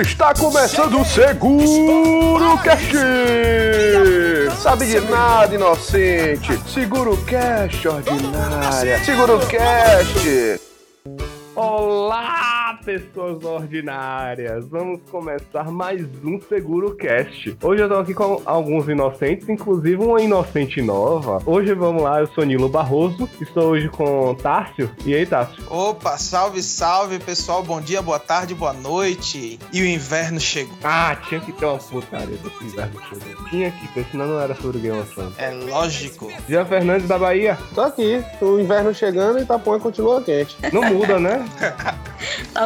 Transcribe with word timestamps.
Está 0.00 0.32
começando 0.32 1.00
o 1.00 1.04
Seguro 1.04 2.58
Cast! 2.62 2.92
Sabe 4.62 4.86
de 4.86 5.00
nada, 5.00 5.54
inocente! 5.54 6.58
Seguro 6.66 7.16
Cast 7.24 7.86
ordinária! 7.86 9.04
Seguro 9.04 9.38
Cast! 9.46 10.60
Olá, 11.54 12.61
pessoas 12.84 13.44
ordinárias! 13.44 14.66
Vamos 14.68 15.00
começar 15.10 15.70
mais 15.70 16.02
um 16.24 16.40
Seguro 16.40 16.96
Cast. 16.96 17.56
Hoje 17.62 17.82
eu 17.82 17.88
tô 17.88 17.94
aqui 17.94 18.12
com 18.12 18.42
alguns 18.44 18.88
inocentes, 18.88 19.48
inclusive 19.48 20.02
uma 20.02 20.20
inocente 20.20 20.82
nova. 20.82 21.38
Hoje 21.46 21.74
vamos 21.74 22.02
lá, 22.02 22.20
eu 22.20 22.26
sou 22.28 22.44
Nilo 22.44 22.68
Barroso, 22.68 23.28
estou 23.40 23.70
hoje 23.70 23.88
com 23.88 24.34
Tárcio. 24.34 24.90
E 25.06 25.14
aí, 25.14 25.24
Tárcio? 25.24 25.62
Opa, 25.70 26.18
salve, 26.18 26.62
salve, 26.62 27.18
pessoal. 27.20 27.62
Bom 27.62 27.80
dia, 27.80 28.02
boa 28.02 28.18
tarde, 28.18 28.54
boa 28.54 28.72
noite. 28.72 29.58
E 29.72 29.80
o 29.80 29.86
inverno 29.86 30.40
chegou. 30.40 30.76
Ah, 30.82 31.16
tinha 31.28 31.40
que 31.40 31.52
ter 31.52 31.64
uma 31.64 31.78
putaria 31.78 32.36
desse 32.36 32.64
inverno 32.64 33.00
chegou. 33.08 33.44
Tinha 33.48 33.70
que 33.70 33.88
ter, 33.88 34.04
senão 34.10 34.26
não 34.26 34.40
era 34.40 34.54
sobre 34.56 34.80
Game 34.80 34.98
of 34.98 35.14
Thrones. 35.14 35.34
É 35.38 35.50
lógico. 35.50 36.32
Jean 36.48 36.64
Fernandes 36.64 37.06
da 37.06 37.18
Bahia. 37.18 37.56
Tô 37.74 37.82
aqui, 37.82 38.24
o 38.40 38.58
inverno 38.58 38.92
chegando 38.92 39.38
e 39.38 39.42
Itapuã 39.42 39.78
continua 39.78 40.20
quente. 40.20 40.56
Não 40.72 40.82
muda, 40.82 41.20
né? 41.20 41.44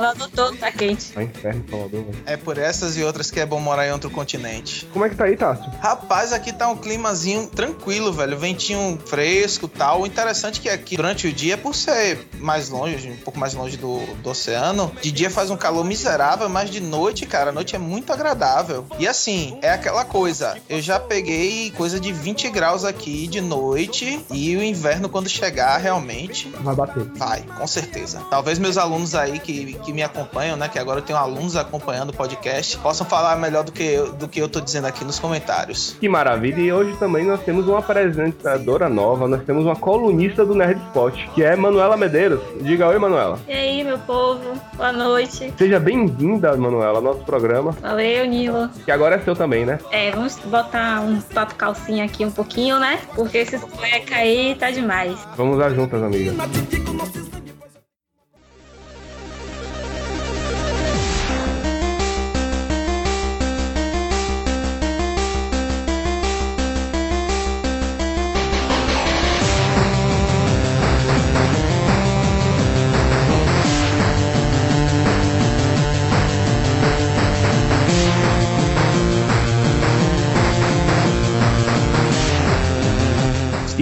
Salvador 0.07 0.31
todo 0.31 0.57
tá 0.57 0.71
quente. 0.71 1.13
É 1.17 1.19
um 1.19 1.23
inferno, 1.23 1.65
Salvador, 1.69 2.05
velho. 2.05 2.19
É 2.27 2.37
por 2.37 2.59
essas 2.59 2.97
e 2.97 3.03
outras 3.03 3.31
que 3.31 3.41
é 3.41 3.47
bom 3.47 3.59
morar 3.59 3.87
em 3.87 3.93
outro 3.93 4.11
continente. 4.11 4.87
Como 4.93 5.05
é 5.05 5.09
que 5.09 5.17
tá 5.17 5.25
aí, 5.25 5.37
Tárcio? 5.37 5.71
Rapaz, 5.81 6.33
aqui 6.33 6.53
tá 6.53 6.69
um 6.69 6.77
climazinho 6.77 7.47
tranquilo, 7.49 8.13
velho. 8.13 8.39
Ventinho 8.39 8.99
fresco 9.05 9.67
tal. 9.67 10.03
O 10.03 10.07
interessante 10.07 10.61
é 10.61 10.63
que 10.63 10.69
aqui, 10.69 10.97
durante 10.97 11.27
o 11.27 11.33
dia, 11.33 11.59
por 11.59 11.75
ser 11.75 12.29
mais 12.39 12.69
longe, 12.69 13.11
um 13.11 13.17
pouco 13.17 13.39
mais 13.39 13.55
longe 13.55 13.77
do, 13.77 13.99
do 14.23 14.31
oceano, 14.31 14.93
de 15.03 15.11
dia 15.11 15.31
faz 15.31 15.51
um 15.51 15.57
calor 15.57 15.85
miserável, 15.85 16.49
mas 16.49 16.71
de 16.71 16.81
noite, 16.81 17.27
cara, 17.27 17.51
a 17.51 17.53
noite 17.53 17.75
é 17.75 17.79
muito 17.79 18.13
agradável. 18.13 18.87
E 18.99 19.09
assim, 19.09 19.59
é 19.63 19.71
aquela 19.71 20.05
coisa. 20.05 20.57
Eu 20.69 20.81
já 20.81 21.01
peguei 21.01 21.73
coisa 21.73 21.99
de 21.99 22.13
20 22.13 22.51
graus 22.51 22.85
aqui 22.85 23.27
de 23.27 23.41
noite 23.41 24.25
e 24.31 24.57
o 24.57 24.63
inverno, 24.63 25.09
quando 25.09 25.29
chegar, 25.29 25.77
realmente 25.79 26.51
Vai 26.61 26.75
bater. 26.75 27.05
Vai, 27.15 27.43
com 27.43 27.67
certeza. 27.67 28.23
Talvez 28.31 28.59
meus 28.59 28.77
alunos 28.77 29.15
aí 29.15 29.39
que, 29.39 29.75
que 29.75 29.93
me 29.97 30.03
acompanham, 30.03 30.57
né? 30.59 30.69
Que 30.69 30.79
agora 30.79 30.99
eu 30.99 31.03
tenho 31.03 31.19
alunos 31.19 31.57
acompanhando 31.57 32.11
o 32.11 32.13
podcast, 32.13 32.77
possam 32.79 33.07
falar 33.07 33.35
melhor 33.37 33.65
do 33.65 33.73
que, 33.73 33.83
eu, 33.83 34.13
do 34.13 34.29
que 34.29 34.39
eu 34.39 34.49
tô 34.49 34.61
dizendo 34.61 34.87
aqui 34.87 35.03
nos 35.05 35.19
comentários. 35.19 35.97
Que 35.99 36.07
maravilha. 36.07 36.61
E 36.61 36.71
hoje 36.71 36.95
também 36.99 37.25
nós 37.25 37.41
temos 37.41 37.67
uma 37.67 37.79
apresentadora 37.79 38.91
nova, 38.91 39.27
nós 39.27 39.43
temos 39.45 39.65
uma 39.65 39.75
colunista 39.75 40.45
do 40.45 40.55
Nerd 40.55 40.79
Spot, 40.89 41.15
que 41.35 41.43
é 41.43 41.57
Manuela 41.57 41.97
Medeiros. 41.97 42.41
Diga 42.61 42.89
oi, 42.89 42.99
Manuela. 42.99 43.39
E 43.49 43.53
aí, 43.53 43.83
meu 43.83 43.99
povo? 44.01 44.61
Boa 44.75 44.93
noite. 44.93 45.53
Seja 45.57 45.81
bem-vinda, 45.81 46.55
Manuela, 46.57 46.99
ao 46.99 47.03
nosso 47.03 47.25
programa, 47.25 47.73
Valeu, 47.81 48.27
Nilo. 48.27 48.69
que 48.85 48.91
agora 48.91 49.17
é 49.17 49.21
seu 49.21 49.35
também, 49.35 49.65
né? 49.65 49.79
É, 49.91 50.11
vamos 50.11 50.37
botar 50.45 51.01
um 51.01 51.21
papo 51.23 51.55
calcinha 51.55 52.05
aqui 52.05 52.23
um 52.25 52.31
pouquinho, 52.31 52.79
né? 52.79 53.01
Porque 53.15 53.39
esse 53.39 53.59
cueca 53.59 54.17
aí 54.17 54.55
tá 54.57 54.71
demais. 54.71 55.17
Vamos 55.37 55.57
lá 55.57 55.71
juntas, 55.71 56.03
amiga. 56.03 56.35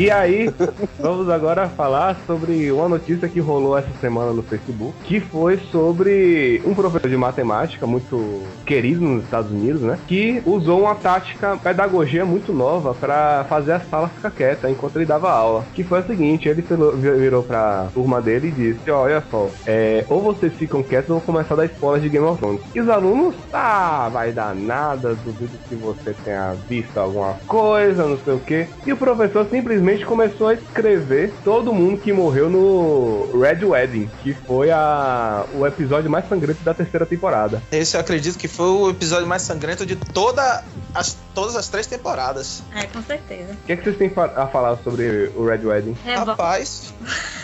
E 0.05 0.11
aí, 0.11 0.51
vamos 0.99 1.31
agora 1.31 1.67
falar 1.71 2.21
sobre 2.27 2.71
uma 2.71 2.87
notícia 2.87 3.27
que 3.27 3.41
rolou 3.41 3.75
essa 3.75 3.89
semana 4.03 4.35
no 4.35 4.43
Facebook, 4.43 4.99
que 5.03 5.19
foi 5.19 5.57
sobre 5.73 6.61
um 6.67 6.75
professor 6.75 7.09
de 7.09 7.17
matemática 7.17 7.87
muito 7.87 8.43
querido 8.67 9.01
nos 9.01 9.25
Estados 9.25 9.51
Unidos, 9.51 9.81
né? 9.81 9.99
Que 10.07 10.43
usou 10.45 10.83
uma 10.83 10.95
tática 10.95 11.57
pedagogia 11.57 12.23
muito 12.27 12.53
nova 12.53 12.93
para 12.93 13.47
fazer 13.49 13.73
a 13.73 13.81
sala 13.81 14.11
ficar 14.11 14.31
quieta 14.31 14.71
enquanto 14.71 14.97
ele 14.97 15.07
dava 15.07 15.31
aula. 15.31 15.65
Que 15.73 15.83
foi 15.83 16.03
o 16.03 16.07
seguinte, 16.07 16.51
ele 16.51 16.61
virou- 17.01 17.43
pra 17.45 17.89
turma 17.95 18.21
dele 18.21 18.49
e 18.49 18.53
disse, 18.53 18.91
olha 18.91 19.25
só, 19.31 19.49
é, 19.67 20.05
ou 20.11 20.21
vocês 20.21 20.53
ficam 20.53 20.83
quietos 20.83 21.09
ou 21.09 21.17
vou 21.17 21.25
começar 21.25 21.55
a 21.55 21.57
dar 21.57 21.65
spoiler 21.65 22.03
de 22.03 22.11
Game 22.11 22.27
of 22.27 22.39
Thrones. 22.39 22.61
E 22.75 22.81
os 22.83 22.91
alunos, 22.91 23.37
ah, 23.55 24.11
vai 24.13 24.33
dar 24.33 24.55
nada, 24.55 25.15
duvido 25.15 25.59
que 25.67 25.75
você 25.75 26.13
tenha 26.23 26.55
visto 26.69 26.99
alguma 26.99 27.39
coisa, 27.47 28.07
não 28.07 28.19
sei 28.19 28.35
o 28.35 28.41
que. 28.41 28.69
E 28.87 28.93
o 28.93 28.99
professor 28.99 29.47
simplesmente 29.51 29.94
começou 30.03 30.49
a 30.49 30.55
escrever 30.55 31.33
todo 31.45 31.73
mundo 31.73 32.01
que 32.01 32.13
morreu 32.13 32.49
no 32.49 33.39
Red 33.39 33.65
Wedding, 33.65 34.11
que 34.23 34.33
foi 34.33 34.71
a, 34.71 35.45
o 35.55 35.67
episódio 35.67 36.11
mais 36.11 36.29
sangrento 36.29 36.63
da 36.65 36.73
terceira 36.73 37.05
temporada. 37.05 37.63
Esse 37.71 37.97
eu 37.97 38.01
acredito 38.01 38.39
que 38.39 38.49
foi 38.49 38.67
o 38.67 38.91
episódio 38.91 39.27
mais 39.27 39.43
sangrento 39.43 39.85
de 39.85 39.97
toda 39.97 40.65
as, 40.95 41.17
todas 41.35 41.55
as 41.57 41.69
três 41.69 41.87
temporadas. 41.87 42.63
É, 42.75 42.85
com 42.87 43.03
certeza. 43.03 43.53
O 43.53 43.67
que, 43.67 43.73
é 43.73 43.77
que 43.77 43.85
vocês 43.85 43.97
têm 43.97 44.11
a 44.17 44.47
falar 44.47 44.79
sobre 44.79 45.31
o 45.37 45.45
Red 45.45 45.65
Wedding? 45.65 45.97
É. 46.07 46.15
Rapaz, 46.15 46.95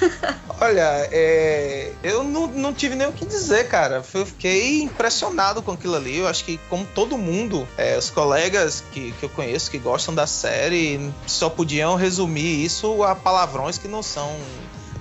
olha, 0.60 1.08
é, 1.10 1.92
eu 2.02 2.22
não, 2.22 2.46
não 2.46 2.72
tive 2.72 2.94
nem 2.94 3.06
o 3.08 3.12
que 3.12 3.24
dizer, 3.24 3.68
cara. 3.68 4.04
Eu 4.12 4.26
fiquei 4.26 4.82
impressionado 4.82 5.62
com 5.62 5.72
aquilo 5.72 5.96
ali. 5.96 6.18
Eu 6.18 6.28
acho 6.28 6.44
que, 6.44 6.58
como 6.68 6.84
todo 6.94 7.16
mundo, 7.16 7.66
é, 7.76 7.96
os 7.96 8.10
colegas 8.10 8.82
que, 8.92 9.12
que 9.12 9.22
eu 9.24 9.28
conheço 9.30 9.70
que 9.70 9.78
gostam 9.78 10.14
da 10.14 10.26
série 10.26 11.00
só 11.26 11.48
podiam 11.48 11.96
resumir 11.96 12.64
isso 12.64 13.02
a 13.02 13.14
palavrões 13.14 13.78
que 13.78 13.88
não 13.88 14.02
são 14.02 14.36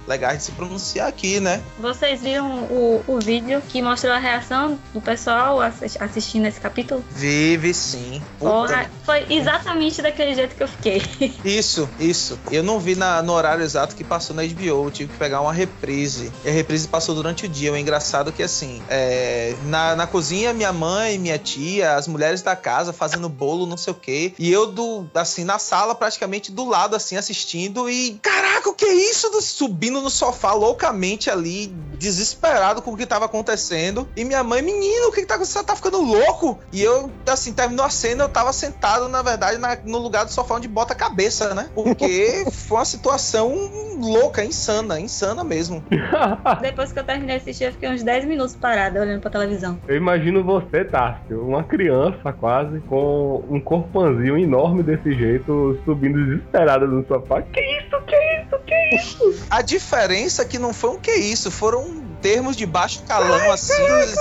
legais 0.09 0.39
de 0.39 0.43
se 0.45 0.51
pronunciar 0.53 1.07
aqui, 1.07 1.39
né? 1.39 1.61
Vocês 1.79 2.21
viram 2.21 2.63
o, 2.63 3.03
o 3.07 3.19
vídeo 3.19 3.61
que 3.69 3.81
mostrou 3.81 4.11
a 4.13 4.17
reação 4.17 4.77
do 4.93 4.99
pessoal 4.99 5.61
assi- 5.61 5.97
assistindo 5.99 6.47
esse 6.47 6.59
capítulo? 6.59 7.03
Vive 7.11 7.73
sim. 7.73 8.21
Porra, 8.39 8.89
foi 9.05 9.25
exatamente 9.29 10.01
daquele 10.01 10.33
jeito 10.33 10.55
que 10.55 10.63
eu 10.63 10.67
fiquei. 10.67 11.01
Isso, 11.45 11.87
isso. 11.99 12.39
Eu 12.51 12.63
não 12.63 12.79
vi 12.79 12.95
na- 12.95 13.21
no 13.21 13.33
horário 13.33 13.63
exato 13.63 13.95
que 13.95 14.03
passou 14.03 14.35
na 14.35 14.43
HBO. 14.43 14.85
Eu 14.85 14.91
tive 14.91 15.11
que 15.13 15.17
pegar 15.19 15.41
uma 15.41 15.53
reprise. 15.53 16.31
E 16.43 16.49
a 16.49 16.51
reprise 16.51 16.87
passou 16.87 17.13
durante 17.13 17.45
o 17.45 17.49
dia. 17.49 17.71
O 17.71 17.77
engraçado 17.77 18.29
é 18.29 18.33
que, 18.33 18.41
assim, 18.41 18.81
é, 18.89 19.55
na, 19.65 19.95
na 19.95 20.07
cozinha, 20.07 20.53
minha 20.53 20.73
mãe, 20.73 21.17
minha 21.19 21.37
tia, 21.37 21.95
as 21.95 22.07
mulheres 22.07 22.41
da 22.41 22.55
casa 22.55 22.91
fazendo 22.91 23.29
bolo, 23.29 23.65
não 23.67 23.77
sei 23.77 23.91
o 23.91 23.95
quê. 23.95 24.33
E 24.39 24.51
eu, 24.51 24.65
do, 24.67 25.05
assim, 25.13 25.43
na 25.43 25.59
sala, 25.59 25.93
praticamente 25.93 26.51
do 26.51 26.65
lado, 26.65 26.95
assim, 26.95 27.15
assistindo. 27.17 27.89
E, 27.89 28.19
caraca, 28.21 28.69
o 28.69 28.73
que 28.73 28.85
é 28.85 28.93
isso? 28.93 29.29
Do- 29.29 29.39
Subindo 29.41 29.98
no 30.01 30.09
sofá 30.09 30.53
loucamente 30.53 31.29
ali, 31.29 31.73
desesperado 31.99 32.81
com 32.81 32.91
o 32.93 32.97
que 32.97 33.05
tava 33.05 33.25
acontecendo. 33.25 34.07
E 34.15 34.23
minha 34.23 34.43
mãe, 34.43 34.61
menino, 34.61 35.07
o 35.09 35.11
que, 35.11 35.21
que 35.21 35.27
tá 35.27 35.35
acontecendo? 35.35 35.59
Você 35.61 35.65
tá 35.67 35.75
ficando 35.75 36.01
louco? 36.01 36.59
E 36.71 36.81
eu, 36.81 37.11
assim, 37.27 37.53
terminou 37.53 37.85
a 37.85 37.89
cena, 37.89 38.23
eu 38.23 38.29
tava 38.29 38.53
sentado, 38.53 39.07
na 39.09 39.21
verdade, 39.21 39.57
na- 39.57 39.77
no 39.83 39.97
lugar 39.97 40.25
do 40.25 40.31
sofá 40.31 40.55
onde 40.55 40.67
bota 40.67 40.93
a 40.93 40.95
cabeça, 40.95 41.53
né? 41.53 41.69
Porque 41.75 42.45
foi 42.51 42.77
uma 42.77 42.85
situação 42.85 43.53
louca, 43.99 44.43
insana, 44.43 44.99
insana 44.99 45.43
mesmo. 45.43 45.83
Depois 46.61 46.91
que 46.91 46.99
eu 46.99 47.03
terminei 47.03 47.35
de 47.37 47.41
assistir, 47.41 47.65
eu 47.65 47.71
fiquei 47.73 47.89
uns 47.89 48.01
10 48.03 48.25
minutos 48.25 48.55
parada 48.55 49.01
olhando 49.01 49.21
pra 49.21 49.29
televisão. 49.29 49.79
Eu 49.87 49.95
imagino 49.97 50.43
você, 50.43 50.85
Tássio, 50.85 51.45
uma 51.45 51.63
criança 51.63 52.31
quase, 52.31 52.79
com 52.81 53.43
um 53.49 53.59
corpãozinho 53.59 54.37
enorme 54.37 54.83
desse 54.83 55.11
jeito, 55.13 55.77
subindo 55.83 56.23
desesperada 56.25 56.87
no 56.87 57.05
sofá. 57.07 57.41
Que 57.41 57.59
isso? 57.59 58.01
Que 58.07 58.15
isso? 58.15 58.59
Que 58.65 58.95
isso? 58.95 59.45
A 59.49 59.61
diferença 59.61 60.43
é 60.43 60.45
que 60.45 60.57
não 60.57 60.73
foi 60.73 60.91
um 60.91 60.99
que 60.99 61.11
isso, 61.11 61.51
foram 61.51 61.88
termos 62.21 62.55
de 62.55 62.65
baixo 62.65 63.03
calão, 63.07 63.51
assim, 63.51 63.73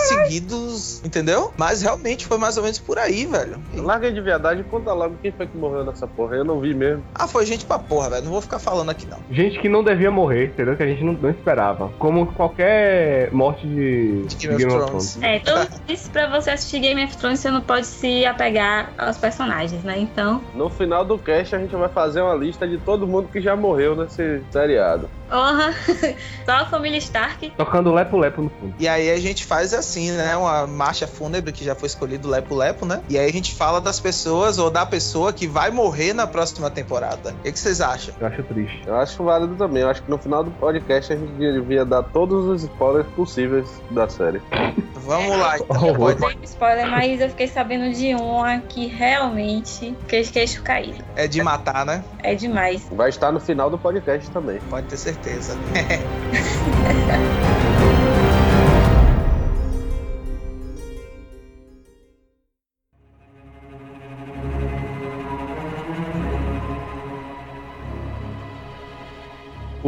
seguidos, 0.08 1.02
entendeu? 1.04 1.52
Mas 1.56 1.82
realmente 1.82 2.26
foi 2.26 2.38
mais 2.38 2.56
ou 2.56 2.62
menos 2.62 2.78
por 2.78 2.98
aí, 2.98 3.26
velho. 3.26 3.56
Larga 3.74 4.10
de 4.12 4.20
viadagem 4.20 4.60
e 4.60 4.64
conta 4.64 4.92
logo 4.92 5.16
quem 5.20 5.32
foi 5.32 5.46
que 5.46 5.56
morreu 5.56 5.84
nessa 5.84 6.06
porra. 6.06 6.36
Eu 6.36 6.44
não 6.44 6.60
vi 6.60 6.74
mesmo. 6.74 7.02
Ah, 7.14 7.26
foi 7.26 7.44
gente 7.46 7.64
pra 7.64 7.78
porra, 7.78 8.10
velho. 8.10 8.24
Não 8.24 8.32
vou 8.32 8.40
ficar 8.40 8.58
falando 8.58 8.90
aqui, 8.90 9.06
não. 9.06 9.18
Gente 9.30 9.58
que 9.58 9.68
não 9.68 9.82
devia 9.82 10.10
morrer, 10.10 10.46
entendeu? 10.46 10.76
Que 10.76 10.82
a 10.82 10.86
gente 10.86 11.02
não, 11.02 11.12
não 11.12 11.30
esperava. 11.30 11.90
Como 11.98 12.26
qualquer 12.32 13.32
morte 13.32 13.66
de, 13.66 14.22
De 14.26 14.48
Game 14.48 14.64
of 14.64 14.86
Thrones. 14.86 15.18
É, 15.22 15.36
então 15.36 15.66
isso 15.88 16.10
pra 16.10 16.28
você 16.28 16.50
assistir 16.50 16.80
Game 16.80 17.02
of 17.04 17.16
Thrones, 17.16 17.40
você 17.40 17.50
não 17.50 17.60
pode 17.60 17.86
se 17.86 18.24
apegar 18.24 18.92
aos 18.98 19.16
personagens, 19.16 19.82
né? 19.82 19.98
Então, 19.98 20.42
No 20.54 20.68
final 20.70 21.04
do 21.04 21.18
cast 21.18 21.54
a 21.54 21.58
gente 21.58 21.74
vai 21.74 21.88
fazer 21.88 22.20
uma 22.22 22.34
lista 22.34 22.66
de 22.66 22.78
todo 22.78 23.06
mundo 23.06 23.28
que 23.32 23.40
já 23.40 23.56
morreu 23.56 23.96
nesse 23.96 24.42
seriado. 24.50 25.08
Honra, 25.30 25.74
só 26.44 26.52
a 26.52 26.66
família 26.66 26.98
Stark. 26.98 27.50
Tocando 27.56 27.92
lepo-lepo 27.92 28.42
no 28.42 28.50
fundo. 28.50 28.74
E 28.78 28.88
aí 28.88 29.10
a 29.10 29.18
gente 29.20 29.44
faz 29.44 29.72
assim, 29.74 30.10
né? 30.12 30.36
Uma 30.36 30.66
marcha 30.66 31.06
fúnebre 31.06 31.52
que 31.52 31.64
já 31.64 31.74
foi 31.74 31.86
escolhido 31.86 32.28
Lepo 32.28 32.54
Lepo, 32.54 32.84
né? 32.86 33.00
E 33.08 33.18
aí 33.18 33.28
a 33.28 33.32
gente 33.32 33.54
fala 33.54 33.80
das 33.80 34.00
pessoas 34.00 34.58
ou 34.58 34.70
da 34.70 34.84
pessoa 34.86 35.32
que 35.32 35.46
vai 35.46 35.70
morrer 35.70 36.12
na 36.12 36.26
próxima 36.26 36.70
temporada. 36.70 37.30
O 37.32 37.42
que, 37.42 37.52
que 37.52 37.58
vocês 37.58 37.80
acham? 37.80 38.14
Eu 38.20 38.26
acho 38.26 38.42
triste. 38.44 38.82
Eu 38.86 38.96
acho 38.96 39.22
válido 39.24 39.54
também. 39.56 39.82
Eu 39.82 39.90
acho 39.90 40.02
que 40.02 40.10
no 40.10 40.18
final 40.18 40.42
do 40.44 40.50
podcast 40.52 41.12
a 41.12 41.16
gente 41.16 41.32
devia 41.32 41.84
dar 41.84 42.02
todos 42.02 42.46
os 42.46 42.62
spoilers 42.64 43.06
possíveis 43.14 43.68
da 43.90 44.08
série. 44.08 44.40
Vamos 44.94 45.38
lá, 45.38 45.56
então. 45.58 45.90
Oh, 45.90 45.94
Pode- 45.94 46.20
Dei 46.36 46.44
spoiler, 46.44 46.86
mas 46.90 47.20
eu 47.20 47.30
fiquei 47.30 47.46
sabendo 47.48 47.94
de 47.94 48.14
uma 48.14 48.58
que 48.58 48.86
realmente 48.86 49.96
fez 50.06 50.30
queixo 50.30 50.62
caído. 50.62 51.02
É 51.16 51.26
de 51.26 51.42
matar, 51.42 51.86
né? 51.86 52.04
É 52.22 52.34
demais. 52.34 52.86
Vai 52.92 53.08
estar 53.08 53.32
no 53.32 53.40
final 53.40 53.70
do 53.70 53.78
podcast 53.78 54.30
também. 54.30 54.58
Pode 54.68 54.86
ter 54.86 54.96
certeza 54.96 55.17
certeza. 55.22 55.56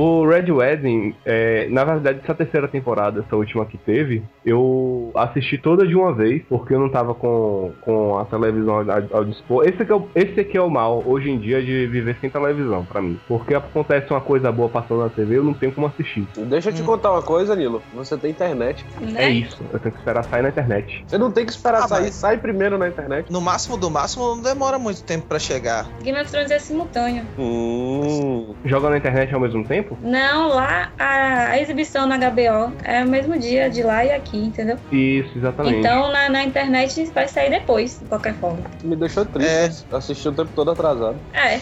O 0.01 0.27
Red 0.27 0.51
Wedding, 0.51 1.15
é, 1.27 1.69
na 1.69 1.85
verdade, 1.85 2.21
essa 2.25 2.35
terceira 2.35 2.67
temporada, 2.67 3.21
essa 3.21 3.37
última 3.37 3.67
que 3.67 3.77
teve, 3.77 4.23
eu 4.47 5.11
assisti 5.15 5.59
toda 5.59 5.87
de 5.87 5.95
uma 5.95 6.11
vez, 6.15 6.43
porque 6.49 6.73
eu 6.73 6.81
não 6.81 6.89
tava 6.89 7.15
com, 7.15 7.73
com 7.83 8.17
a 8.19 8.25
televisão 8.25 8.77
ao, 8.77 9.19
ao 9.19 9.25
dispor. 9.27 9.69
Esse 9.69 9.83
aqui, 9.83 9.93
é 9.93 9.95
o, 9.95 10.09
esse 10.15 10.41
aqui 10.41 10.57
é 10.57 10.63
o 10.63 10.71
mal, 10.71 11.03
hoje 11.05 11.31
em 11.31 11.39
dia, 11.39 11.61
de 11.63 11.87
viver 11.87 12.17
sem 12.19 12.31
televisão, 12.31 12.83
pra 12.83 13.03
mim. 13.03 13.21
Porque 13.29 13.55
acontece 13.55 14.11
uma 14.11 14.23
coisa 14.23 14.51
boa 14.51 14.71
passando 14.71 15.03
na 15.03 15.11
TV, 15.11 15.37
eu 15.37 15.45
não 15.45 15.53
tenho 15.53 15.71
como 15.73 15.87
assistir. 15.89 16.27
Deixa 16.49 16.71
eu 16.71 16.75
te 16.75 16.81
Hum. 16.81 16.87
contar 16.87 17.11
uma 17.13 17.21
coisa, 17.23 17.55
Nilo. 17.55 17.83
Você 17.93 18.17
tem 18.17 18.31
internet. 18.31 18.87
Né? 19.03 19.25
É 19.27 19.29
isso, 19.29 19.63
eu 19.71 19.79
tenho 19.79 19.93
que 19.93 19.99
esperar 20.01 20.25
sair 20.25 20.41
na 20.41 20.49
internet. 20.49 21.05
Você 21.07 21.19
não 21.19 21.31
tem 21.31 21.45
que 21.45 21.53
esperar 21.53 21.83
Ah, 21.85 21.89
sair, 21.89 22.05
mas- 22.05 22.15
sai 22.15 22.39
primeiro 22.39 22.79
na 22.79 22.89
internet. 22.89 23.31
No 23.31 23.43
máximo 23.43 23.77
do 23.77 23.91
máximo, 23.91 24.35
não 24.35 24.43
demora 24.43 24.79
muito 24.79 25.03
tempo 25.05 25.27
pra 25.27 25.39
chegar. 25.39 25.87
Game 26.03 26.19
of 26.19 26.31
Thrones 26.31 26.51
é 26.51 26.59
simultâneo. 26.59 27.25
Hum. 27.39 28.55
Joga 28.65 28.89
na 28.89 28.97
internet 28.97 29.35
ao 29.35 29.41
mesmo 29.41 29.63
tempo? 29.63 29.90
Não, 30.03 30.49
lá 30.49 30.91
a, 30.99 31.49
a 31.51 31.61
exibição 31.61 32.07
na 32.07 32.17
HBO 32.17 32.73
é 32.85 33.05
o 33.05 33.09
mesmo 33.09 33.39
dia 33.39 33.69
de 33.71 33.83
lá 33.83 34.05
e 34.05 34.11
aqui, 34.13 34.39
entendeu? 34.39 34.77
Isso, 34.93 35.37
exatamente. 35.39 35.79
Então 35.79 36.11
na, 36.13 36.29
na 36.29 36.43
internet 36.45 37.11
vai 37.15 37.29
sair 37.29 37.51
depois, 37.51 37.99
de 37.99 38.07
qualquer 38.07 38.35
forma. 38.35 38.63
Me 38.83 38.97
deixou 38.97 39.25
triste. 39.25 39.87
Assisti 39.93 40.29
o 40.29 40.33
tempo 40.33 40.51
todo 40.55 40.71
atrasado. 40.71 41.19
É, 41.33 41.61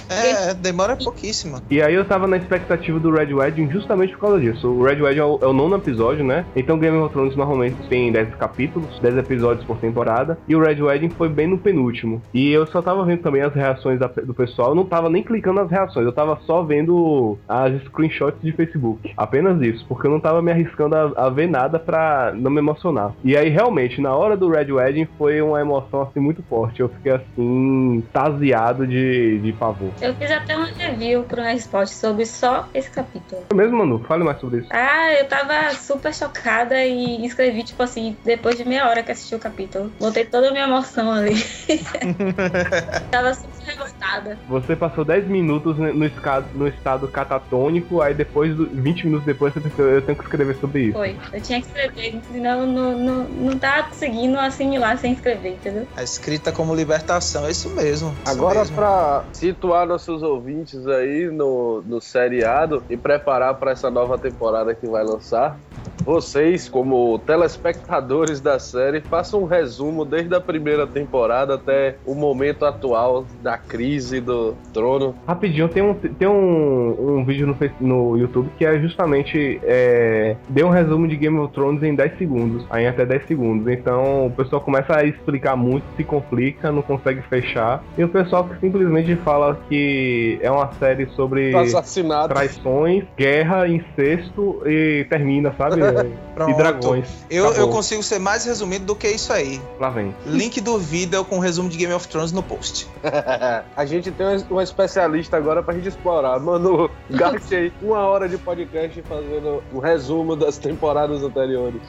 É, 0.50 0.54
demora 0.54 0.96
pouquíssimo. 0.96 1.60
E 1.70 1.82
aí 1.82 1.94
eu 1.94 2.04
tava 2.04 2.26
na 2.26 2.36
expectativa 2.36 2.98
do 2.98 3.10
Red 3.10 3.32
Wedding 3.34 3.70
justamente 3.70 4.12
por 4.12 4.20
causa 4.20 4.40
disso. 4.40 4.69
O 4.69 4.82
Red 4.84 5.00
Wedding 5.00 5.20
é 5.20 5.25
o, 5.25 5.38
é 5.42 5.46
o 5.46 5.52
nono 5.52 5.76
episódio, 5.76 6.25
né? 6.25 6.44
Então 6.56 6.78
Game 6.78 6.96
of 6.98 7.12
Thrones 7.12 7.36
normalmente 7.36 7.76
tem 7.88 8.10
10 8.12 8.34
capítulos, 8.36 8.98
10 9.00 9.16
episódios 9.19 9.64
por 9.66 9.78
temporada. 9.78 10.38
E 10.48 10.54
o 10.54 10.60
Red 10.60 10.82
Wedding 10.82 11.10
foi 11.10 11.28
bem 11.28 11.46
no 11.46 11.58
penúltimo. 11.58 12.22
E 12.32 12.50
eu 12.50 12.66
só 12.66 12.82
tava 12.82 13.04
vendo 13.04 13.22
também 13.22 13.42
as 13.42 13.54
reações 13.54 13.98
da- 13.98 14.06
do 14.08 14.34
pessoal. 14.34 14.70
Eu 14.70 14.75
não 14.75 14.84
tava 14.84 15.08
nem 15.10 15.22
clicando 15.22 15.60
nas 15.60 15.70
reações, 15.70 16.04
eu 16.06 16.12
tava 16.12 16.38
só 16.46 16.62
vendo 16.62 17.38
as 17.48 17.82
screenshots 17.84 18.07
de 18.43 18.52
Facebook. 18.52 19.12
Apenas 19.16 19.60
isso, 19.62 19.84
porque 19.87 20.06
eu 20.06 20.10
não 20.10 20.20
tava 20.20 20.43
me 20.43 20.50
arriscando 20.50 20.96
a, 20.96 21.26
a 21.26 21.31
ver 21.31 21.49
nada 21.49 21.78
pra 21.78 22.32
não 22.34 22.50
me 22.50 22.58
emocionar. 22.58 23.12
E 23.25 23.37
aí 23.37 23.49
realmente, 23.49 24.00
na 24.00 24.14
hora 24.14 24.37
do 24.37 24.50
Red 24.50 24.72
Wedding 24.72 25.08
foi 25.16 25.40
uma 25.40 25.60
emoção 25.60 26.02
assim 26.02 26.20
muito 26.20 26.43
forte. 26.43 26.81
Eu 26.81 26.88
fiquei 26.88 27.12
assim, 27.12 28.05
taseado 28.12 28.87
de, 28.87 29.38
de 29.38 29.52
pavor. 29.52 29.90
eu 30.00 30.14
fiz 30.14 30.31
até 30.31 30.56
uma 30.56 30.66
review 30.66 31.22
pro 31.25 31.43
Spot 31.50 31.88
sobre 31.88 32.26
só 32.26 32.69
esse 32.75 32.90
capítulo. 32.90 33.44
É 33.50 33.55
mesmo, 33.55 33.78
Manu? 33.78 33.99
Fale 34.00 34.25
mais 34.25 34.40
sobre 34.40 34.61
isso. 34.61 34.69
Ah, 34.70 35.12
eu 35.12 35.26
tava 35.26 35.70
super 35.75 36.14
chocada 36.14 36.84
e 36.84 37.25
escrevi, 37.25 37.62
tipo 37.62 37.82
assim, 37.82 38.16
depois 38.25 38.56
de 38.56 38.66
meia 38.66 38.88
hora 38.88 39.02
que 39.02 39.12
assisti 39.12 39.34
o 39.34 39.38
capítulo. 39.38 39.93
Botei 39.99 40.25
toda 40.25 40.49
a 40.49 40.52
minha 40.52 40.64
emoção 40.64 41.11
ali. 41.11 41.34
tava 43.11 43.34
super 43.34 43.58
revoltada. 43.64 44.38
Você 44.49 44.76
passou 44.76 45.04
10 45.04 45.26
minutos 45.28 45.76
no, 45.76 45.93
no 45.93 46.69
estado 46.69 47.08
catatônico, 47.08 47.97
aí 48.02 48.14
depois, 48.14 48.54
do- 48.54 48.66
20 48.66 49.04
minutos 49.04 49.26
depois, 49.26 49.52
você 49.54 49.60
pensou, 49.60 49.84
eu 49.86 50.02
tenho 50.02 50.16
que 50.16 50.24
escrever 50.24 50.56
sobre 50.56 50.82
isso. 50.84 50.92
Foi. 50.92 51.16
Eu 51.32 51.40
tinha 51.40 51.60
que 51.60 51.66
escrever, 51.66 52.20
senão 52.32 52.66
não, 52.66 52.98
não, 52.98 53.24
não 53.24 53.58
tava 53.58 53.88
conseguindo 53.88 54.38
assimilar 54.38 54.96
sem 54.98 55.12
escrever, 55.12 55.50
entendeu? 55.54 55.86
A 55.96 56.02
escrita 56.02 56.52
como 56.52 56.74
libertação, 56.74 57.46
é 57.46 57.50
isso 57.50 57.68
mesmo. 57.70 58.14
isso 58.24 58.32
Agora, 58.36 58.60
mesmo. 58.60 58.76
pra 58.76 59.24
situar 59.32 59.86
nossos 59.86 60.22
ouvintes 60.22 60.86
aí 60.86 61.30
no, 61.30 61.82
no 61.86 62.00
seriado 62.00 62.82
e 62.88 62.96
preparar 62.96 63.54
para 63.54 63.70
essa 63.72 63.90
nova 63.90 64.16
temporada 64.18 64.74
que 64.74 64.86
vai 64.86 65.04
lançar, 65.04 65.58
vocês, 66.04 66.68
como 66.68 67.18
telespectadores 67.20 68.40
da 68.40 68.58
série, 68.58 69.00
façam 69.00 69.42
um 69.42 69.46
resumo 69.46 70.04
desde 70.04 70.34
a 70.34 70.40
primeira 70.40 70.86
temporada 70.86 71.54
até 71.54 71.96
o 72.06 72.14
momento 72.14 72.64
atual 72.64 73.26
da 73.42 73.58
crise 73.58 74.20
do 74.20 74.54
trono. 74.72 75.14
Rapidinho, 75.26 75.68
tem 75.68 75.82
um, 75.82 75.94
tem 75.94 76.26
um, 76.28 77.18
um 77.18 77.24
vídeo 77.24 77.46
no, 77.46 77.56
no 77.88 78.17
YouTube 78.17 78.50
que 78.58 78.64
é 78.64 78.79
justamente. 78.79 79.61
É, 79.64 80.37
deu 80.49 80.67
um 80.67 80.70
resumo 80.70 81.08
de 81.08 81.17
Game 81.17 81.38
of 81.38 81.52
Thrones 81.52 81.82
em 81.82 81.94
10 81.94 82.19
segundos, 82.19 82.64
aí 82.70 82.85
em 82.85 82.87
até 82.88 83.05
10 83.05 83.26
segundos. 83.26 83.67
Então 83.73 84.26
o 84.26 84.31
pessoal 84.31 84.61
começa 84.61 84.96
a 84.96 85.05
explicar 85.05 85.56
muito, 85.56 85.85
se 85.96 86.05
complica, 86.05 86.70
não 86.70 86.82
consegue 86.82 87.23
fechar. 87.23 87.82
E 87.96 88.05
o 88.05 88.08
pessoal 88.08 88.44
que 88.44 88.58
simplesmente 88.61 89.17
fala 89.17 89.58
que 89.69 90.38
é 90.43 90.50
uma 90.50 90.70
série 90.75 91.06
sobre 91.17 91.55
Assassinato. 91.55 92.29
traições, 92.35 93.05
guerra, 93.17 93.67
incesto 93.69 94.62
e 94.67 95.06
termina, 95.08 95.55
sabe? 95.56 95.81
E 96.38 96.55
dragões. 96.55 97.08
Eu, 97.29 97.52
eu 97.55 97.69
consigo 97.69 98.00
ser 98.00 98.20
mais 98.20 98.44
resumido 98.44 98.85
do 98.85 98.94
que 98.94 99.08
isso 99.08 99.32
aí. 99.32 99.61
Lá 99.81 99.90
vem. 99.90 100.14
Link 100.25 100.61
do 100.61 100.79
vídeo 100.79 101.25
com 101.25 101.40
resumo 101.40 101.69
de 101.69 101.76
Game 101.76 101.93
of 101.93 102.06
Thrones 102.06 102.31
no 102.31 102.44
post. 102.44 102.87
a 103.76 103.85
gente 103.85 104.12
tem 104.12 104.25
uma- 104.25 104.46
uma 104.49 104.62
especialista 104.62 105.37
agora 105.37 105.64
pra 105.64 105.75
gente 105.75 105.88
explorar. 105.88 106.38
Mano, 106.38 106.88
gaste 107.11 107.56
aí 107.56 107.73
uma 107.80 107.98
hora 108.00 108.28
de 108.28 108.36
podcast 108.38 109.00
fazendo 109.02 109.62
um 109.72 109.78
resumo 109.78 110.34
das 110.36 110.58
temporadas 110.58 111.22
anteriores. 111.22 111.82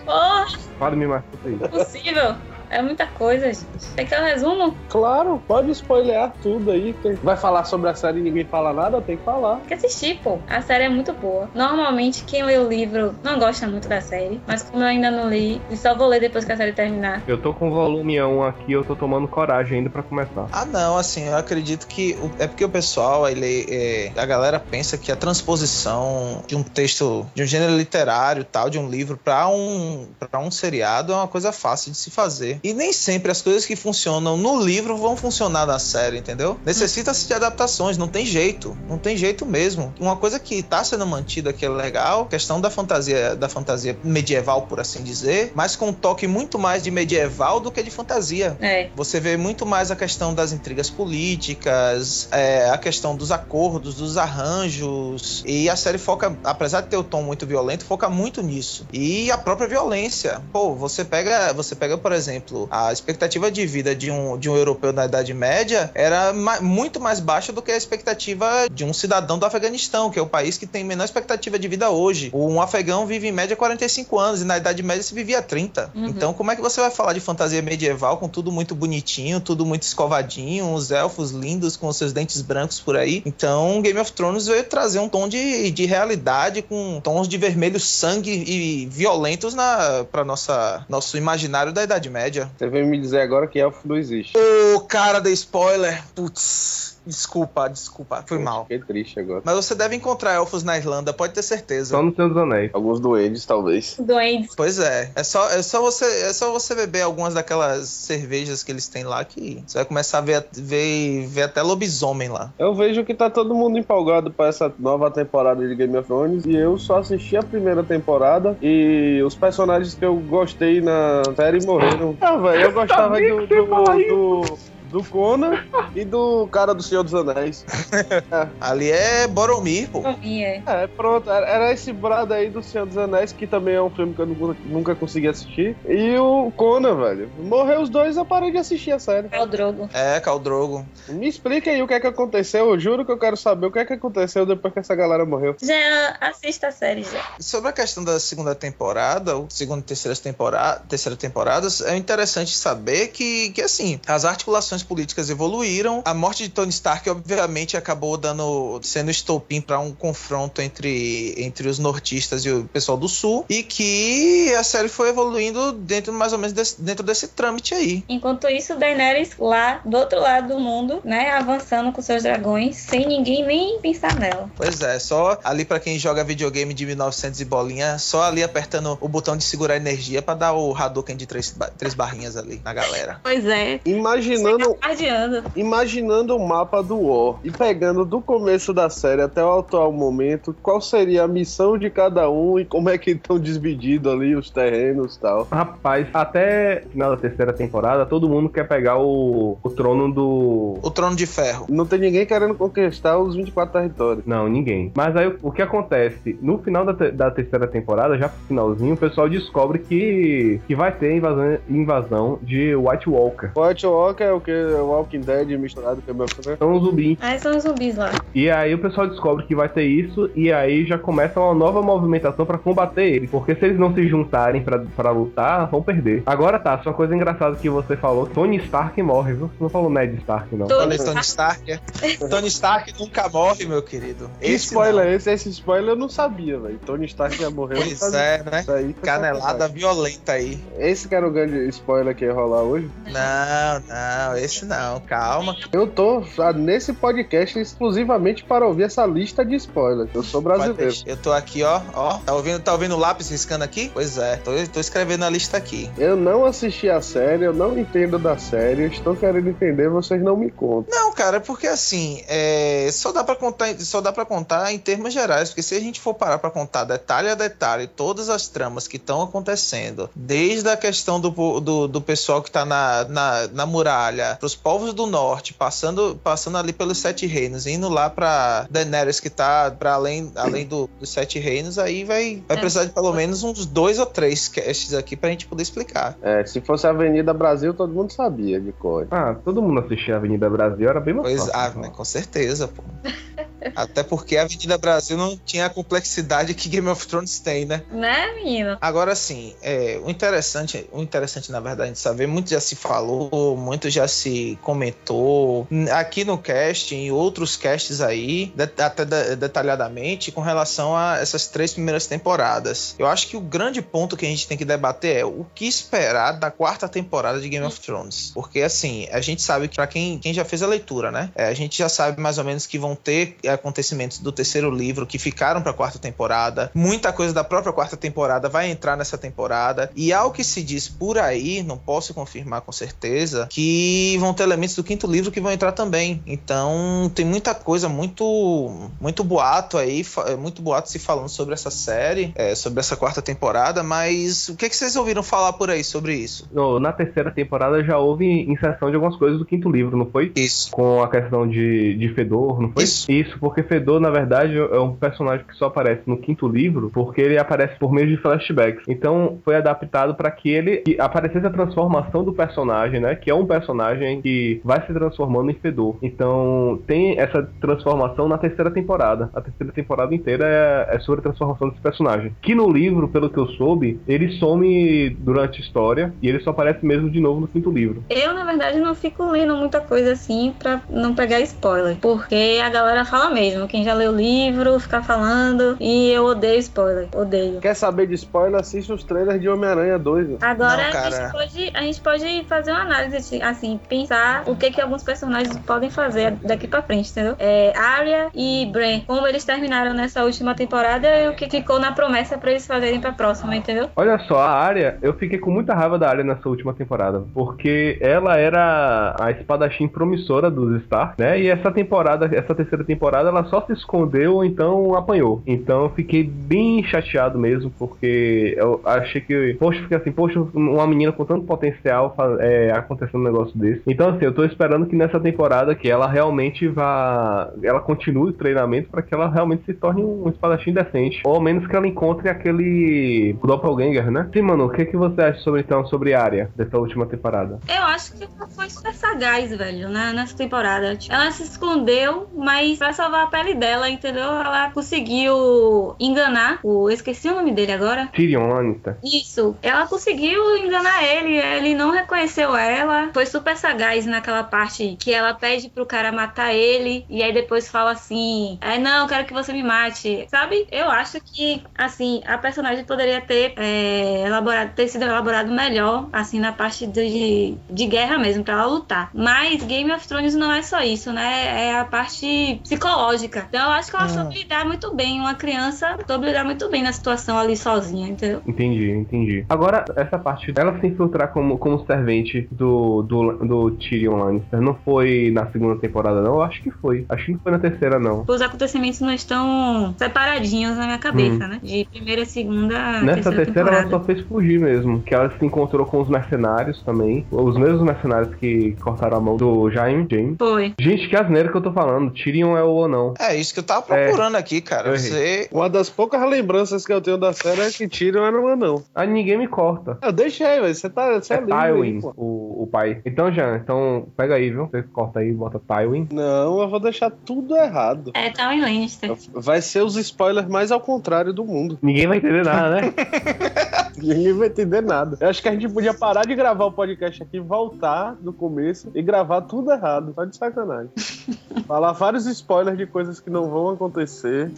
Fale-me 0.78 1.08
mais 1.08 1.24
sobre 1.32 1.56
isso. 1.56 1.66
impossível. 1.66 2.36
É 2.70 2.82
muita 2.82 3.08
coisa, 3.08 3.46
gente. 3.48 3.68
Tem 3.96 4.06
que 4.06 4.12
ter 4.16 4.22
um 4.22 4.26
resumo? 4.26 4.78
Claro, 4.90 5.42
pode 5.48 5.72
spoilear 5.72 6.34
tudo 6.42 6.72
aí. 6.72 6.94
Tem- 6.94 7.16
Vai 7.24 7.36
falar 7.36 7.64
sobre 7.66 7.90
a 7.90 7.96
série 7.96 8.20
e 8.20 8.22
ninguém 8.22 8.46
fala 8.46 8.72
nada? 8.74 9.02
Tem 9.02 9.18
que 9.18 9.24
falar. 9.24 9.58
Tem 9.58 9.68
que 9.68 9.74
assistir, 9.74 10.20
pô. 10.24 10.40
A 10.48 10.62
série 10.62 10.84
é 10.86 10.90
muito 10.90 11.12
boa. 11.14 11.50
Normalmente, 11.54 12.24
quem 12.24 12.44
lê 12.44 12.58
o 12.58 12.68
livro 12.68 13.16
não 13.24 13.40
gosta 13.40 13.68
muito 13.68 13.88
da 13.88 14.02
série. 14.02 14.42
Mas 14.48 14.64
como 14.64 14.84
eu 14.84 14.88
ainda 14.88 15.10
não 15.12 15.30
li, 15.30 15.62
e 15.70 15.76
só 15.78 15.96
vou 15.96 16.08
ler 16.08 16.20
depois 16.20 16.46
que 16.46 16.52
a 16.52 16.58
série 16.58 16.74
terminar. 16.74 17.24
Eu 17.28 17.38
tô 17.42 17.54
com 17.54 17.70
o 17.70 17.74
volume 17.74 18.22
1 18.22 18.44
aqui, 18.44 18.72
eu 18.72 18.84
tô 18.84 18.96
tomando 18.96 19.28
coragem 19.28 19.80
ainda 19.80 19.90
pra 19.90 20.04
começar. 20.04 20.48
Ah, 20.52 20.66
não, 20.66 20.98
assim, 20.98 21.28
eu 21.28 21.36
acredito 21.38 21.88
que. 21.88 22.18
o- 22.22 22.30
É 22.40 22.48
porque 22.48 22.64
o 22.64 22.70
pessoal, 22.70 23.28
ele. 23.28 23.66
é, 23.70 24.12
a 24.16 24.26
galera 24.26 24.60
pensa 24.60 24.98
que 24.98 25.12
a 25.12 25.16
transposição 25.16 26.44
de 26.48 26.56
um 26.56 26.64
texto, 26.64 27.26
de 27.34 27.44
um 27.44 27.46
gênero 27.46 27.76
literário 27.76 28.44
tal, 28.44 28.70
de 28.70 28.78
um 28.80 28.90
livro 28.90 29.18
pra 29.18 29.48
um, 29.48 30.08
pra 30.20 30.40
um 30.40 30.52
seriado 30.52 31.12
é 31.14 31.16
uma 31.16 31.28
coisa 31.28 31.52
fácil 31.52 31.92
de 31.92 31.98
se 31.98 32.12
fazer. 32.12 32.59
E 32.64 32.74
nem 32.74 32.92
sempre 32.94 33.32
as 33.32 33.42
coisas 33.42 33.66
que 33.66 33.76
funcionam 33.76 34.38
no 34.38 34.62
livro 34.62 34.98
vão 34.98 35.16
funcionar 35.16 35.66
na 35.66 35.80
série, 35.80 36.18
entendeu? 36.18 36.60
Necessita-se 36.66 37.28
de 37.28 37.34
adaptações, 37.34 37.98
não 37.98 38.08
tem 38.08 38.26
jeito. 38.26 38.78
Não 38.88 38.98
tem 38.98 39.16
jeito 39.18 39.46
mesmo. 39.46 39.94
Uma 40.00 40.16
coisa 40.16 40.40
que 40.40 40.62
tá 40.62 40.84
sendo 40.84 41.06
mantida 41.06 41.54
que 41.54 41.66
é 41.66 41.70
legal, 41.70 42.26
questão 42.26 42.60
da 42.60 42.70
fantasia, 42.70 43.36
da 43.36 43.50
fantasia 43.50 43.98
medieval, 44.04 44.64
por 44.64 44.80
assim 44.80 45.04
dizer, 45.04 45.52
mas 45.56 45.76
com 45.76 45.90
um 45.90 45.94
toque 45.94 46.28
muito 46.28 46.60
mais 46.60 46.84
de 46.84 46.92
medieval 46.92 47.60
do 47.60 47.72
que 47.72 47.82
de 47.82 47.92
fantasia. 47.92 48.58
É. 48.60 48.90
Você 48.96 49.20
vê 49.20 49.38
muito 49.38 49.66
mais 49.66 49.92
a 49.92 49.96
questão 49.96 50.34
das 50.34 50.52
intrigas 50.52 50.90
políticas, 50.90 52.28
é, 52.32 52.70
a 52.70 52.78
questão 52.78 53.16
dos 53.16 53.32
acordos, 53.32 53.96
dos 53.96 54.18
arranjos. 54.18 55.44
E 55.46 55.70
a 55.70 55.76
série 55.76 55.98
foca, 55.98 56.38
apesar 56.44 56.82
de 56.82 56.88
ter 56.88 56.98
o 56.98 57.04
tom 57.04 57.22
muito 57.22 57.46
violento, 57.46 57.86
foca 57.86 58.10
muito 58.10 58.42
nisso. 58.42 58.86
E 58.92 59.32
a 59.32 59.38
própria 59.38 59.68
violência. 59.68 60.42
Pô, 60.52 60.76
você 60.76 61.04
pega, 61.04 61.54
você 61.54 61.76
pega, 61.76 61.98
por 61.98 62.12
exemplo, 62.12 62.49
a 62.72 62.92
expectativa 62.92 63.52
de 63.52 63.66
vida 63.66 63.96
de 63.96 64.10
um, 64.12 64.38
de 64.38 64.50
um 64.50 64.56
europeu 64.56 64.92
na 64.94 65.06
Idade 65.06 65.34
Média 65.34 65.92
era 65.94 66.34
ma- 66.34 66.60
muito 66.62 67.00
mais 67.00 67.20
baixa 67.20 67.52
do 67.52 67.62
que 67.62 67.72
a 67.72 67.78
expectativa 67.78 68.68
de 68.72 68.84
um 68.84 68.94
cidadão 68.94 69.38
do 69.38 69.46
Afeganistão, 69.46 70.10
que 70.10 70.18
é 70.20 70.22
o 70.22 70.28
país 70.28 70.58
que 70.58 70.66
tem 70.68 70.84
menor 70.84 71.04
expectativa 71.06 71.58
de 71.60 71.68
vida 71.68 71.90
hoje. 71.90 72.32
Um 72.34 72.62
afegão 72.62 73.06
vive 73.06 73.28
em 73.28 73.32
média 73.32 73.56
45 73.56 74.18
anos 74.20 74.42
e 74.42 74.46
na 74.46 74.58
Idade 74.58 74.82
Média 74.84 75.04
se 75.04 75.14
vivia 75.14 75.42
30. 75.42 75.92
Uhum. 75.94 76.06
Então, 76.08 76.34
como 76.34 76.52
é 76.52 76.56
que 76.56 76.62
você 76.62 76.80
vai 76.82 76.92
falar 76.92 77.14
de 77.14 77.20
fantasia 77.20 77.62
medieval 77.62 78.18
com 78.18 78.28
tudo 78.28 78.52
muito 78.52 78.74
bonitinho, 78.76 79.40
tudo 79.40 79.66
muito 79.66 79.84
escovadinho, 79.84 80.74
os 80.74 80.92
elfos 80.92 81.32
lindos 81.32 81.76
com 81.78 81.92
seus 81.94 82.14
dentes 82.14 82.42
brancos 82.42 82.80
por 82.80 82.96
aí? 82.98 83.22
Então, 83.26 83.82
Game 83.82 84.00
of 84.00 84.12
Thrones 84.14 84.48
veio 84.48 84.64
trazer 84.64 85.00
um 85.00 85.10
tom 85.10 85.28
de, 85.28 85.72
de 85.72 85.86
realidade 85.86 86.62
com 86.62 87.00
tons 87.04 87.28
de 87.28 87.38
vermelho 87.38 87.80
sangue 87.80 88.32
e 88.32 88.86
violentos 88.88 89.54
na 89.54 90.06
para 90.12 90.24
nossa 90.24 90.86
nosso 90.90 91.18
imaginário 91.18 91.72
da 91.74 91.84
Idade 91.84 92.10
Média. 92.10 92.39
Você 92.58 92.68
veio 92.68 92.86
me 92.88 93.00
dizer 93.00 93.22
agora 93.22 93.48
que 93.48 93.60
elfo 93.60 93.88
não 93.88 93.98
existe. 93.98 94.38
Ô, 94.38 94.80
cara 94.82 95.20
da 95.20 95.30
spoiler. 95.30 96.04
Putz. 96.16 96.89
Desculpa, 97.06 97.68
desculpa, 97.68 98.24
foi 98.28 98.40
mal. 98.40 98.64
Fiquei 98.64 98.80
triste 98.80 99.20
agora. 99.20 99.42
Mas 99.44 99.56
você 99.56 99.76
deve 99.76 99.96
encontrar 99.96 100.34
elfos 100.34 100.64
na 100.64 100.78
Irlanda, 100.78 101.14
pode 101.14 101.34
ter 101.34 101.42
certeza. 101.42 101.92
Só 101.96 102.02
no 102.02 102.14
Senhor 102.14 102.30
dos 102.30 102.38
Anéis. 102.38 102.72
Alguns 102.74 103.00
duendes, 103.00 103.46
talvez. 103.46 103.96
Doentes. 104.00 104.54
Pois 104.56 104.80
é, 104.80 105.12
é 105.16 105.24
só, 105.24 105.50
é, 105.50 105.62
só 105.62 105.82
você, 105.82 106.06
é 106.06 106.34
só 106.34 106.52
você 106.52 106.76
beber 106.76 107.02
algumas 107.02 107.34
daquelas 107.34 107.88
cervejas 107.90 108.64
que 108.64 108.72
eles 108.72 108.88
têm 108.88 109.04
lá 109.04 109.24
que 109.24 109.64
você 109.66 109.80
vai 109.80 109.86
começar 109.86 110.20
a 110.20 110.22
ver, 110.22 110.46
ver, 110.54 111.28
ver 111.28 111.44
até 111.44 111.62
lobisomem 111.62 112.30
lá. 112.30 112.54
Eu 112.60 112.74
vejo 112.74 113.04
que 113.04 113.14
tá 113.14 113.30
todo 113.30 113.56
mundo 113.56 113.78
empolgado 113.78 114.32
pra 114.32 114.48
essa 114.48 114.74
nova 114.78 115.10
temporada 115.12 115.68
de 115.68 115.76
Game 115.76 115.96
of 115.98 116.08
Thrones 116.08 116.46
e 116.46 116.56
eu 116.56 116.78
só 116.78 117.00
assisti 117.00 117.36
a 117.36 117.44
primeira 117.44 117.84
temporada 117.84 118.58
e 118.62 119.22
os 119.26 119.36
personagens 119.36 119.94
que 119.96 120.06
eu 120.06 120.16
gostei 120.16 120.82
na 120.82 121.24
série 121.36 121.66
morreram. 121.66 122.18
Ah, 122.22 122.38
velho, 122.38 122.64
eu 122.64 122.72
gostava 122.74 123.16
sabia 123.16 123.36
do, 123.36 123.48
do, 123.48 123.66
do, 123.66 124.60
do 124.90 125.04
Conan 125.04 125.64
e 125.96 126.04
do 126.04 126.48
cara 126.52 126.74
do 126.74 126.82
Senhor 126.84 127.04
dos 127.04 127.14
Anéis. 127.14 127.66
Ali 128.60 128.92
é 128.92 129.28
Boromir, 129.28 129.90
pô. 129.90 130.02
Comia. 130.02 130.64
É, 130.66 130.88
pronto, 130.88 131.30
era- 131.30 131.72
esse 131.72 131.94
brado 131.94 132.34
aí 132.34 132.50
do 132.50 132.64
Senhor 132.64 132.86
dos 132.88 132.98
Anéis, 132.98 133.32
que 133.32 133.46
também 133.46 133.76
é 133.76 133.82
um 133.82 133.90
filme 133.90 134.14
que 134.14 134.22
eu 134.22 134.26
nunca, 134.26 134.60
nunca 134.66 134.96
consegui 134.96 135.28
assistir. 135.28 135.76
E 135.88 136.18
o 136.18 136.52
Conan, 136.52 136.96
velho. 136.96 137.32
Morreu 137.38 137.82
os 137.82 137.90
dois, 137.90 138.18
eu 138.18 138.26
parei 138.26 138.52
de 138.52 138.58
assistir 138.58 138.92
a 138.92 139.00
série. 139.00 139.28
É 139.32 139.42
o 139.42 139.46
Drogo. 139.46 139.90
É, 139.94 140.20
Caldrogo. 140.20 140.86
Me 141.08 141.28
explica 141.28 141.70
aí 141.72 141.82
o 141.82 141.88
que 141.88 141.94
é 141.94 142.00
que 142.00 142.08
aconteceu, 142.08 142.70
eu 142.70 142.80
juro 142.80 143.06
que 143.06 143.12
eu 143.12 143.18
quero 143.20 143.38
saber 143.38 143.68
o 143.68 143.72
que 143.72 143.80
é 143.80 143.86
que 143.86 143.94
aconteceu 143.94 144.46
depois 144.46 144.74
que 144.74 144.80
essa 144.80 144.96
galera 144.96 145.26
morreu. 145.26 145.56
Já 145.62 146.18
assista 146.20 146.68
a 146.68 146.72
série 146.72 147.04
já. 147.04 147.24
Sobre 147.40 147.70
a 147.70 147.74
questão 147.74 148.04
da 148.04 148.20
segunda 148.20 148.56
temporada, 148.56 149.36
ou 149.36 149.48
segunda 149.50 149.82
e 149.82 149.84
terceira 149.84 150.16
temporada, 150.18 150.84
terceira 150.88 151.16
temporadas, 151.18 151.82
é 151.82 151.96
interessante 151.96 152.56
saber 152.56 153.10
que, 153.10 153.52
que 153.52 153.62
assim, 153.62 154.00
as 154.08 154.26
articulações 154.26 154.79
políticas 154.84 155.30
evoluíram. 155.30 156.02
A 156.06 156.14
morte 156.14 156.44
de 156.44 156.50
Tony 156.50 156.70
Stark, 156.70 157.10
obviamente, 157.10 157.78
acabou 157.78 158.18
dando 158.18 158.80
sendo 158.84 159.12
estopim 159.12 159.62
para 159.62 159.80
um 159.80 159.92
confronto 159.94 160.62
entre, 160.62 161.36
entre 161.38 161.68
os 161.68 161.80
nortistas 161.80 162.46
e 162.46 162.52
o 162.52 162.66
pessoal 162.66 162.98
do 162.98 163.08
sul. 163.08 163.46
E 163.50 163.64
que 163.64 164.54
a 164.56 164.64
série 164.64 164.90
foi 164.90 165.10
evoluindo 165.10 165.72
dentro 165.72 166.14
mais 166.14 166.34
ou 166.34 166.40
menos 166.40 166.54
desse, 166.54 166.82
dentro 166.82 167.06
desse 167.06 167.28
trâmite 167.30 167.74
aí. 167.74 168.04
Enquanto 168.10 168.48
isso, 168.48 168.76
Daenerys 168.76 169.32
lá 169.38 169.82
do 169.86 169.98
outro 169.98 170.20
lado 170.20 170.50
do 170.50 170.60
mundo, 170.60 171.02
né, 171.04 171.32
avançando 171.32 171.92
com 171.92 172.02
seus 172.02 172.24
dragões, 172.24 172.76
sem 172.76 173.08
ninguém 173.08 173.46
nem 173.46 173.80
pensar 173.80 174.16
nela. 174.20 174.50
Pois 174.56 174.82
é, 174.82 175.00
só 175.00 175.40
ali 175.44 175.66
para 175.66 175.80
quem 175.80 175.98
joga 175.98 176.24
videogame 176.24 176.74
de 176.74 176.86
1900 176.86 177.42
e 177.42 177.46
bolinha, 177.46 177.98
só 178.00 178.24
ali 178.24 178.44
apertando 178.44 178.98
o 179.00 179.08
botão 179.08 179.38
de 179.38 179.44
segurar 179.44 179.76
energia 179.76 180.22
para 180.22 180.34
dar 180.36 180.54
o 180.54 180.76
Hadouken 180.76 181.16
de 181.16 181.26
três, 181.26 181.56
três 181.78 181.94
barrinhas 181.94 182.36
ali 182.36 182.62
na 182.64 182.74
galera. 182.74 183.20
Pois 183.24 183.46
é. 183.46 183.80
Imaginando, 183.86 184.69
Adiando. 184.82 185.44
imaginando 185.56 186.36
o 186.36 186.48
mapa 186.48 186.82
do 186.82 186.98
War 187.00 187.36
e 187.44 187.52
pegando 187.52 188.04
do 188.06 188.22
começo 188.22 188.74
da 188.74 188.90
série 188.90 189.22
até 189.22 189.44
o 189.44 189.60
atual 189.60 189.92
momento, 189.92 190.56
qual 190.62 190.82
seria 190.82 191.24
a 191.24 191.28
missão 191.28 191.78
de 191.78 191.90
cada 191.90 192.30
um 192.30 192.60
e 192.60 192.66
como 192.66 192.90
é 192.90 192.98
que 192.98 193.12
estão 193.12 193.40
divididos 193.40 194.12
ali 194.12 194.36
os 194.36 194.50
terrenos 194.50 195.16
e 195.16 195.20
tal. 195.20 195.48
Rapaz, 195.52 196.08
até 196.14 196.84
final 196.92 197.12
da 197.12 197.18
terceira 197.18 197.54
temporada, 197.54 198.06
todo 198.06 198.30
mundo 198.30 198.50
quer 198.50 198.68
pegar 198.68 198.98
o, 198.98 199.58
o 199.64 199.70
trono 199.70 200.12
do. 200.12 200.78
O 200.82 200.92
Trono 200.92 201.16
de 201.16 201.26
Ferro. 201.26 201.66
Não 201.70 201.86
tem 201.86 202.00
ninguém 202.00 202.26
querendo 202.26 202.56
conquistar 202.56 203.18
os 203.18 203.36
24 203.36 203.74
territórios. 203.74 204.26
Não, 204.26 204.48
ninguém. 204.48 204.92
Mas 204.96 205.16
aí 205.16 205.34
o 205.42 205.52
que 205.52 205.62
acontece? 205.62 206.38
No 206.42 206.58
final 206.60 206.86
da, 206.86 206.94
te- 206.94 207.12
da 207.12 207.32
terceira 207.32 207.68
temporada, 207.68 208.18
já 208.18 208.30
pro 208.30 208.40
finalzinho, 208.48 208.94
o 208.94 208.98
pessoal 208.98 209.30
descobre 209.30 209.80
que, 209.80 210.60
que 210.68 210.76
vai 210.76 210.92
ter 210.92 211.16
invasão, 211.16 211.58
invasão 211.70 212.40
de 212.42 212.76
White 212.76 213.10
Walker. 213.10 213.52
White 213.56 213.86
Walker 213.86 214.24
é 214.24 214.34
o 214.34 214.42
que? 214.42 214.52
É 214.60 214.82
o 214.82 214.88
Walking 214.88 215.22
Dead 215.22 215.50
misturado 215.60 216.02
com 216.02 216.12
o 216.12 216.16
meu 216.16 216.28
filho. 216.28 216.58
São 216.58 216.74
os 216.74 216.84
zumbis. 216.84 217.18
Aí 217.22 217.40
são 217.40 217.56
os 217.56 217.64
zumbis 217.64 217.96
lá. 217.98 218.12
E 218.34 218.50
aí 218.50 218.74
o 218.74 218.80
pessoal 218.80 219.08
descobre 219.08 219.46
que 219.46 219.56
vai 219.56 219.70
ter 219.70 219.84
isso 219.84 220.30
e 220.36 220.52
aí 220.52 220.86
já 220.86 220.98
começa 220.98 221.40
uma 221.40 221.54
nova 221.54 221.82
movimentação 221.82 222.46
pra 222.46 222.58
combater 222.58 223.04
ele. 223.04 223.28
Porque 223.28 223.56
se 223.56 223.66
eles 223.66 223.80
não 223.80 223.94
se 223.94 224.08
juntarem 224.08 224.62
pra- 224.64 224.80
pra 224.96 225.12
lutar, 225.12 225.68
vão 225.70 225.82
perder. 225.82 226.24
Agora 226.26 226.60
tá, 226.60 226.80
só 226.84 226.90
uma 226.90 226.96
coisa 226.96 227.16
engraçada 227.16 227.56
que 227.56 227.70
você 227.70 227.96
falou, 227.96 228.26
Tony 228.28 228.58
Stark 228.58 229.02
morre, 229.02 229.34
viu? 229.34 229.48
Você 229.48 229.56
não 229.64 229.70
falou 229.70 229.90
Ned 229.90 230.16
Stark, 230.18 230.56
não. 230.56 230.68
Tony 230.68 230.80
Falei 230.82 230.98
Tony 230.98 231.20
Stark. 231.22 231.72
é? 231.72 231.80
Tony 232.30 232.48
Stark 232.48 232.94
nunca 233.00 233.30
morre, 233.30 233.66
meu 233.66 233.82
querido. 233.82 234.30
Que 234.40 234.48
Esse 234.48 234.66
spoiler 234.68 235.06
não. 235.06 235.12
é 235.12 235.16
esse? 235.16 235.32
Esse 235.32 235.50
spoiler 235.50 235.90
eu 235.92 235.96
não 235.96 236.10
sabia, 236.10 236.60
velho. 236.60 236.80
Tony 236.86 237.06
Stark 237.06 237.38
já 237.38 237.50
morreu. 237.50 237.78
eu 237.78 237.86
não 237.86 237.96
Pois 237.98 238.14
é, 238.14 238.44
né? 238.44 238.62
Isso 238.62 238.72
aí 238.72 238.94
Canelada 238.94 239.68
violenta 239.68 240.34
aí. 240.34 240.60
Esse 240.78 241.08
que 241.08 241.16
era 241.16 241.28
o 241.28 241.32
grande 241.32 241.68
spoiler 241.70 242.16
que 242.16 242.26
ia 242.26 242.34
rolar 242.34 242.62
hoje. 242.64 242.90
Não, 243.06 243.82
não, 243.88 244.38
esse 244.38 244.49
não. 244.66 245.00
Calma. 245.02 245.56
Eu 245.72 245.88
tô 245.88 246.24
ah, 246.40 246.54
nesse 246.54 246.94
podcast 246.94 247.60
exclusivamente 247.60 248.44
para 248.44 248.66
ouvir 248.66 248.84
essa 248.84 249.06
lista 249.06 249.46
de 249.46 249.56
spoilers. 249.56 250.10
Eu 250.14 250.24
sou 250.24 250.42
brasileiro. 250.42 250.94
Eu 251.06 251.18
tô 251.18 251.32
aqui, 251.32 251.64
ó, 251.64 251.82
ó. 251.94 252.18
Tá 252.20 252.34
ouvindo, 252.34 252.60
tá 252.60 252.72
ouvindo 252.74 252.96
o 252.96 253.00
lápis 253.00 253.30
riscando 253.30 253.64
aqui? 253.64 253.92
Pois 253.94 254.18
é, 254.18 254.38
tô, 254.38 254.52
tô 254.72 254.80
escrevendo 254.80 255.26
a 255.26 255.30
lista 255.30 255.58
aqui. 255.58 255.90
Eu 255.98 256.16
não 256.16 256.46
assisti 256.46 256.90
a 256.90 257.02
série, 257.02 257.46
eu 257.46 257.54
não 257.54 257.78
entendo 257.78 258.18
da 258.18 258.38
série, 258.38 258.86
estou 258.86 259.16
querendo 259.16 259.50
entender, 259.50 259.90
vocês 259.90 260.22
não 260.22 260.36
me 260.36 260.50
contam. 260.50 260.98
Não, 260.98 261.12
cara, 261.14 261.40
porque 261.40 261.68
assim, 261.68 262.24
é, 262.28 262.90
só 262.92 263.12
dá 263.12 263.24
para 263.24 263.36
contar, 263.36 263.74
só 263.80 264.02
dá 264.02 264.12
para 264.12 264.26
contar 264.26 264.74
em 264.74 264.78
termos 264.78 265.14
gerais, 265.14 265.50
porque 265.50 265.62
se 265.62 265.76
a 265.76 265.80
gente 265.80 266.00
for 266.00 266.14
parar 266.14 266.40
para 266.40 266.50
contar 266.50 266.84
detalhe 266.84 267.30
a 267.30 267.36
detalhe 267.36 267.88
todas 267.88 268.30
as 268.30 268.48
tramas 268.48 268.88
que 268.88 268.98
estão 268.98 269.22
acontecendo, 269.22 270.10
desde 270.16 270.70
a 270.70 270.78
questão 270.78 271.20
do, 271.20 271.60
do, 271.60 271.88
do 271.88 272.02
pessoal 272.02 272.42
que 272.42 272.52
tá 272.52 272.66
na, 272.66 273.06
na, 273.06 273.48
na 273.48 273.66
muralha, 273.66 274.38
pros 274.40 274.56
povos 274.56 274.94
do 274.94 275.06
norte, 275.06 275.54
passando, 275.54 276.20
passando 276.24 276.58
ali 276.58 276.72
pelos 276.74 276.98
sete 276.98 277.26
reinos, 277.26 277.68
indo 277.68 277.90
lá 277.90 278.10
pra 278.10 278.66
Daenerys 278.70 279.20
que 279.20 279.30
tá 279.30 279.70
para 279.72 279.94
além, 279.94 280.32
além 280.36 280.66
do, 280.66 280.90
dos 281.00 281.10
sete 281.10 281.40
reinos, 281.40 281.78
aí 281.78 282.04
vai, 282.04 282.44
vai 282.48 282.58
É. 282.58 282.60
precisar 282.60 282.86
de 282.86 282.92
pelo 282.94 283.14
menos 283.14 283.44
uns 283.44 283.66
dois 283.66 284.00
ou 284.00 284.06
três 284.06 284.48
casts 284.48 284.94
aqui 284.94 285.16
pra 285.16 285.30
gente 285.30 285.46
poder 285.48 285.64
explicar. 285.64 286.18
É, 286.22 286.46
se 286.46 286.62
fosse 286.62 286.88
Avenida 286.88 287.34
Brasil, 287.34 287.74
todo 287.74 287.94
mundo 287.94 288.12
sabia 288.12 288.60
de 288.60 288.72
cor. 288.72 289.08
Ah, 289.12 289.36
todo 289.44 289.62
mundo 289.62 289.80
assistia 289.82 290.16
a 290.16 290.18
Avenida 290.18 290.50
Brasil, 290.50 290.90
era 290.90 291.00
bem 291.00 291.14
mais 291.14 291.28
Pois, 291.28 291.52
fácil. 291.52 291.80
ah, 291.80 291.82
né, 291.82 291.92
com 291.96 292.06
certeza, 292.06 292.68
pô. 292.68 292.84
Até 293.76 294.04
porque 294.04 294.38
a 294.38 294.44
Avenida 294.44 294.78
Brasil 294.78 295.18
não 295.18 295.38
tinha 295.38 295.66
a 295.66 295.70
complexidade 295.70 296.54
que 296.54 296.70
Game 296.70 296.88
of 296.88 297.06
Thrones 297.06 297.40
tem, 297.40 297.66
né? 297.66 297.84
Né, 297.92 298.34
menino? 298.36 298.78
Agora 298.80 299.14
sim, 299.16 299.54
é, 299.62 300.00
o 300.02 300.10
interessante, 300.10 300.88
o 300.94 301.02
interessante 301.02 301.52
na 301.52 301.60
verdade 301.60 301.92
de 301.92 302.00
saber, 302.00 302.26
muito 302.26 302.50
já 302.50 302.62
se 302.62 302.76
falou, 302.78 303.58
muito 303.58 303.90
já 303.90 304.08
se 304.08 304.29
comentou 304.62 305.68
aqui 305.92 306.24
no 306.24 306.38
cast, 306.38 306.94
em 306.96 307.12
outros 307.12 307.56
casts 307.56 308.02
aí, 308.02 308.54
até 308.78 309.06
de- 309.06 309.36
detalhadamente 309.36 310.32
com 310.32 310.42
relação 310.42 310.96
a 310.96 311.18
essas 311.18 311.48
três 311.48 311.74
primeiras 311.74 312.08
temporadas. 312.08 312.96
Eu 312.98 313.08
acho 313.08 313.28
que 313.28 313.38
o 313.38 313.42
grande 313.42 313.82
ponto 313.82 314.16
que 314.18 314.26
a 314.26 314.30
gente 314.30 314.48
tem 314.48 314.58
que 314.58 314.66
debater 314.66 315.18
é 315.18 315.26
o 315.26 315.46
que 315.54 315.68
esperar 315.68 316.34
da 316.34 316.52
quarta 316.52 316.88
temporada 316.88 317.40
de 317.40 317.50
Game 317.50 317.66
of 317.66 317.80
Thrones, 317.80 318.32
porque 318.34 318.62
assim 318.62 319.08
a 319.12 319.22
gente 319.22 319.42
sabe 319.42 319.68
que 319.68 319.76
para 319.76 319.88
quem, 319.88 320.18
quem 320.20 320.34
já 320.34 320.46
fez 320.46 320.62
a 320.64 320.68
leitura, 320.68 321.12
né, 321.12 321.32
é, 321.36 321.46
a 321.48 321.54
gente 321.54 321.78
já 321.78 321.90
sabe 321.90 322.22
mais 322.22 322.38
ou 322.38 322.44
menos 322.44 322.66
que 322.66 322.78
vão 322.78 322.96
ter 322.96 323.38
acontecimentos 323.48 324.20
do 324.20 324.32
terceiro 324.32 324.70
livro 324.70 325.06
que 325.06 325.18
ficaram 325.18 325.62
para 325.62 325.72
a 325.72 325.74
quarta 325.74 326.00
temporada. 326.00 326.72
Muita 326.74 327.12
coisa 327.14 327.34
da 327.34 327.44
própria 327.44 327.74
quarta 327.74 327.98
temporada 327.98 328.50
vai 328.50 328.70
entrar 328.70 328.96
nessa 328.98 329.18
temporada. 329.18 329.92
E 329.96 330.12
ao 330.14 330.32
que 330.32 330.44
se 330.44 330.62
diz 330.64 330.88
por 330.88 331.18
aí, 331.18 331.64
não 331.64 331.78
posso 331.78 332.14
confirmar 332.14 332.62
com 332.62 332.72
certeza, 332.72 333.48
que 333.50 334.18
vão 334.20 334.34
ter 334.34 334.44
elementos 334.44 334.76
do 334.76 334.84
quinto 334.84 335.08
livro 335.08 335.32
que 335.32 335.40
vão 335.42 335.52
entrar 335.52 335.72
também. 335.72 336.22
Então 336.28 337.12
tem 337.14 337.26
muita 337.26 337.54
coisa, 337.56 337.88
muito, 337.90 338.90
muito 339.00 339.24
boato 339.24 339.78
aí, 339.78 340.04
fa- 340.04 340.36
muito 340.38 340.62
boato 340.62 340.90
se 340.90 341.00
falando 341.00 341.30
sobre 341.30 341.54
essa 341.54 341.72
série, 341.72 342.32
é, 342.36 342.56
sobre 342.56 342.80
essa 342.80 342.96
quarta 342.96 343.22
temporada. 343.22 343.84
Mas 343.84 344.50
o 344.50 344.56
que, 344.56 344.70
que 344.70 344.76
vocês 344.76 344.96
ouviram 344.96 345.24
falar 345.24 345.54
por 345.54 345.70
aí 345.70 345.84
sobre 345.84 346.14
isso? 346.16 346.48
Na 346.80 346.92
terceira 346.92 347.32
temporada 347.32 347.84
já 347.84 347.98
houve 347.98 348.26
inserção 348.26 348.90
de 348.90 348.96
algumas 348.96 349.16
coisas 349.18 349.40
do 349.40 349.46
quinto 349.46 349.70
livro, 349.70 349.98
não 349.98 350.06
foi? 350.06 350.32
Isso. 350.36 350.72
Com 350.72 351.02
a 351.02 351.10
questão 351.10 351.48
de, 351.48 351.96
de 351.96 352.10
Fedor, 352.14 352.62
não 352.62 352.72
foi? 352.72 352.84
Isso. 352.84 353.38
porque 353.40 353.64
Fedor, 353.64 354.00
na 354.00 354.10
verdade, 354.10 354.58
é 354.58 354.80
um 354.80 354.96
personagem 354.96 355.46
que 355.46 355.56
só 355.56 355.66
aparece 355.66 356.02
no 356.06 356.18
quinto 356.18 356.48
livro, 356.48 356.90
porque 356.94 357.22
ele 357.22 357.38
aparece 357.38 357.78
por 357.80 357.92
meio 357.92 358.08
de 358.08 358.18
flashbacks. 358.18 358.84
Então, 358.88 359.40
foi 359.44 359.56
adaptado 359.56 360.16
para 360.16 360.30
que 360.32 360.50
ele 360.50 360.78
que 360.78 361.00
aparecesse 361.00 361.46
a 361.46 361.50
transformação 361.50 362.24
do 362.24 362.34
personagem, 362.34 363.00
né? 363.00 363.16
Que 363.16 363.30
é 363.30 363.36
um 363.36 363.46
personagem 363.46 363.99
que 364.22 364.62
vai 364.64 364.86
se 364.86 364.94
transformando 364.94 365.52
em 365.52 365.56
Fedor. 365.56 365.98
Então, 366.02 366.82
tem 366.88 367.20
essa 367.20 367.48
transformação 367.60 368.28
na 368.28 368.38
terceira 368.38 368.72
temporada. 368.72 369.30
A 369.34 369.42
terceira 369.42 369.72
temporada 369.74 370.14
inteira 370.14 370.46
é, 370.48 370.96
é 370.96 371.00
sobre 371.00 371.22
a 371.22 371.24
transformação 371.24 371.70
desse 371.70 371.82
personagem. 371.82 372.36
Que 372.42 372.56
no 372.56 372.70
livro, 372.70 373.08
pelo 373.08 373.30
que 373.30 373.38
eu 373.38 373.48
soube, 373.48 374.00
ele 374.08 374.32
some 374.34 375.10
durante 375.20 375.62
a 375.62 375.64
história 375.64 376.14
e 376.22 376.28
ele 376.28 376.40
só 376.40 376.52
aparece 376.52 376.86
mesmo 376.86 377.10
de 377.10 377.20
novo 377.20 377.42
no 377.42 377.48
quinto 377.48 377.72
livro. 377.72 378.04
Eu, 378.10 378.34
na 378.34 378.44
verdade, 378.46 378.80
não 378.80 378.96
fico 378.96 379.24
lendo 379.24 379.56
muita 379.56 379.80
coisa 379.82 380.14
assim 380.14 380.54
pra 380.58 380.82
não 380.90 381.14
pegar 381.14 381.40
spoiler. 381.42 381.98
Porque 381.98 382.60
a 382.64 382.70
galera 382.70 383.06
fala 383.06 383.30
mesmo. 383.30 383.68
Quem 383.68 383.84
já 383.84 383.94
leu 383.94 384.12
o 384.12 384.16
livro, 384.16 384.80
ficar 384.80 385.04
falando. 385.04 385.78
E 385.80 386.12
eu 386.12 386.26
odeio 386.26 386.60
spoiler. 386.60 387.08
Odeio. 387.16 387.60
Quer 387.60 387.76
saber 387.76 388.08
de 388.08 388.16
spoiler? 388.16 388.60
Assiste 388.60 388.92
os 388.92 389.04
trailers 389.04 389.42
de 389.42 389.50
Homem-Aranha 389.50 389.98
2. 389.98 390.30
né? 390.30 390.38
Agora 390.42 390.92
Não, 390.92 391.00
a, 391.00 391.10
gente 391.10 391.32
pode, 391.32 391.72
a 391.74 391.82
gente 391.82 392.02
pode 392.02 392.46
fazer 392.48 392.72
uma 392.72 392.82
análise, 392.82 393.42
assim, 393.42 393.80
pensar 393.90 394.44
o 394.46 394.56
que 394.56 394.72
que 394.72 394.80
alguns 394.80 395.04
personagens 395.04 395.58
podem 395.60 395.90
fazer 395.90 396.32
daqui 396.44 396.68
pra 396.68 396.82
frente, 396.82 397.12
entendeu? 397.12 397.36
É, 397.40 397.74
Arya 397.76 398.30
e 398.34 398.70
Bran, 398.72 399.02
como 399.08 399.28
eles 399.28 399.44
terminaram 399.44 399.94
nessa 399.94 400.24
última 400.24 400.54
temporada 400.54 401.08
e 401.08 401.28
o 401.28 401.36
que 401.36 401.50
ficou 401.50 401.80
na 401.80 401.92
promessa 401.92 402.38
pra 402.38 402.52
eles 402.52 402.68
fazerem 402.68 403.02
pra 403.02 403.12
próxima, 403.12 403.56
entendeu? 403.56 403.90
Olha 403.96 404.20
só, 404.20 404.40
a 404.40 404.52
área, 404.52 404.98
eu 405.02 405.14
fiquei 405.14 405.40
com 405.40 405.52
muita 405.52 405.74
raiva 405.74 405.98
da 405.98 406.08
área 406.08 406.24
nessa 406.24 406.48
última 406.48 406.74
temporada, 406.74 407.24
porque 407.34 407.98
ela 408.00 408.38
era 408.38 409.16
a 409.20 409.32
espadachim 409.32 409.88
promissora 409.88 410.52
dos 410.52 410.82
Stark, 410.84 411.20
né? 411.20 411.40
E 411.40 411.48
essa 411.48 411.72
temporada, 411.72 412.30
essa 412.32 412.54
terceira 412.54 412.84
temporada, 412.84 413.30
ela 413.30 413.44
só 413.46 413.62
se 413.62 413.74
escondeu 413.74 414.36
ou 414.36 414.46
então 414.46 414.96
apanhou. 414.96 415.42
Então 415.48 415.84
eu 415.84 415.90
fiquei 415.90 416.24
bem 416.24 416.84
chateado 416.84 417.40
mesmo, 417.40 417.72
porque 417.78 418.56
eu 418.58 418.82
achei 418.86 419.22
que, 419.22 419.56
poxa, 419.60 419.82
fiquei 419.82 419.98
assim, 419.98 420.12
poxa, 420.12 420.40
uma 420.54 420.86
menina 420.86 421.12
com 421.12 421.26
tanto 421.26 421.46
potencial 421.46 422.16
é, 422.40 422.72
acontecendo 422.72 423.22
um 423.22 423.24
negócio 423.24 423.58
desse. 423.58 423.79
Então 423.86 424.10
assim, 424.10 424.26
eu 424.26 424.34
tô 424.34 424.44
esperando 424.44 424.86
que 424.86 424.96
nessa 424.96 425.20
temporada 425.20 425.76
que 425.76 425.90
ela 425.90 426.08
realmente 426.08 426.68
vá, 426.68 427.52
ela 427.64 427.80
continue 427.80 428.30
o 428.30 428.34
treinamento 428.34 428.90
para 428.90 429.02
que 429.02 429.14
ela 429.14 429.30
realmente 429.30 429.64
se 429.66 429.74
torne 429.74 430.04
um 430.04 430.30
espadachim 430.30 430.74
decente, 430.74 431.22
ou 431.26 431.36
ao 431.36 431.42
menos 431.42 431.66
que 431.68 431.76
ela 431.76 431.88
encontre 431.88 432.30
aquele 432.30 433.36
doppelganger, 433.44 434.12
né? 434.12 434.30
Sim, 434.34 434.42
mano, 434.42 434.66
o 434.66 434.70
que 434.70 434.86
que 434.86 434.98
você 434.98 435.22
acha 435.22 435.40
sobre 435.40 435.62
então 435.62 435.86
sobre 435.86 436.14
a 436.14 436.22
área 436.22 436.50
dessa 436.56 436.78
última 436.78 437.06
temporada? 437.06 437.60
Eu 437.68 437.84
acho 437.84 438.14
que 438.16 438.24
ela 438.24 438.48
foi 438.48 438.70
super 438.70 438.94
sagaz, 438.94 439.56
velho, 439.56 439.90
né, 439.90 440.12
nessa 440.14 440.36
temporada. 440.36 440.98
Ela 441.10 441.32
se 441.32 441.44
escondeu, 441.44 442.28
mas 442.36 442.78
pra 442.78 442.94
salvar 442.94 443.24
a 443.24 443.28
pele 443.28 443.54
dela, 443.54 443.90
entendeu? 443.90 444.24
Ela 444.24 444.72
conseguiu 444.72 445.96
enganar 446.00 446.60
o. 446.64 446.90
Eu 446.90 446.94
esqueci 446.94 447.28
o 447.30 447.36
nome 447.36 447.52
dele 447.52 447.72
agora. 447.72 448.08
Tyrion 448.14 448.48
Lannister. 448.48 448.98
Isso, 449.04 449.56
ela 449.62 449.88
conseguiu 449.88 450.58
enganar 450.58 451.04
ele, 451.04 451.38
ele 451.38 451.76
não 451.76 451.92
reconheceu 451.92 452.56
ela, 452.56 453.10
foi 453.14 453.26
super 453.26 453.56
sagaz 453.56 453.69
naquela 454.06 454.44
parte 454.44 454.96
que 455.00 455.14
ela 455.14 455.34
pede 455.34 455.70
pro 455.70 455.86
cara 455.86 456.12
matar 456.12 456.54
ele, 456.54 457.06
e 457.10 457.24
aí 457.24 457.34
depois 457.34 457.70
fala 457.70 457.92
assim: 457.92 458.58
é, 458.62 458.78
não, 458.78 459.08
quero 459.08 459.26
que 459.26 459.34
você 459.34 459.52
me 459.54 459.64
mate, 459.64 460.26
sabe? 460.30 460.68
Eu 460.72 460.90
acho 460.90 461.20
que, 461.22 461.62
assim, 461.78 462.22
a 462.26 462.38
personagem 462.38 462.84
poderia 462.84 463.22
ter 463.22 463.54
é, 463.58 464.24
elaborado, 464.26 464.74
ter 464.74 464.88
sido 464.88 465.04
elaborado 465.04 465.52
melhor, 465.52 466.08
assim, 466.12 466.40
na 466.40 466.52
parte 466.52 466.88
de, 466.88 467.56
de 467.70 467.86
guerra 467.86 468.18
mesmo, 468.18 468.44
pra 468.44 468.54
ela 468.54 468.66
lutar. 468.66 469.10
Mas 469.14 469.64
Game 469.64 469.92
of 469.92 470.08
Thrones 470.08 470.36
não 470.36 470.52
é 470.52 470.62
só 470.62 470.82
isso, 470.82 471.12
né? 471.12 471.68
É 471.70 471.80
a 471.80 471.86
parte 471.86 472.60
psicológica. 472.64 473.46
Então 473.50 473.62
eu 473.62 473.72
acho 473.72 473.90
que 473.90 473.98
ela 473.98 474.10
soube 474.10 474.40
lidar 474.40 474.66
muito 474.66 474.96
bem, 474.96 475.20
uma 475.20 475.36
criança 475.36 475.98
soube 476.08 476.26
lidar 476.26 476.44
muito 476.44 476.70
bem 476.70 476.84
na 476.84 476.92
situação 476.92 477.38
ali 477.38 477.56
sozinha, 477.56 478.08
entendeu? 478.08 478.42
Entendi, 478.48 478.90
entendi. 478.92 479.46
Agora, 479.50 479.86
essa 479.96 480.18
parte 480.18 480.52
dela 480.52 480.80
se 480.80 480.88
infiltrar 480.88 481.32
como, 481.32 481.58
como 481.58 481.86
servente 481.86 482.48
do, 482.52 483.02
do, 483.04 483.38
do 483.38 483.59
Tyrion 483.72 484.18
Lannister 484.18 484.62
não 484.62 484.76
foi 484.86 485.32
na 485.34 485.46
segunda 485.52 485.76
temporada, 485.80 486.22
não? 486.22 486.36
Eu 486.36 486.42
acho 486.42 486.62
que 486.62 486.72
foi. 486.72 487.06
Acho 487.10 487.26
que 487.26 487.32
não 487.34 487.40
foi 487.40 487.52
na 487.52 487.60
terceira, 487.60 488.00
não. 488.00 488.24
os 488.28 488.42
acontecimentos 488.42 489.00
não 489.00 489.14
estão 489.14 489.94
separadinhos 489.98 490.78
na 490.78 490.86
minha 490.86 490.98
cabeça, 490.98 491.48
né? 491.48 491.60
De 491.62 491.88
primeira, 491.92 492.26
segunda, 492.26 493.02
Nessa 493.02 493.32
terceira, 493.32 493.46
terceira 493.46 493.70
ela 493.70 493.90
só 493.90 494.00
fez 494.02 494.22
fugir 494.22 494.60
mesmo. 494.60 495.02
Que 495.02 495.14
ela 495.14 495.30
se 495.38 495.46
encontrou 495.46 495.86
com 495.86 496.02
os 496.02 496.10
mercenários 496.10 496.82
também. 496.84 497.26
Os 497.32 497.58
mesmos 497.58 497.82
mercenários 497.82 498.36
que 498.36 498.76
cortaram 498.82 499.18
a 499.18 499.20
mão 499.22 499.38
do 499.38 499.70
Jaime 499.70 500.08
James. 500.10 500.36
Foi. 500.38 500.74
Gente, 500.80 501.08
que 501.08 501.16
asneira 501.16 501.50
que 501.50 501.58
eu 501.58 501.62
tô 501.62 501.72
falando. 501.72 502.12
Tyrion 502.12 502.58
é 502.58 502.64
o 502.64 502.70
ou 502.70 502.88
não. 502.88 503.14
É 503.20 503.36
isso 503.36 503.54
que 503.54 503.60
eu 503.60 503.64
tava 503.64 503.82
procurando 503.82 504.36
aqui, 504.36 504.62
cara. 504.62 504.98
Você. 504.98 505.48
Uma 505.52 505.70
das 505.70 505.90
poucas 505.90 506.22
lembranças 506.30 506.86
que 506.86 506.94
eu 506.94 507.02
tenho 507.02 507.18
da 507.18 507.34
série 507.34 507.62
é 507.62 507.70
que 507.70 507.88
Tyrion 507.88 508.26
era 508.26 508.40
um 508.40 508.48
anão. 508.48 508.84
Ah, 508.94 509.06
ninguém 509.06 509.38
me 509.38 509.48
corta. 509.48 509.98
Eu 510.02 510.12
deixei, 510.12 510.60
velho. 510.60 510.74
Você 510.74 510.90
tá. 510.90 511.14
Você 511.20 511.34
é, 511.34 511.38
É 511.38 511.42
Tywin, 511.42 512.00
o, 512.16 512.64
o 512.64 512.68
pai. 512.72 513.02
Então, 513.06 513.32
Então 513.58 514.08
pega 514.16 514.36
aí, 514.36 514.50
viu? 514.50 514.68
Você 514.68 514.84
corta 514.84 515.20
aí, 515.20 515.32
bota 515.32 515.60
Tywin. 515.60 516.08
Não, 516.12 516.62
eu 516.62 516.70
vou 516.70 516.80
deixar 516.80 517.10
tudo 517.10 517.56
errado. 517.56 518.12
É, 518.14 518.30
tá 518.30 518.54
em 518.54 518.62
Lannister. 518.62 519.12
Vai 519.34 519.62
ser 519.62 519.84
os 519.84 519.96
spoilers 519.96 520.48
mais 520.48 520.72
ao 520.72 520.80
contrário 520.80 521.34
do 521.34 521.46
mundo. 521.46 521.78
Ninguém 521.84 522.08
vai 522.08 522.18
entender 522.18 522.44
nada, 522.44 522.82
né? 522.82 522.94
Ninguém 523.98 524.34
vai 524.34 524.48
entender 524.48 524.82
nada. 524.82 525.18
Eu 525.20 525.30
acho 525.30 525.42
que 525.42 525.50
a 525.50 525.52
gente 525.52 525.68
podia 525.68 525.94
parar 525.94 526.26
de 526.26 526.34
gravar 526.34 526.66
o 526.66 526.72
podcast 526.72 527.22
aqui, 527.22 527.40
voltar 527.40 528.16
do 528.16 528.32
começo 528.32 528.90
e 528.96 529.02
gravar 529.02 529.42
tudo 529.42 529.72
errado. 529.72 530.14
Só 530.16 530.26
de 530.26 530.38
sacanagem. 530.38 530.90
Falar 531.68 531.92
vários 531.92 532.26
spoilers 532.26 532.78
de 532.78 532.86
coisas 532.86 533.20
que 533.20 533.30
não 533.30 533.50
vão 533.50 533.70
acontecer. 533.70 534.52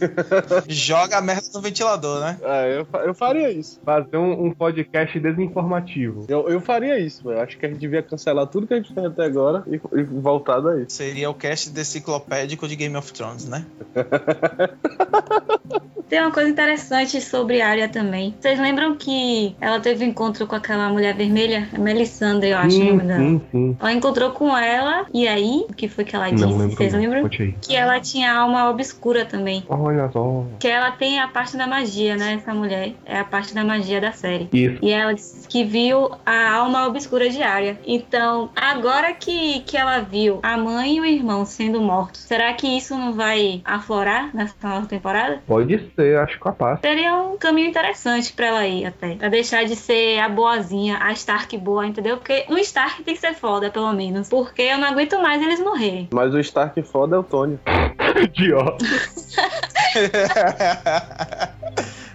Joga 0.68 1.18
a 1.18 1.20
merda 1.20 1.48
no 1.54 1.60
ventilador, 1.60 2.20
né? 2.20 2.38
É, 2.42 2.78
eu, 2.78 2.86
eu 3.00 3.14
faria 3.14 3.50
isso. 3.50 3.80
Fazer 3.84 4.16
um, 4.16 4.46
um 4.46 4.50
podcast 4.52 5.18
desinformativo. 5.18 6.24
Eu, 6.28 6.48
eu 6.48 6.60
faria 6.60 6.98
isso, 6.98 7.24
velho. 7.28 7.40
Acho 7.40 7.58
que 7.58 7.66
a 7.66 7.68
gente 7.68 7.78
devia 7.78 8.02
cancelar 8.02 8.46
tudo 8.46 8.66
que 8.66 8.74
a 8.74 8.76
gente 8.76 8.81
fez 8.88 9.06
até 9.06 9.24
agora 9.24 9.62
e, 9.66 9.74
e 9.98 10.02
voltar 10.02 10.60
daí. 10.60 10.86
Seria 10.88 11.28
o 11.30 11.34
cast 11.34 11.70
deciclopédico 11.70 12.66
de 12.66 12.76
Game 12.76 12.96
of 12.96 13.12
Thrones, 13.12 13.46
né? 13.46 13.66
Tem 16.08 16.20
uma 16.20 16.30
coisa 16.30 16.50
interessante 16.50 17.20
sobre 17.20 17.62
Arya 17.62 17.88
também. 17.88 18.34
Vocês 18.38 18.58
lembram 18.58 18.94
que 18.96 19.56
ela 19.60 19.80
teve 19.80 20.04
um 20.04 20.08
encontro 20.08 20.46
com 20.46 20.54
aquela 20.54 20.88
mulher 20.88 21.14
vermelha? 21.14 21.68
A 21.74 21.78
Melisandre, 21.78 22.50
eu 22.50 22.58
acho 22.58 22.68
o 22.68 22.70
sim, 22.72 22.90
nome 22.90 23.02
dela. 23.02 23.20
sim, 23.20 23.40
sim. 23.50 23.76
Ela 23.80 23.92
encontrou 23.92 24.30
com 24.32 24.56
ela, 24.56 25.06
e 25.12 25.26
aí, 25.26 25.66
o 25.68 25.74
que 25.74 25.88
foi 25.88 26.04
que 26.04 26.14
ela 26.14 26.30
disse? 26.30 26.44
Não 26.44 26.56
lembro. 26.56 26.76
Vocês 26.76 26.92
lembram? 26.92 27.28
Que 27.28 27.74
ela 27.74 28.00
tinha 28.00 28.32
alma 28.32 28.68
obscura 28.70 29.24
também. 29.24 29.64
Olha 29.68 30.10
só. 30.10 30.44
Que 30.58 30.68
ela 30.68 30.90
tem 30.90 31.20
a 31.20 31.28
parte 31.28 31.56
da 31.56 31.66
magia, 31.66 32.16
né? 32.16 32.34
Essa 32.34 32.54
mulher. 32.54 32.92
É 33.04 33.18
a 33.18 33.24
parte 33.24 33.54
da 33.54 33.64
magia 33.64 34.00
da 34.00 34.12
série. 34.12 34.48
Isso. 34.52 34.78
E 34.82 34.90
ela 34.90 35.12
disse 35.12 35.48
que 35.48 35.64
viu 35.64 36.10
a 36.24 36.52
alma 36.52 36.86
obscura 36.86 37.28
de 37.28 37.42
Arya. 37.42 37.78
Então, 37.86 38.50
agora 38.54 39.12
que, 39.12 39.60
que 39.60 39.76
ela 39.76 40.00
viu 40.00 40.40
a 40.42 40.56
mãe 40.56 40.96
e 40.96 41.00
o 41.00 41.04
irmão 41.04 41.44
sendo 41.44 41.80
mortos, 41.80 42.20
será 42.20 42.52
que 42.52 42.66
isso 42.66 42.96
não 42.96 43.12
vai 43.12 43.60
aflorar 43.64 44.34
nessa 44.34 44.54
nova 44.62 44.86
temporada? 44.86 45.42
Pode 45.46 45.78
ser, 45.94 46.01
acho 46.16 46.38
capaz. 46.38 46.80
Seria 46.80 47.16
um 47.16 47.36
caminho 47.36 47.68
interessante 47.68 48.32
pra 48.32 48.46
ela 48.46 48.66
ir 48.66 48.86
até. 48.86 49.14
Pra 49.14 49.28
deixar 49.28 49.64
de 49.64 49.76
ser 49.76 50.18
a 50.18 50.28
boazinha, 50.28 50.98
a 51.00 51.12
Stark 51.12 51.56
boa, 51.58 51.86
entendeu? 51.86 52.16
Porque 52.16 52.44
um 52.48 52.58
Stark 52.58 53.02
tem 53.02 53.14
que 53.14 53.20
ser 53.20 53.34
foda, 53.34 53.70
pelo 53.70 53.92
menos. 53.92 54.28
Porque 54.28 54.62
eu 54.62 54.78
não 54.78 54.88
aguento 54.88 55.20
mais 55.20 55.42
eles 55.42 55.60
morrerem. 55.60 56.08
Mas 56.12 56.34
o 56.34 56.40
Stark 56.40 56.80
foda 56.82 57.16
é 57.16 57.18
o 57.18 57.22
Tony. 57.22 57.58
Idiota. 58.22 58.84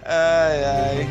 ai, 0.04 0.64
ai. 0.64 1.08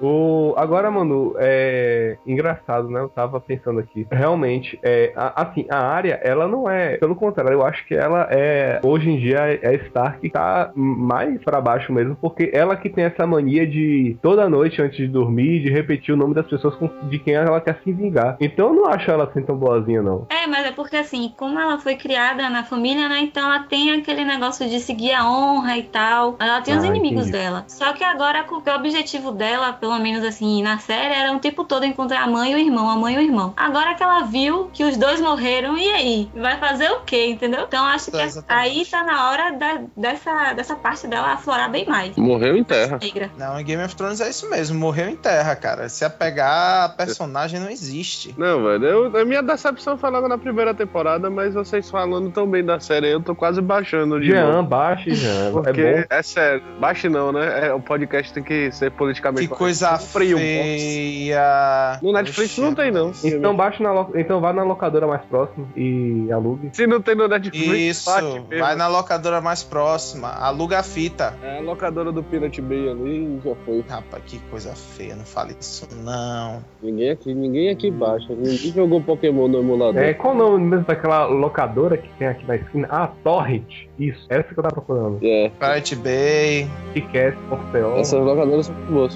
O, 0.00 0.54
agora, 0.56 0.90
mano, 0.90 1.34
é 1.38 2.16
engraçado, 2.26 2.88
né? 2.88 3.00
Eu 3.00 3.08
tava 3.08 3.40
pensando 3.40 3.80
aqui. 3.80 4.06
Realmente, 4.10 4.78
é, 4.82 5.12
a- 5.14 5.42
assim, 5.42 5.66
a 5.70 5.78
área, 5.78 6.18
ela 6.22 6.46
não 6.48 6.68
é. 6.70 6.96
Pelo 6.96 7.14
contrário, 7.14 7.52
eu 7.52 7.64
acho 7.64 7.86
que 7.86 7.94
ela 7.94 8.26
é. 8.30 8.80
Hoje 8.82 9.10
em 9.10 9.18
dia, 9.18 9.58
é 9.62 9.74
Stark 9.86 10.20
que 10.20 10.30
tá 10.30 10.70
mais 10.74 11.42
pra 11.44 11.60
baixo 11.60 11.92
mesmo, 11.92 12.16
porque 12.16 12.50
ela 12.52 12.76
que 12.76 12.88
tem 12.88 13.04
essa 13.04 13.26
mania 13.26 13.66
de 13.66 14.16
toda 14.22 14.48
noite 14.48 14.80
antes 14.82 14.96
de 14.96 15.06
dormir, 15.08 15.60
de 15.62 15.70
repetir 15.70 16.14
o 16.14 16.16
nome 16.16 16.34
das 16.34 16.46
pessoas 16.46 16.74
com- 16.76 16.90
de 17.08 17.18
quem 17.18 17.34
ela 17.34 17.60
quer 17.60 17.78
se 17.82 17.92
vingar. 17.92 18.36
Então 18.40 18.68
eu 18.68 18.74
não 18.74 18.86
acho 18.86 19.10
ela 19.10 19.24
assim 19.24 19.42
tão 19.42 19.56
boazinha, 19.56 20.02
não. 20.02 20.26
É, 20.30 20.46
mas 20.46 20.66
é 20.66 20.72
porque 20.72 20.96
assim, 20.96 21.32
como 21.36 21.58
ela 21.58 21.78
foi 21.78 21.96
criada 21.96 22.48
na 22.50 22.64
família, 22.64 23.08
né? 23.08 23.20
Então 23.20 23.44
ela 23.44 23.64
tem 23.64 23.92
aquele 23.92 24.24
negócio 24.24 24.68
de 24.68 24.78
seguir 24.80 25.12
a 25.12 25.28
honra 25.28 25.76
e 25.76 25.82
tal. 25.84 26.36
Ela 26.38 26.60
tem 26.60 26.76
os 26.76 26.84
Ah, 26.84 26.88
inimigos 26.88 27.28
entendi. 27.28 27.32
dela. 27.44 27.64
Só 27.68 27.92
que 27.92 28.04
agora 28.04 28.44
o 28.50 28.70
objetivo 28.76 29.32
dela, 29.32 29.72
pelo 29.72 29.89
menos 29.98 30.24
assim, 30.24 30.62
na 30.62 30.78
série, 30.78 31.14
era 31.14 31.32
o 31.32 31.38
tempo 31.38 31.64
todo 31.64 31.84
encontrar 31.84 32.22
a 32.22 32.26
mãe 32.26 32.52
e 32.52 32.54
o 32.54 32.58
irmão, 32.58 32.88
a 32.90 32.96
mãe 32.96 33.14
e 33.14 33.18
o 33.18 33.20
irmão. 33.20 33.52
Agora 33.56 33.94
que 33.94 34.02
ela 34.02 34.22
viu 34.22 34.70
que 34.72 34.84
os 34.84 34.96
dois 34.96 35.20
morreram, 35.20 35.76
e 35.76 35.88
aí? 35.90 36.30
Vai 36.34 36.58
fazer 36.58 36.90
o 36.90 37.00
quê, 37.00 37.26
entendeu? 37.28 37.64
Então 37.66 37.84
acho 37.84 38.10
que 38.10 38.16
É, 38.18 38.24
exatamente. 38.24 38.68
aí 38.78 38.84
tá 38.86 39.02
na 39.04 39.30
hora 39.30 39.50
da- 39.52 39.80
dessa, 39.96 40.52
dessa 40.54 40.76
parte 40.76 41.06
dela 41.06 41.32
aflorar 41.32 41.70
bem 41.70 41.86
mais. 41.86 42.16
Morreu 42.16 42.56
em 42.56 42.64
terra. 42.64 42.98
Negra. 43.02 43.30
Não, 43.38 43.58
em 43.60 43.64
Game 43.64 43.82
of 43.82 43.94
Thrones 43.96 44.20
é 44.20 44.28
isso 44.28 44.48
mesmo. 44.50 44.78
Morreu 44.78 45.08
em 45.08 45.16
terra, 45.16 45.54
cara. 45.56 45.88
Se 45.88 46.04
apegar 46.04 46.84
a 46.84 46.88
personagem 46.88 47.58
não 47.60 47.70
existe. 47.70 48.34
Não, 48.38 48.62
velho. 48.64 48.84
eu- 48.84 49.16
a 49.20 49.24
minha 49.24 49.42
decepção 49.42 49.96
foi 49.98 50.10
logo 50.10 50.28
na 50.28 50.38
primeira 50.38 50.74
temporada, 50.74 51.28
mas 51.30 51.54
vocês 51.54 51.88
falando 51.90 52.30
tão 52.30 52.46
bem 52.46 52.64
da 52.64 52.78
série, 52.80 53.08
eu 53.12 53.20
tô 53.20 53.34
quase 53.34 53.60
baixando 53.60 54.20
de 54.20 54.26
Jean, 54.28 54.52
novo. 54.52 54.68
baixe, 54.68 55.14
Jean. 55.14 55.52
Porque 55.52 55.80
É 55.80 55.96
bom. 56.00 56.04
é, 56.10 56.22
sério, 56.22 56.62
baixe 56.80 57.08
não, 57.08 57.32
né? 57.32 57.68
É, 57.68 57.72
o 57.72 57.80
podcast 57.80 58.32
tem 58.32 58.42
que 58.42 58.70
ser 58.72 58.90
politicamente 58.90 59.48
Que 59.48 59.54
coisa 59.54 59.79
Box. 59.88 60.12
feia. 60.12 61.98
No 62.02 62.12
Netflix 62.12 62.54
Poxa, 62.54 62.62
não 62.62 62.74
tem, 62.74 62.90
não. 62.90 63.12
Então 63.24 63.56
baixe 63.56 63.82
na 63.82 63.92
lo... 63.92 64.10
então 64.14 64.40
vá 64.40 64.52
na 64.52 64.62
locadora 64.62 65.06
mais 65.06 65.22
próxima 65.22 65.66
e 65.76 66.30
alugue. 66.32 66.70
Se 66.72 66.86
não 66.86 67.00
tem 67.00 67.14
no 67.14 67.28
Netflix, 67.28 67.98
Isso, 67.98 68.10
vai 68.58 68.74
na 68.76 68.88
locadora 68.88 69.40
mais 69.40 69.62
próxima, 69.62 70.28
aluga 70.28 70.78
a 70.78 70.82
fita. 70.82 71.34
É 71.42 71.58
a 71.58 71.60
locadora 71.60 72.12
do 72.12 72.22
Pirate 72.22 72.60
Bay 72.60 72.88
ali 72.88 73.40
já 73.44 73.54
foi. 73.64 73.84
Rapaz, 73.88 74.22
que 74.24 74.38
coisa 74.50 74.74
feia, 74.74 75.16
não 75.16 75.24
fale 75.24 75.56
isso 75.58 75.88
não. 76.02 76.62
Ninguém 76.82 77.10
aqui, 77.10 77.34
ninguém 77.34 77.70
aqui 77.70 77.90
baixa. 77.90 78.32
Ninguém 78.34 78.72
jogou 78.72 79.00
Pokémon 79.00 79.48
no 79.48 79.60
emulador. 79.60 80.02
É, 80.02 80.14
qual 80.14 80.34
o 80.34 80.36
nome 80.36 80.64
mesmo 80.64 80.84
daquela 80.84 81.26
locadora 81.26 81.96
que 81.96 82.08
tem 82.18 82.28
aqui 82.28 82.46
na 82.46 82.56
esquina? 82.56 82.88
Ah, 82.90 83.08
Torrent. 83.22 83.89
Isso, 84.00 84.26
essa 84.28 84.44
que 84.54 84.58
eu 84.58 84.62
tava 84.62 84.74
procurando. 84.74 85.18
É. 85.22 85.50
Pirate 85.50 85.94
Bay, 85.96 86.68
Kickass, 86.94 87.34
Orfeol. 87.50 87.98
Essas 87.98 88.20
locadoras 88.24 88.66
são 88.66 88.74
boas. 88.88 89.14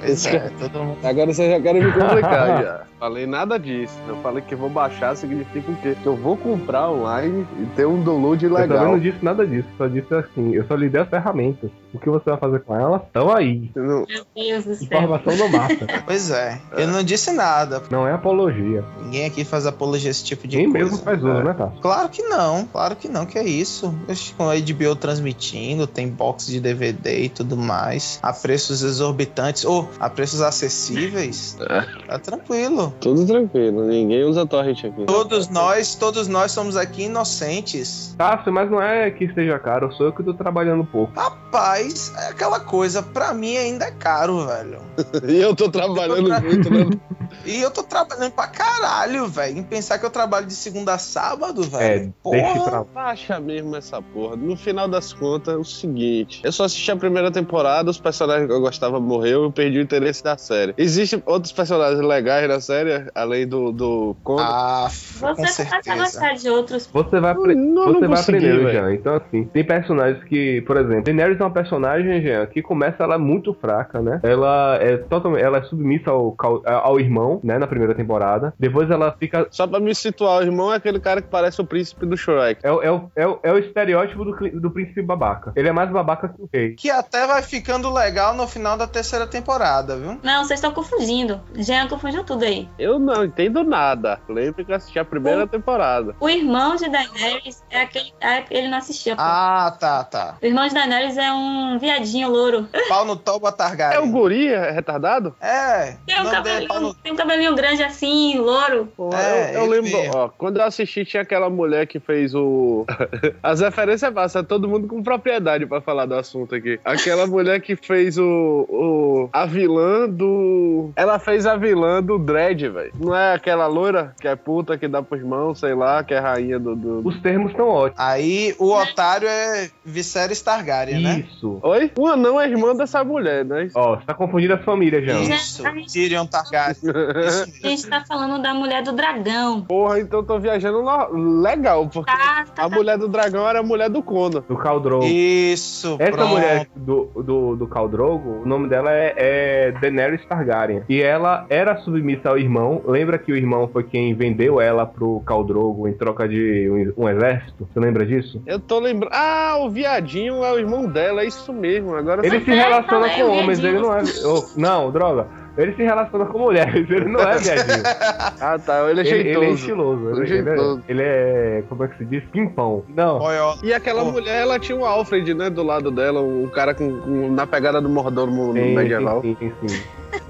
pois 0.00 0.26
é, 0.26 0.50
todo 0.58 0.78
mundo. 0.84 0.98
Agora 1.04 1.32
vocês 1.32 1.50
já 1.50 1.60
querem 1.60 1.84
me 1.84 1.92
complicar 1.92 2.62
já. 2.62 2.82
Falei 2.98 3.26
nada 3.26 3.60
disso. 3.60 3.94
Eu 4.08 4.16
falei 4.16 4.42
que 4.42 4.56
vou 4.56 4.68
baixar 4.68 5.16
significa 5.16 5.70
o 5.70 5.76
quê? 5.76 5.96
Que 6.02 6.06
eu 6.08 6.16
vou 6.16 6.36
comprar 6.36 6.90
online 6.90 7.46
e 7.60 7.66
ter 7.76 7.86
um 7.86 8.02
download 8.02 8.44
Eu 8.44 8.50
também 8.52 8.68
legal. 8.68 8.86
não 8.88 8.98
disse 8.98 9.24
nada 9.24 9.46
disso, 9.46 9.68
só 9.78 9.86
disse 9.86 10.12
assim, 10.12 10.52
eu 10.52 10.64
só 10.66 10.74
lhe 10.74 10.88
dei 10.88 11.00
as 11.02 11.08
ferramentas. 11.08 11.70
O 11.94 11.98
que 12.00 12.10
você 12.10 12.28
vai 12.28 12.38
fazer 12.40 12.58
com 12.64 12.74
elas 12.74 13.00
estão 13.02 13.32
aí. 13.32 13.70
Não- 13.76 14.04
Meu 14.04 14.24
Deus 14.34 14.64
do 14.64 14.74
céu. 14.74 14.86
Informação 14.86 15.36
não 15.36 15.50
basta. 15.52 15.86
Pois 16.04 16.30
é, 16.32 16.58
eu 16.76 16.88
não 16.88 17.02
disse 17.04 17.30
nada. 17.32 17.82
Não 17.88 18.06
é 18.06 18.12
apologia. 18.12 18.82
Ninguém 19.00 19.26
aqui 19.26 19.44
faz 19.44 19.64
apologia 19.66 20.10
a 20.10 20.12
esse 20.12 20.24
tipo 20.24 20.48
de 20.48 20.56
Nem 20.56 20.70
coisa. 20.72 20.84
mesmo 20.86 20.98
faz 21.04 21.18
uso, 21.22 21.42
né, 21.44 21.52
tá? 21.52 21.70
Claro 21.80 22.08
que 22.08 22.22
não, 22.24 22.64
claro 22.66 22.96
que 22.96 23.06
não, 23.08 23.24
que 23.26 23.38
é 23.38 23.44
isso. 23.44 23.94
Oxe, 24.08 24.32
Com 24.34 24.48
a 24.48 24.54
HBO 24.54 24.96
transmitindo, 24.96 25.86
tem 25.86 26.08
box 26.08 26.46
de 26.46 26.60
DVD 26.60 27.24
e 27.24 27.28
tudo 27.28 27.56
mais, 27.56 28.18
a 28.22 28.32
preços 28.32 28.82
exorbitantes 28.82 29.64
ou 29.64 29.88
a 30.00 30.08
preços 30.08 30.40
acessíveis, 30.40 31.56
tá 32.06 32.18
tranquilo. 32.18 32.94
Tudo 33.00 33.26
tranquilo. 33.26 33.84
Ninguém 33.84 34.24
usa 34.24 34.46
torrent 34.46 34.84
aqui. 34.84 35.04
Todos 35.04 35.48
nós, 35.48 35.94
todos 35.94 36.26
nós 36.26 36.52
somos 36.52 36.76
aqui 36.76 37.04
inocentes. 37.04 38.14
Tássio, 38.16 38.52
mas 38.52 38.70
não 38.70 38.80
é 38.80 39.10
que 39.10 39.24
esteja 39.24 39.58
caro, 39.58 39.92
sou 39.92 40.06
eu 40.06 40.12
que 40.12 40.22
tô 40.22 40.32
trabalhando 40.32 40.84
pouco. 40.84 41.12
Rapaz, 41.14 42.12
é 42.16 42.28
aquela 42.28 42.60
coisa, 42.60 43.02
pra 43.02 43.34
mim 43.34 43.56
ainda 43.56 43.86
é 43.86 43.90
caro, 43.90 44.46
velho. 44.46 44.78
E 45.28 45.40
eu 45.40 45.54
tô 45.54 45.68
trabalhando 45.68 46.28
muito, 46.42 46.70
né? 46.70 46.86
E 47.44 47.60
eu 47.62 47.70
tô 47.70 47.82
trabalhando 47.82 48.32
pra 48.32 48.46
caralho, 48.46 49.26
velho. 49.26 49.58
Em 49.58 49.62
pensar 49.62 49.98
que 49.98 50.04
eu 50.04 50.10
trabalho 50.10 50.46
de 50.46 50.54
segunda 50.54 50.94
a 50.94 50.98
sábado, 50.98 51.62
É, 51.62 51.78
velho. 51.78 52.14
deixe 52.30 52.54
Porra. 52.54 52.84
pra 52.84 52.84
Baixa 52.84 53.40
mesmo 53.40 53.74
essa 53.76 54.02
porra. 54.02 54.36
No 54.36 54.56
final 54.56 54.86
das 54.88 55.12
contas, 55.12 55.54
é 55.54 55.56
o 55.56 55.64
seguinte: 55.64 56.40
eu 56.44 56.52
só 56.52 56.64
assisti 56.64 56.90
a 56.90 56.96
primeira 56.96 57.30
temporada, 57.30 57.88
os 57.90 57.98
personagens 58.00 58.46
que 58.46 58.52
eu 58.52 58.60
gostava 58.60 59.00
morreu, 59.00 59.44
eu 59.44 59.52
perdi 59.52 59.78
o 59.78 59.82
interesse 59.82 60.22
da 60.22 60.36
série. 60.36 60.74
Existem 60.76 61.22
outros 61.26 61.52
personagens 61.52 62.00
legais 62.00 62.48
na 62.48 62.60
série, 62.60 63.08
além 63.14 63.46
do, 63.46 63.72
do 63.72 64.16
Conan. 64.22 64.42
Ah, 64.44 64.88
com 65.20 65.34
Você 65.36 65.42
a 65.42 65.46
certeza. 65.66 65.96
gostar 65.96 66.34
de 66.34 66.50
outros. 66.50 66.88
Você 66.92 67.20
vai, 67.20 67.32
apre- 67.32 67.54
Não, 67.54 67.84
você 67.94 68.00
não 68.00 68.08
vai 68.10 68.20
aprendendo, 68.20 68.64
velho. 68.64 68.70
Jean. 68.70 68.94
Então, 68.94 69.14
assim, 69.16 69.44
tem 69.44 69.64
personagens 69.64 70.22
que, 70.24 70.60
por 70.62 70.76
exemplo, 70.76 71.02
Daenerys 71.04 71.40
é 71.40 71.44
uma 71.44 71.50
personagem, 71.52 72.20
Jean, 72.22 72.46
que 72.46 72.60
começa 72.62 73.02
ela 73.02 73.14
é 73.14 73.18
muito 73.18 73.54
fraca, 73.54 74.00
né? 74.02 74.20
Ela 74.22 74.76
é 74.80 74.96
totalmente, 74.96 75.42
ela 75.42 75.58
é 75.58 75.62
submissa 75.62 76.10
ao, 76.10 76.34
ao 76.64 76.98
irmão, 77.00 77.27
né, 77.42 77.58
na 77.58 77.66
primeira 77.66 77.94
temporada. 77.94 78.52
Depois 78.58 78.90
ela 78.90 79.14
fica 79.18 79.46
Só 79.50 79.66
pra 79.66 79.80
me 79.80 79.94
situar, 79.94 80.38
o 80.40 80.42
irmão 80.42 80.72
é 80.72 80.76
aquele 80.76 81.00
cara 81.00 81.20
que 81.22 81.28
parece 81.28 81.60
o 81.60 81.64
príncipe 81.66 82.06
do 82.06 82.16
Shrek. 82.16 82.60
é, 82.62 82.70
o- 82.72 82.82
é, 82.82 82.90
o- 82.90 83.10
é, 83.16 83.26
o- 83.26 83.38
é 83.42 83.52
o 83.52 83.58
estereótipo 83.58 84.24
do, 84.24 84.60
do 84.60 84.70
príncipe 84.70 85.02
babaca. 85.02 85.52
Ele 85.56 85.68
é 85.68 85.72
mais 85.72 85.90
babaca 85.90 86.28
que 86.28 86.40
o 86.42 86.48
rei. 86.52 86.74
Que 86.74 86.90
até 86.90 87.26
vai 87.26 87.42
ficando 87.42 87.92
legal 87.92 88.34
no 88.34 88.46
final 88.46 88.76
da 88.76 88.86
terceira 88.86 89.26
temporada, 89.26 89.96
viu? 89.96 90.18
Não, 90.22 90.44
vocês 90.44 90.58
estão 90.58 90.72
confundindo. 90.72 91.40
Jean 91.54 91.88
confundiu 91.88 92.24
tudo 92.24 92.44
aí. 92.44 92.68
Eu 92.78 92.98
não 92.98 93.24
entendo 93.24 93.62
nada. 93.64 94.20
Lembro 94.28 94.64
que 94.64 94.72
eu 94.72 94.76
assisti 94.76 94.98
a 94.98 95.04
primeira 95.04 95.46
temporada. 95.46 96.14
O 96.20 96.28
irmão 96.28 96.76
de 96.76 96.88
Daenerys 96.88 97.62
é 97.70 97.82
aquele. 97.82 98.12
Ah, 98.22 98.42
ele 98.50 98.68
não 98.68 98.78
assistia. 98.78 99.14
pô. 99.16 99.22
Ah, 99.24 99.76
tá, 99.78 100.04
tá. 100.04 100.36
O 100.42 100.46
irmão 100.46 100.66
de 100.66 100.74
Daenerys 100.74 101.16
é 101.16 101.32
um 101.32 101.78
viadinho 101.78 102.28
louro. 102.30 102.68
Pau 102.88 103.04
no 103.04 103.16
Toba 103.16 103.48
É 103.48 103.52
Targaryen. 103.52 104.08
o 104.08 104.12
guri 104.12 104.48
é 104.48 104.70
retardado? 104.70 105.34
É. 105.40 105.96
Tem 106.06 106.20
um, 106.20 106.24
nome 106.24 106.94
é 107.08 107.10
tem 107.10 107.12
um 107.12 107.16
cabelinho 107.16 107.54
grande 107.54 107.82
assim, 107.82 108.38
louro. 108.38 108.88
Pô, 108.96 109.10
É, 109.14 109.54
eu, 109.54 109.60
eu 109.60 109.66
lembro, 109.66 109.90
mesmo. 109.90 110.14
ó, 110.14 110.28
quando 110.28 110.58
eu 110.58 110.64
assisti 110.64 111.04
tinha 111.04 111.22
aquela 111.22 111.48
mulher 111.48 111.86
que 111.86 111.98
fez 111.98 112.34
o. 112.34 112.84
As 113.42 113.60
referências 113.60 114.12
passam, 114.12 114.44
todo 114.44 114.68
mundo 114.68 114.86
com 114.86 115.02
propriedade 115.02 115.64
pra 115.66 115.80
falar 115.80 116.06
do 116.06 116.14
assunto 116.14 116.54
aqui. 116.54 116.78
Aquela 116.84 117.26
mulher 117.26 117.60
que 117.60 117.76
fez 117.76 118.18
o. 118.18 118.66
o 118.68 119.28
a 119.32 119.46
vilã 119.46 120.08
do. 120.08 120.90
Ela 120.96 121.18
fez 121.18 121.46
a 121.46 121.56
vilã 121.56 122.02
do 122.02 122.18
Dredd, 122.18 122.68
velho. 122.68 122.92
Não 122.98 123.14
é 123.14 123.34
aquela 123.34 123.66
loira 123.66 124.14
que 124.20 124.28
é 124.28 124.36
puta 124.36 124.76
que 124.76 124.86
dá 124.88 125.02
pros 125.02 125.20
irmãos, 125.20 125.58
sei 125.58 125.74
lá, 125.74 126.02
que 126.04 126.12
é 126.14 126.18
rainha 126.18 126.58
do. 126.58 126.74
do- 126.76 127.08
Os 127.08 127.18
termos 127.20 127.50
estão 127.52 127.68
ótimos. 127.68 127.98
Aí 127.98 128.54
o 128.58 128.72
otário 128.72 129.28
é 129.28 129.70
Viserys 129.84 130.40
Targaryen, 130.42 131.02
né? 131.02 131.24
Isso. 131.28 131.58
Oi? 131.62 131.90
Uma 131.98 132.16
não 132.16 132.40
é 132.40 132.48
irmã 132.48 132.74
dessa 132.74 133.02
mulher, 133.02 133.44
né? 133.44 133.68
Ó, 133.74 133.96
você 133.96 134.04
tá 134.06 134.14
confundindo 134.14 134.54
as 134.54 134.64
famílias, 134.64 135.04
Jean. 135.04 135.20
Isso, 135.20 135.62
Tyrion 135.92 136.26
Targaryen. 136.26 136.76
A 137.64 137.68
gente 137.68 137.86
tá 137.88 138.04
falando 138.06 138.40
da 138.42 138.52
mulher 138.54 138.82
do 138.82 138.92
dragão. 138.92 139.62
Porra, 139.62 140.00
então 140.00 140.20
eu 140.20 140.24
tô 140.26 140.38
viajando 140.38 140.82
no- 140.82 141.40
legal, 141.42 141.88
porque 141.88 142.10
Tá, 142.10 142.44
tá, 142.54 142.64
a 142.64 142.68
mulher 142.68 142.98
do 142.98 143.08
dragão 143.08 143.48
era 143.48 143.60
a 143.60 143.62
mulher 143.62 143.88
do 143.90 144.02
Conan. 144.02 144.42
Do 144.48 144.56
Khal 144.56 144.80
Drogo. 144.80 145.04
Isso, 145.04 145.96
Essa 145.98 146.12
pronto. 146.12 146.28
mulher 146.30 146.66
do, 146.74 147.04
do, 147.16 147.56
do 147.56 147.66
Khal 147.66 147.88
Drogo, 147.88 148.42
o 148.42 148.46
nome 148.48 148.68
dela 148.68 148.90
é, 148.92 149.14
é 149.16 149.72
Daenerys 149.80 150.24
Targaryen. 150.26 150.82
E 150.88 151.00
ela 151.02 151.46
era 151.48 151.76
submissa 151.78 152.28
ao 152.30 152.38
irmão. 152.38 152.82
Lembra 152.86 153.18
que 153.18 153.32
o 153.32 153.36
irmão 153.36 153.68
foi 153.72 153.84
quem 153.84 154.14
vendeu 154.14 154.60
ela 154.60 154.86
pro 154.86 155.22
Khal 155.26 155.44
Drogo 155.44 155.86
em 155.88 155.92
troca 155.92 156.28
de 156.28 156.92
um, 156.96 157.04
um 157.04 157.08
exército? 157.08 157.68
Você 157.72 157.80
lembra 157.80 158.04
disso? 158.06 158.42
Eu 158.46 158.58
tô 158.60 158.78
lembrando. 158.78 159.12
Ah, 159.14 159.56
o 159.60 159.70
viadinho 159.70 160.42
é 160.44 160.52
o 160.52 160.58
irmão 160.58 160.86
dela, 160.86 161.22
é 161.22 161.26
isso 161.26 161.52
mesmo. 161.52 161.94
Agora 161.94 162.26
Ele 162.26 162.40
se 162.44 162.50
é, 162.50 162.54
relaciona 162.54 163.06
é 163.06 163.16
com 163.16 163.22
o 163.22 163.30
homens, 163.38 163.58
ele 163.58 163.78
não 163.78 163.94
é. 163.96 164.02
oh, 164.24 164.44
não, 164.56 164.90
droga. 164.90 165.26
Ele 165.58 165.74
se 165.74 165.82
relaciona 165.82 166.24
com 166.26 166.38
mulheres, 166.38 166.88
ele 166.88 167.04
não 167.06 167.20
é 167.20 167.36
viadinho. 167.36 167.82
Ah, 168.40 168.58
tá. 168.58 168.88
Ele 168.90 169.00
é 169.00 169.04
Ele, 169.06 169.10
ele 169.10 169.28
é 169.30 169.32
jeitoso. 169.34 169.54
estiloso. 169.54 170.10
Ele, 170.10 170.20
Ele 170.20 170.20
é 170.20 170.22
ele 170.38 170.38
é, 170.38 170.44
jeitoso. 170.54 170.82
ele 170.88 171.02
é. 171.02 171.64
Como 171.68 171.84
é 171.84 171.88
que 171.88 171.96
se 171.98 172.04
diz? 172.04 172.22
Pimpão. 172.30 172.84
Não. 172.88 173.20
E 173.62 173.74
aquela 173.74 174.04
Pô. 174.04 174.12
mulher, 174.12 174.42
ela 174.42 174.58
tinha 174.58 174.78
o 174.78 174.84
Alfred, 174.84 175.34
né, 175.34 175.50
do 175.50 175.62
lado 175.62 175.90
dela, 175.90 176.20
um 176.22 176.46
cara 176.48 176.72
com, 176.74 177.00
com- 177.00 177.30
na 177.30 177.46
pegada 177.46 177.80
do 177.80 177.88
mordomo 177.88 178.48
no 178.48 178.52
Sim, 178.54 178.74
medieval. 178.76 179.20
sim, 179.22 179.36
sim, 179.38 179.52
sim. 179.66 179.82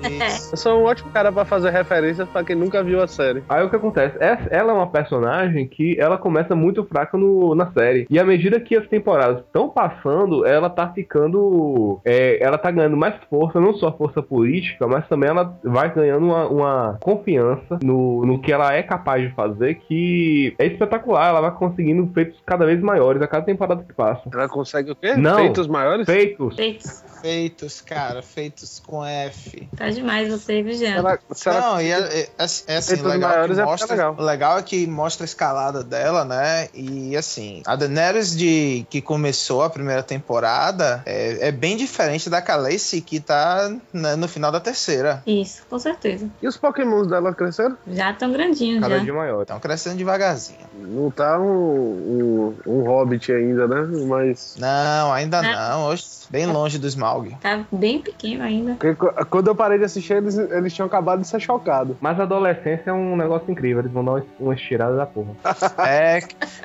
Isso. 0.03 0.53
Eu 0.55 0.57
sou 0.59 0.81
um 0.81 0.85
ótimo 0.85 1.11
cara 1.12 1.31
pra 1.31 1.45
fazer 1.45 1.71
referências 1.71 2.29
pra 2.29 2.43
quem 2.43 2.57
nunca 2.57 2.83
viu 2.83 3.01
a 3.01 3.07
série. 3.07 3.43
Aí 3.49 3.64
o 3.64 3.71
que 3.71 3.77
acontece? 3.77 4.17
Essa- 4.19 4.49
Ela 4.51 4.73
é 4.73 4.75
uma 4.75 4.88
personagem 4.91 5.67
que 5.69 5.97
ela 6.01 6.19
começa 6.19 6.55
muito 6.55 6.85
fraca 6.85 7.17
no, 7.17 7.55
na 7.55 7.71
série. 7.73 8.07
E 8.11 8.19
à 8.19 8.25
medida 8.25 8.59
que 8.61 8.77
as 8.77 8.87
temporadas 8.88 9.38
estão 9.45 9.69
passando, 9.69 10.45
ela 10.47 10.69
tá 10.69 10.88
ficando. 10.88 12.01
é, 12.05 12.43
ela 12.43 12.59
tá 12.59 12.71
ganhando 12.71 12.97
mais 12.97 13.14
força, 13.31 13.61
não 13.61 13.75
só 13.75 13.93
força 13.93 14.23
política, 14.23 14.87
mas 14.87 15.07
também 15.09 15.17
ela 15.26 15.59
vai 15.62 15.92
ganhando 15.92 16.26
uma, 16.26 16.46
uma 16.48 16.98
confiança 17.00 17.78
no, 17.83 18.24
no 18.24 18.40
que 18.40 18.52
ela 18.52 18.72
é 18.72 18.83
capaz 18.83 19.22
de 19.22 19.35
fazer, 19.35 19.74
que 19.76 20.54
é 20.59 20.66
espetacular. 20.66 21.28
Ela 21.28 21.40
vai 21.40 21.50
conseguindo 21.52 22.11
feitos 22.12 22.38
cada 22.44 22.64
vez 22.64 22.81
maiores 22.81 23.20
a 23.22 23.26
cada 23.26 23.44
temporada 23.44 23.83
que 23.83 23.92
passa. 23.92 24.22
Ela 24.33 24.48
consegue 24.48 24.92
o 24.92 24.96
quê? 24.96 25.14
Não. 25.14 25.37
Feitos 25.37 25.66
maiores? 25.66 26.07
Feitos. 26.07 26.57
Feitos. 26.57 27.04
Feitos, 27.20 27.81
cara, 27.81 28.22
feitos 28.22 28.81
com 28.85 29.04
F. 29.04 29.68
Tá 29.76 29.90
demais 29.90 30.28
você, 30.31 30.62
Jean? 30.72 30.98
Ela, 30.98 31.18
Não, 31.46 31.81
e 31.81 31.90
é, 31.90 31.98
é, 31.98 32.20
é 32.20 32.28
assim, 32.38 32.64
Feitos 32.66 33.04
legal, 33.04 33.44
é 33.44 33.64
mostra, 33.64 33.94
legal. 33.94 34.16
o 34.16 34.22
legal 34.22 34.59
é 34.59 34.62
que 34.62 34.87
mostra 34.87 35.24
a 35.24 35.26
escalada 35.26 35.83
dela, 35.83 36.24
né? 36.24 36.68
E 36.72 37.16
assim, 37.16 37.62
a 37.66 37.74
Daenerys 37.74 38.37
de, 38.37 38.87
que 38.88 39.00
começou 39.00 39.62
a 39.62 39.70
primeira 39.70 40.02
temporada 40.02 41.02
é, 41.04 41.48
é 41.48 41.52
bem 41.52 41.76
diferente 41.76 42.31
da 42.31 42.40
Khaleesi 42.40 43.00
que 43.00 43.20
tá 43.20 43.70
né, 43.92 44.16
no 44.16 44.28
final 44.28 44.52
da 44.52 44.61
terceira. 44.61 45.08
Isso, 45.27 45.62
com 45.68 45.79
certeza. 45.79 46.29
E 46.42 46.47
os 46.49 46.57
pokémons 46.57 47.07
dela 47.09 47.35
cresceram? 47.35 47.77
Já 47.87 48.12
tão 48.12 48.33
grandinho, 48.33 48.81
Cada 48.81 48.99
já. 48.99 49.05
dia 49.05 49.12
maior. 49.14 49.42
Estão 49.42 49.59
crescendo 49.61 49.97
devagarzinho. 49.97 50.59
Não 50.79 51.11
tá 51.11 51.38
um, 51.38 51.44
um, 51.44 52.55
um 52.66 52.83
hobbit 52.85 53.33
ainda, 53.33 53.66
né? 53.68 53.87
Mas. 54.07 54.57
Não, 54.59 55.12
ainda 55.12 55.38
É. 55.38 55.53
não. 55.55 55.87
Hoje, 55.87 56.05
bem 56.31 56.47
longe 56.47 56.79
do 56.79 56.87
Smaug. 56.87 57.37
Tá 57.40 57.64
bem 57.71 58.01
pequeno 58.01 58.42
ainda. 58.44 58.75
Porque 58.75 58.94
quando 59.31 59.49
eu 59.49 59.55
parei 59.55 59.79
de 59.79 59.85
assistir, 59.85 60.14
eles, 60.14 60.37
eles 60.37 60.73
tinham 60.73 60.87
acabado 60.87 61.21
de 61.21 61.27
ser 61.29 61.40
chocados. 61.40 61.97
Mas 62.01 62.18
a 62.21 62.23
adolescência 62.25 62.90
é 62.90 62.92
um 62.92 63.16
negócio 63.16 63.51
incrível. 63.51 63.81
Eles 63.81 63.92
vão 63.92 64.05
dar 64.05 64.12
uma- 64.12 64.25
uma 64.40 64.55
estirada 64.55 64.97
da 64.97 65.07
porra. 65.07 65.33
É, 65.88 66.21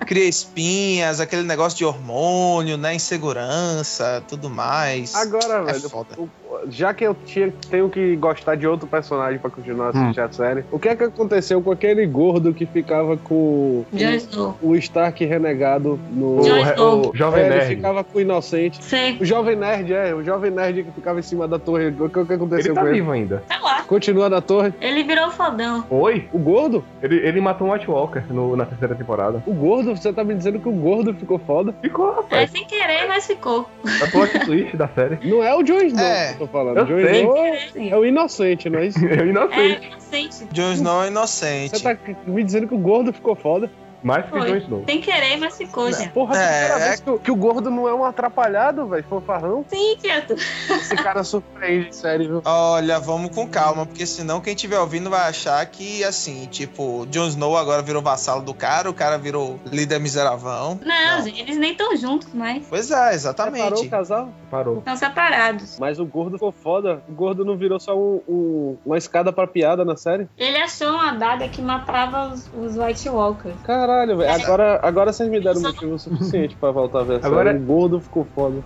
cria 0.06 0.26
espinhas, 0.28 1.20
aquele 1.20 1.44
negócio 1.44 1.78
de 1.78 1.86
hormônio, 1.86 2.78
né? 2.78 2.96
Insegurança, 2.96 4.24
tudo 4.28 4.50
mais. 4.50 5.16
Agora, 5.16 5.56
É 5.70 5.74
velho, 5.74 5.90
foda. 5.90 6.10
o- 6.18 6.30
já 6.70 6.94
que 6.94 7.04
eu 7.06 7.16
tinha, 7.26 7.52
tenho 7.70 7.90
que 7.90 8.16
gostar 8.16 8.56
de 8.56 8.68
outro 8.68 8.88
personagem 8.88 9.40
pra 9.40 9.50
continuar 9.50 9.90
assistindo 9.90 10.20
a 10.24 10.32
série, 10.32 10.64
o 10.72 10.80
que 10.80 10.90
é 10.90 10.96
que 10.96 11.04
aconteceu 11.04 11.62
com 11.62 11.72
aquele 11.72 12.06
gordo 12.06 12.54
que 12.54 12.66
ficava 12.66 13.18
com 13.18 13.84
Snow. 13.94 14.58
o 14.62 14.76
Stark 14.76 15.24
renegado 15.26 16.00
no. 16.12 16.42
O, 16.42 17.10
o 17.10 17.16
Jovem 17.16 17.44
É, 17.44 17.46
ele 17.48 17.56
Nerd. 17.56 17.76
ficava 17.76 18.04
com 18.04 18.18
o 18.18 18.22
inocente. 18.22 18.84
Sei, 18.84 19.18
O 19.20 19.26
jovem 19.26 19.56
nerd, 19.56 19.94
é, 19.94 20.14
o 20.14 20.24
jovem 20.24 20.52
nerd 20.52 20.84
que 20.84 20.92
ficava 20.92 21.20
em 21.20 21.24
cima 21.24 21.48
da 21.48 21.58
torre. 21.60 21.88
O 21.88 22.10
que, 22.10 22.20
o 22.20 22.26
que 22.26 22.34
aconteceu 22.34 22.72
Ele 22.72 22.76
tá 22.76 22.82
com 22.82 22.88
ele? 22.88 22.96
vivo 23.00 23.12
ainda. 23.12 23.44
sei 23.48 23.60
lá. 23.62 23.82
Continua 23.84 24.30
na 24.30 24.42
torre. 24.42 24.74
Ele 24.82 25.04
virou 25.04 25.30
fodão. 25.32 25.86
Oi? 25.90 26.28
O 26.34 26.40
gordo? 26.40 26.84
Ele, 27.02 27.18
ele 27.18 27.42
matou 27.42 27.68
um 27.68 27.74
White 27.74 27.90
Walker 27.90 28.22
no- 28.30 28.56
na 28.56 28.66
terceira 28.66 28.96
temporada. 28.96 29.44
O 29.46 29.54
gordo? 29.54 29.96
Você 29.96 30.12
tá 30.14 30.24
me 30.24 30.34
dizendo 30.34 30.60
que 30.60 30.68
o 30.70 30.72
gordo 30.72 31.14
ficou 31.14 31.38
foda? 31.40 31.74
Ficou, 31.82 32.12
É 32.12 32.16
rapaz. 32.16 32.50
sem 32.52 32.66
querer, 32.66 33.08
mas 33.08 33.28
ficou. 33.28 33.68
É 34.02 34.08
plot 34.08 34.40
twist 34.46 34.76
da 34.78 34.88
série. 34.88 35.18
Não 35.24 35.44
é 35.44 35.54
o 35.56 35.64
Jon 35.64 35.80
Snow 35.82 36.04
É. 36.04 36.34
tô 36.48 36.52
falando. 36.52 36.78
Eu 36.78 36.84
O 36.84 36.88
Jon 37.36 37.56
sei. 37.72 37.90
É 37.90 37.98
o 37.98 38.06
inocente, 38.06 38.70
não 38.70 38.80
é 38.80 38.88
isso? 38.88 39.00
Eu 39.06 39.12
É 39.24 39.26
inocente. 39.28 39.88
inocente. 39.88 40.48
Jon 40.52 40.72
Snow 40.74 41.04
é 41.04 41.08
inocente. 41.08 41.78
Você 41.78 41.84
tá 41.96 41.98
me 42.28 42.44
dizendo 42.44 42.68
que 42.68 42.74
o 42.76 42.78
gordo 42.78 43.12
ficou 43.14 43.36
foda? 43.36 43.70
Mais 44.04 44.26
que 44.26 44.36
o 44.36 44.40
Jon 44.40 44.48
Foi. 44.48 44.58
Snow. 44.60 44.84
Sem 44.86 45.02
querer, 45.02 45.38
mas 45.38 45.58
ficou, 45.58 45.92
já. 45.92 46.08
Porra, 46.10 46.38
É. 46.38 46.98
que, 46.98 47.10
o- 47.10 47.20
que 47.20 47.32
o 47.32 47.36
gordo 47.36 47.70
não 47.72 47.88
é 47.88 47.94
um 47.94 48.04
atrapalhado, 48.04 48.86
velho. 48.88 49.04
Fanfarrão. 49.10 49.66
Sim, 49.68 49.96
Tieto. 50.02 50.34
Esse 50.34 50.96
cara 50.96 51.24
surpreende, 51.24 51.96
sério, 51.96 52.28
viu? 52.28 52.42
Olha, 52.46 53.00
vamos 53.00 53.34
com 53.34 53.48
calma, 53.48 53.86
porque 53.86 54.06
senão 54.06 54.42
quem 54.42 54.54
estiver 54.54 54.80
ouvindo 54.80 55.10
vai 55.10 55.30
achar 55.30 55.66
que, 55.66 56.04
assim, 56.04 56.46
tipo, 56.52 57.06
Jon 57.10 57.28
Snow 57.28 57.58
agora 57.58 57.82
virou 57.82 58.02
vassalo 58.02 58.42
do 58.42 58.54
cara, 58.54 58.90
o 58.90 58.94
cara 58.94 59.18
virou 59.18 59.60
líder 59.72 60.00
miseravão. 60.00 60.80
Não, 60.84 61.18
Não. 61.18 61.24
gente, 61.24 61.42
eles 61.42 61.58
nem 61.58 61.72
estão 61.72 61.96
juntos 61.96 62.34
mais. 62.34 62.66
Pois 62.70 62.92
é, 62.92 62.96
Separou 62.96 63.14
exatamente. 63.14 63.88
o 63.88 63.90
casal? 63.90 64.30
Parou. 64.52 64.80
Estão 64.80 64.96
separados. 64.96 65.78
Mas 65.80 66.00
o 66.00 66.06
gordo 66.06 66.34
ficou 66.34 66.52
foda. 66.52 67.02
O 67.08 67.14
gordo 67.14 67.44
não 67.46 67.56
virou 67.58 67.80
só 67.80 67.96
um- 67.98 68.22
um- 68.28 68.78
uma 68.86 68.98
escada 68.98 69.32
pra 69.32 69.48
piada 69.48 69.84
na 69.86 69.96
série? 69.96 70.28
Ele 70.38 70.58
achou 70.58 70.90
uma 70.92 71.12
adaga 71.12 71.48
que 71.48 71.62
matava 71.62 72.28
os, 72.34 72.50
os 72.58 72.78
White 72.78 73.10
Walkers. 73.10 73.56
Caralho, 73.64 73.93
velho. 74.16 74.32
Agora, 74.32 74.80
agora 74.84 75.14
vocês 75.14 75.30
me 75.30 75.40
deram 75.40 75.62
motivo 75.62 75.98
suficiente 76.00 76.56
pra 76.58 76.72
voltar 76.72 77.00
a 77.00 77.04
ver. 77.04 77.20
Agora- 77.24 77.54
O 77.56 77.60
gordo 77.60 78.00
ficou 78.02 78.26
foda. 78.36 78.64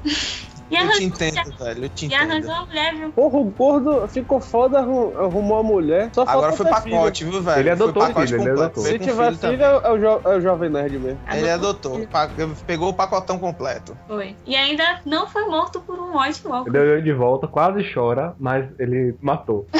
E 0.69 0.75
Eu 0.75 0.79
te 0.81 0.85
arranjou, 0.85 1.01
entendo, 1.03 1.57
velho, 1.57 1.85
eu 1.85 1.89
te 1.89 2.07
e 2.07 2.13
arranjou 2.13 2.37
entendo. 2.37 2.49
uma 2.51 2.65
mulher, 2.65 2.95
viu? 2.95 3.11
Porra, 3.11 3.37
o 3.37 3.43
gordo 3.45 4.07
ficou 4.07 4.39
foda, 4.41 4.79
arrum- 4.79 5.13
arrumou 5.17 5.59
a 5.59 5.63
mulher. 5.63 6.09
Só 6.13 6.23
Agora 6.27 6.51
foi 6.53 6.65
pacote, 6.67 7.23
viu, 7.23 7.41
velho? 7.41 7.59
Ele 7.59 7.63
Foi 7.63 7.71
adotou 7.85 8.03
o 8.03 8.07
pacote 8.07 8.27
filho, 8.27 8.41
ele 8.41 8.49
completo. 8.49 8.63
adotou. 8.63 8.83
filho. 8.83 8.97
Veio 8.99 9.03
Se 9.03 9.09
tiver 9.15 9.33
filho 9.37 9.51
filho, 9.51 9.63
é 9.63 9.91
o, 9.91 9.97
jo- 9.97 10.21
é 10.29 10.35
o 10.37 10.41
jovem 10.41 10.69
nerd 10.69 10.99
mesmo. 10.99 11.19
Ele 11.33 11.49
adotou. 11.49 12.07
Pa- 12.07 12.29
Pegou 12.65 12.89
o 12.89 12.93
pacotão 12.93 13.39
completo. 13.39 13.97
Foi. 14.07 14.35
E 14.45 14.55
ainda 14.55 14.99
não 15.05 15.25
foi 15.27 15.45
morto 15.45 15.79
por 15.79 15.97
um 15.97 16.19
White 16.19 16.45
Walker. 16.45 16.69
Ele 16.69 16.77
deu 16.77 16.93
ele 16.93 17.01
de 17.01 17.13
volta, 17.13 17.47
quase 17.47 17.83
chora, 17.93 18.33
mas 18.39 18.65
ele 18.79 19.15
matou. 19.21 19.67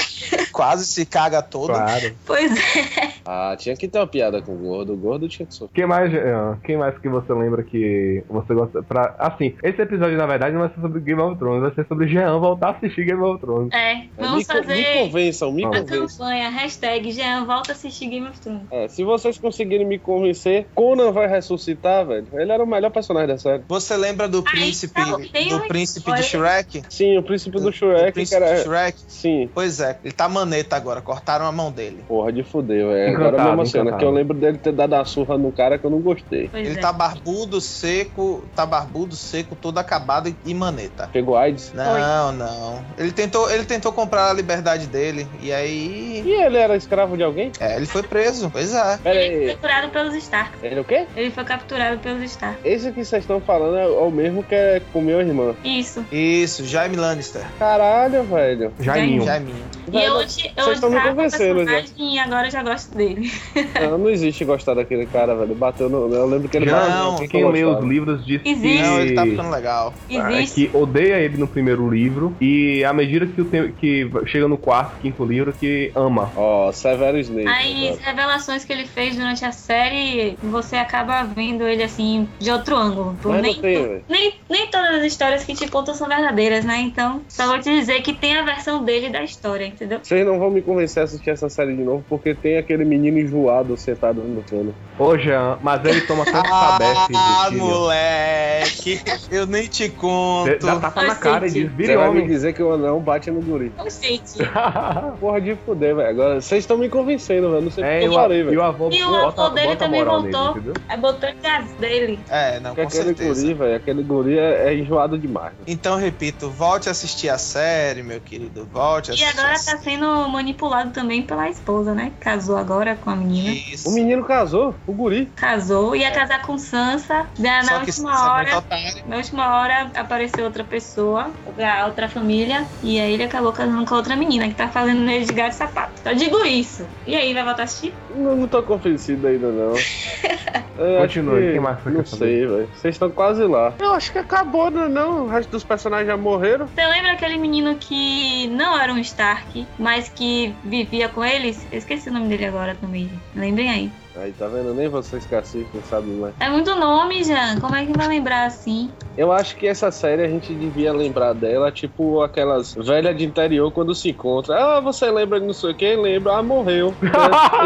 Quase 0.51 0.85
se 0.87 1.05
caga 1.05 1.43
todo. 1.43 1.67
Claro. 1.67 2.15
Pois 2.25 2.51
é. 2.51 3.11
Ah, 3.23 3.55
tinha 3.57 3.75
que 3.75 3.87
ter 3.87 3.99
uma 3.99 4.07
piada 4.07 4.41
com 4.41 4.53
o 4.53 4.55
gordo. 4.57 4.93
O 4.93 4.97
gordo 4.97 5.29
tinha 5.29 5.45
que 5.45 5.53
sofrer. 5.53 5.71
Quem 5.75 5.85
mais, 5.85 6.09
Jean? 6.11 6.57
quem 6.63 6.75
mais 6.77 6.97
que 6.97 7.07
você 7.07 7.31
lembra 7.31 7.61
que 7.61 8.23
você 8.27 8.55
gosta? 8.55 8.81
Pra... 8.81 9.13
Assim, 9.19 9.53
esse 9.61 9.79
episódio 9.79 10.17
na 10.17 10.25
verdade 10.25 10.53
não 10.53 10.61
vai 10.61 10.69
ser 10.77 10.81
sobre 10.81 11.01
Game 11.01 11.21
of 11.21 11.35
Thrones, 11.37 11.61
vai 11.61 11.73
ser 11.73 11.87
sobre 11.87 12.07
Jean 12.07 12.39
voltar 12.39 12.67
a 12.67 12.71
assistir 12.71 13.05
Game 13.05 13.21
of 13.21 13.39
Thrones. 13.41 13.69
É, 13.73 13.87
É, 13.93 14.07
vamos 14.17 14.37
me, 14.39 14.45
co- 14.45 14.53
me 14.53 14.63
fazer 14.63 14.93
convençam, 15.03 15.51
me 15.51 15.65
a 15.65 15.67
convençam. 15.69 16.07
campanha, 16.07 16.49
hashtag 16.49 17.11
Jean 17.11 17.45
volta 17.45 17.71
a 17.71 17.75
assistir 17.75 18.07
Game 18.07 18.27
of 18.27 18.39
Thrones. 18.39 18.61
É, 18.71 18.87
se 18.87 19.03
vocês 19.03 19.37
conseguirem 19.37 19.85
me 19.87 19.97
convencer, 19.99 20.67
Conan 20.75 21.11
vai 21.11 21.27
ressuscitar, 21.27 22.05
velho. 22.05 22.27
Ele 22.33 22.51
era 22.51 22.63
o 22.63 22.67
melhor 22.67 22.91
personagem 22.91 23.27
da 23.29 23.37
série. 23.37 23.63
Você 23.67 23.95
lembra 23.97 24.27
do 24.27 24.39
Aí, 24.39 24.43
príncipe, 24.43 25.01
então, 25.01 25.21
tem 25.31 25.49
do 25.49 25.55
uma 25.55 25.67
príncipe 25.67 25.99
história. 25.99 26.21
de 26.23 26.27
Shrek? 26.29 26.81
Sim, 26.89 27.17
o 27.17 27.23
príncipe 27.23 27.57
do 27.57 27.63
Do 27.65 27.71
Shrek, 27.71 28.11
príncipe 28.13 28.39
cara. 28.41 28.55
de 28.55 28.61
Shrek? 28.63 28.97
Sim. 29.07 29.49
Pois 29.53 29.79
é, 29.79 29.99
ele 30.03 30.13
tá 30.13 30.27
maneta 30.29 30.75
agora, 30.75 31.01
cortaram 31.01 31.45
a 31.45 31.51
mão 31.51 31.71
dele. 31.71 32.03
Porra 32.07 32.31
de 32.31 32.43
fuder, 32.43 32.85
velho. 32.87 33.17
Agora 33.17 33.43
me 33.43 33.49
emociona, 33.51 33.89
encantado. 33.89 33.99
que 33.99 34.05
eu 34.05 34.11
lembro 34.11 34.37
dele 34.37 34.57
ter 34.57 34.71
dado 34.73 34.93
a 34.93 35.05
surra 35.05 35.37
no 35.37 35.51
cara 35.51 35.77
que 35.77 35.85
eu 35.85 35.89
não 35.89 35.99
gostei. 35.99 36.47
Pois 36.49 36.67
Ele 36.67 36.77
é. 36.77 36.81
tá 36.81 36.91
barbudo, 36.93 37.59
seco, 37.59 38.43
tá 38.55 38.65
barbudo, 38.65 39.15
seco, 39.15 39.55
todo 39.55 39.77
acabado 39.77 40.29
e- 40.29 40.35
e 40.45 40.53
maneta. 40.71 41.09
Pegou 41.11 41.35
AIDS. 41.37 41.71
Não, 41.73 42.31
não. 42.31 42.81
Ele 42.97 43.11
tentou, 43.11 43.49
ele 43.49 43.63
tentou 43.65 43.91
comprar 43.91 44.29
a 44.29 44.33
liberdade 44.33 44.87
dele 44.87 45.27
e 45.41 45.51
aí, 45.51 46.21
E 46.25 46.31
ele 46.31 46.57
era 46.57 46.75
escravo 46.75 47.15
de 47.17 47.23
alguém? 47.23 47.51
é, 47.59 47.75
ele 47.75 47.85
foi 47.85 48.03
preso. 48.03 48.49
Pois 48.51 48.73
é. 48.73 48.97
Pera 48.97 49.15
Ele 49.19 49.37
foi 49.37 49.47
capturado 49.55 49.89
pelos 49.89 50.15
Stark. 50.15 50.51
Ele 50.63 50.79
o 50.79 50.83
quê? 50.83 51.05
Ele 51.15 51.31
foi 51.31 51.43
capturado 51.43 51.99
pelos 51.99 52.23
Stark. 52.23 52.57
Esse 52.63 52.91
que 52.91 53.03
vocês 53.03 53.23
estão 53.23 53.39
falando 53.41 53.77
é 53.77 53.87
o 53.87 54.09
mesmo 54.11 54.43
que 54.43 54.55
é 54.55 54.81
com 54.93 55.01
minha 55.01 55.17
irmã. 55.19 55.53
Isso. 55.63 56.05
Isso, 56.11 56.65
Jaime 56.65 56.95
Lannister. 56.95 57.41
Caralho, 57.59 58.23
velho. 58.23 58.73
Jaiminho. 58.79 59.23
Jaiminho. 59.23 59.63
E 59.91 60.03
eu, 60.03 60.13
hoje, 60.15 60.51
eu 60.55 60.63
vocês 60.63 60.75
estão 60.75 60.89
me 60.89 60.99
convencendo 61.01 61.65
já. 61.65 61.83
e 61.97 62.19
agora 62.19 62.47
eu 62.47 62.51
já 62.51 62.61
gosto 62.63 62.95
dele. 62.95 63.31
Não, 63.79 63.97
não 63.97 64.09
existe 64.09 64.43
gostar 64.43 64.73
daquele 64.73 65.05
cara, 65.05 65.33
velho. 65.35 65.55
Bateu 65.55 65.89
no. 65.89 66.13
Eu 66.13 66.25
lembro 66.27 66.49
que 66.49 66.57
ele 66.57 66.69
bateu 66.69 66.89
não, 66.89 67.11
no- 67.13 67.27
Quem 67.27 67.49
lê 67.51 67.63
os 67.63 67.83
livros 67.83 68.25
diz 68.25 68.41
Existe. 68.43 68.81
Não, 68.83 68.99
ele 68.99 69.13
tá 69.15 69.23
ficando 69.23 69.49
legal. 69.49 69.93
Existe. 70.09 70.56
Que 70.57 70.71
odeia 70.73 71.19
ele 71.19 71.37
no 71.37 71.47
primeiro 71.47 71.87
livro 71.87 72.35
e 72.41 72.83
à 72.83 72.91
medida 72.91 73.27
que, 73.27 73.39
o 73.39 73.45
tem- 73.45 73.71
que 73.73 74.09
chega 74.25 74.47
no 74.47 74.57
quarto, 74.57 74.99
quinto 74.99 75.23
livro, 75.23 75.53
que 75.53 75.91
ama. 75.95 76.31
Ó, 76.35 76.71
Severo 76.71 77.19
Snape. 77.19 77.47
Aí, 77.47 77.89
as 77.89 77.99
revelações 77.99 78.65
que 78.65 78.73
ele 78.73 78.87
fez 78.87 79.15
durante 79.15 79.45
a 79.45 79.51
série, 79.51 80.35
você 80.41 80.75
acaba 80.77 81.23
vendo 81.25 81.67
ele 81.67 81.83
assim, 81.83 82.27
de 82.41 82.49
outro 82.49 82.75
ângulo. 82.75 83.15
Mas 83.23 83.39
nem, 83.43 83.53
tem, 83.61 83.83
velho. 83.83 84.03
nem, 84.09 84.33
nem 84.49 84.65
todas 84.71 84.95
as 84.95 85.03
histórias 85.03 85.43
que 85.43 85.53
te 85.53 85.67
contam 85.67 85.93
são 85.93 86.07
verdadeiras, 86.07 86.65
né? 86.65 86.79
Então, 86.81 87.21
só 87.29 87.45
vou 87.45 87.59
te 87.59 87.69
dizer 87.69 88.01
que 88.01 88.13
tem 88.13 88.35
a 88.35 88.41
versão 88.43 88.83
dele 88.83 89.09
da 89.09 89.21
história, 89.23 89.67
entendeu? 89.67 89.99
Vocês 90.01 90.25
não 90.25 90.39
vão 90.39 90.49
me 90.49 90.63
convencer 90.63 91.01
a 91.01 91.03
assistir 91.03 91.29
essa 91.29 91.49
série 91.49 91.75
de 91.75 91.83
novo, 91.83 92.03
porque 92.09 92.33
tem 92.33 92.57
aquele 92.57 92.83
menino 92.83 93.19
enjoado 93.19 93.77
sentado 93.77 94.23
no 94.23 94.41
trono. 94.41 94.73
Ô, 94.97 95.15
Jean, 95.19 95.59
mas 95.61 95.85
ele 95.85 96.01
toma 96.01 96.25
tanto 96.25 96.49
Ah, 96.51 96.79
de 97.07 97.13
Tyrion. 97.51 97.63
moleque. 97.67 99.01
Eu 99.29 99.45
nem 99.45 99.67
te 99.67 99.89
conto. 99.89 100.46
Dá 100.55 100.79
tapa 100.79 101.03
na 101.03 101.15
cara 101.15 101.47
e 101.47 101.51
diz, 101.51 101.63
Você 101.63 101.69
vire 101.75 101.95
vai 101.95 102.05
me 102.09 102.11
homem. 102.21 102.27
dizer 102.27 102.53
que 102.53 102.63
o 102.63 102.71
anão 102.73 102.99
bate 102.99 103.29
no 103.31 103.41
guri. 103.41 103.71
Ô, 103.77 103.89
gente. 103.89 104.37
Porra 105.19 105.41
de 105.41 105.55
fuder, 105.65 105.95
velho. 105.95 106.09
Agora, 106.09 106.41
vocês 106.41 106.63
estão 106.63 106.77
me 106.77 106.89
convencendo, 106.89 107.49
velho. 107.51 107.61
Não 107.63 107.71
sei 107.71 107.83
É, 107.83 107.87
porque 107.91 108.03
e 108.03 108.05
eu 108.07 108.11
o, 108.11 108.15
parei, 108.15 108.39
e 108.39 108.43
o 108.43 108.45
velho. 108.47 108.63
avô 108.63 108.89
E 108.91 109.03
o 109.03 109.09
bota, 109.09 109.41
avô 109.43 109.49
dele 109.53 109.67
bota 109.67 109.77
também 109.85 110.03
voltou. 110.03 110.55
nele, 110.55 110.73
botou 111.01 111.29
de 111.31 111.37
gás 111.41 111.71
dele. 111.73 112.19
É, 112.29 112.59
não, 112.59 112.73
Porque 112.75 112.81
com 112.83 112.87
aquele 112.87 113.03
certeza. 113.15 113.41
guri, 113.41 113.53
velho, 113.53 113.75
aquele 113.75 114.03
guri 114.03 114.37
é, 114.39 114.67
é 114.69 114.75
enjoado 114.75 115.17
demais. 115.17 115.53
velho. 115.53 115.63
Então, 115.67 115.97
repito, 115.97 116.49
volte 116.49 116.87
a 116.89 116.91
assistir 116.91 117.29
a 117.29 117.37
série, 117.37 118.03
meu 118.03 118.19
querido. 118.21 118.65
Volte 118.71 119.11
a 119.11 119.13
E 119.13 119.17
assistir 119.23 119.39
agora 119.39 119.49
a 119.53 119.55
tá 119.55 119.57
série. 119.59 119.79
sendo 119.83 120.27
manipulado 120.29 120.91
também 120.91 121.21
pela 121.21 121.49
esposa, 121.49 121.93
né? 121.93 122.11
Casou 122.19 122.57
agora 122.57 122.95
com 122.95 123.09
a 123.09 123.15
menina. 123.15 123.49
Isso. 123.49 123.89
O 123.89 123.93
menino 123.93 124.23
casou, 124.23 124.75
o 124.85 124.93
guri. 124.93 125.25
Casou, 125.35 125.95
ia 125.95 126.11
casar 126.11 126.41
com 126.41 126.57
Sansa. 126.57 127.25
Na 127.39 127.61
que 127.79 127.89
última 127.91 128.11
é 128.11 128.29
hora. 128.29 128.63
Na 129.07 129.15
última 129.17 129.59
hora 129.59 129.91
apareceu 129.95 130.36
outra 130.43 130.63
pessoa, 130.63 131.31
a 131.57 131.85
outra 131.85 132.07
família, 132.09 132.65
e 132.83 132.99
aí 132.99 133.13
ele 133.13 133.23
acabou 133.23 133.51
casando 133.51 133.85
com 133.85 133.93
a 133.93 133.97
outra 133.97 134.15
menina 134.15 134.47
que 134.47 134.55
tá 134.55 134.67
fazendo 134.67 135.09
ele 135.09 135.25
de 135.25 135.33
gato 135.33 135.53
e 135.53 135.55
sapato. 135.55 136.01
Só 136.01 136.13
digo 136.13 136.43
isso. 136.45 136.87
E 137.05 137.15
aí, 137.15 137.33
vai 137.33 137.43
voltar 137.43 137.63
a 137.63 137.65
assistir? 137.65 137.93
Não, 138.09 138.35
não 138.35 138.47
tô 138.47 138.61
convencido 138.63 139.27
ainda, 139.27 139.51
não. 139.51 139.73
Eu 140.77 140.97
acho 140.97 141.19
Continue, 141.21 141.41
que- 141.47 141.51
quem 141.53 141.59
mais 141.59 141.79
você 141.81 141.89
Não 141.89 142.05
sei, 142.05 142.45
velho. 142.45 142.69
Vocês 142.75 142.93
estão 142.95 143.09
quase 143.09 143.43
lá. 143.43 143.73
Eu 143.79 143.93
acho 143.93 144.11
que 144.11 144.19
acabou, 144.19 144.69
não, 144.69 144.83
é 144.83 144.87
não. 144.89 145.25
O 145.25 145.27
resto 145.27 145.49
dos 145.49 145.63
personagens 145.63 146.07
já 146.07 146.15
morreram. 146.15 146.67
Você 146.67 146.85
lembra 146.85 147.13
aquele 147.13 147.37
menino 147.37 147.75
que 147.75 148.47
não 148.49 148.77
era 148.79 148.93
um 148.93 148.99
Stark, 148.99 149.65
mas 149.79 150.07
que 150.09 150.53
vivia 150.63 151.09
com 151.09 151.25
eles? 151.25 151.65
Eu 151.71 151.79
esqueci 151.79 152.09
o 152.09 152.13
nome 152.13 152.27
dele 152.27 152.45
agora 152.45 152.75
também. 152.79 153.09
Lembrem 153.35 153.69
aí. 153.71 153.91
Aí, 154.19 154.33
tá 154.33 154.47
vendo? 154.47 154.73
Nem 154.73 154.87
vocês 154.89 155.25
que 155.25 155.35
assistem 155.35 155.81
sabem 155.89 156.13
mais. 156.15 156.33
É 156.39 156.49
muito 156.49 156.73
nome, 156.75 157.23
Jean. 157.23 157.59
Como 157.59 157.75
é 157.75 157.85
que 157.85 157.95
vai 157.95 158.07
lembrar 158.07 158.45
assim? 158.45 158.89
Eu 159.15 159.31
acho 159.31 159.55
que 159.55 159.67
essa 159.67 159.91
série 159.91 160.23
a 160.23 160.27
gente 160.27 160.53
devia 160.53 160.91
lembrar 160.91 161.33
dela, 161.33 161.71
tipo 161.71 162.21
aquelas 162.21 162.73
velhas 162.75 163.15
de 163.17 163.25
interior 163.25 163.71
quando 163.71 163.93
se 163.93 164.09
encontra. 164.09 164.55
Ah, 164.55 164.79
você 164.79 165.09
lembra 165.11 165.39
de 165.39 165.45
não 165.45 165.53
sei 165.53 165.73
quem? 165.73 166.01
Lembra? 166.01 166.37
Ah, 166.37 166.43
morreu. 166.43 166.93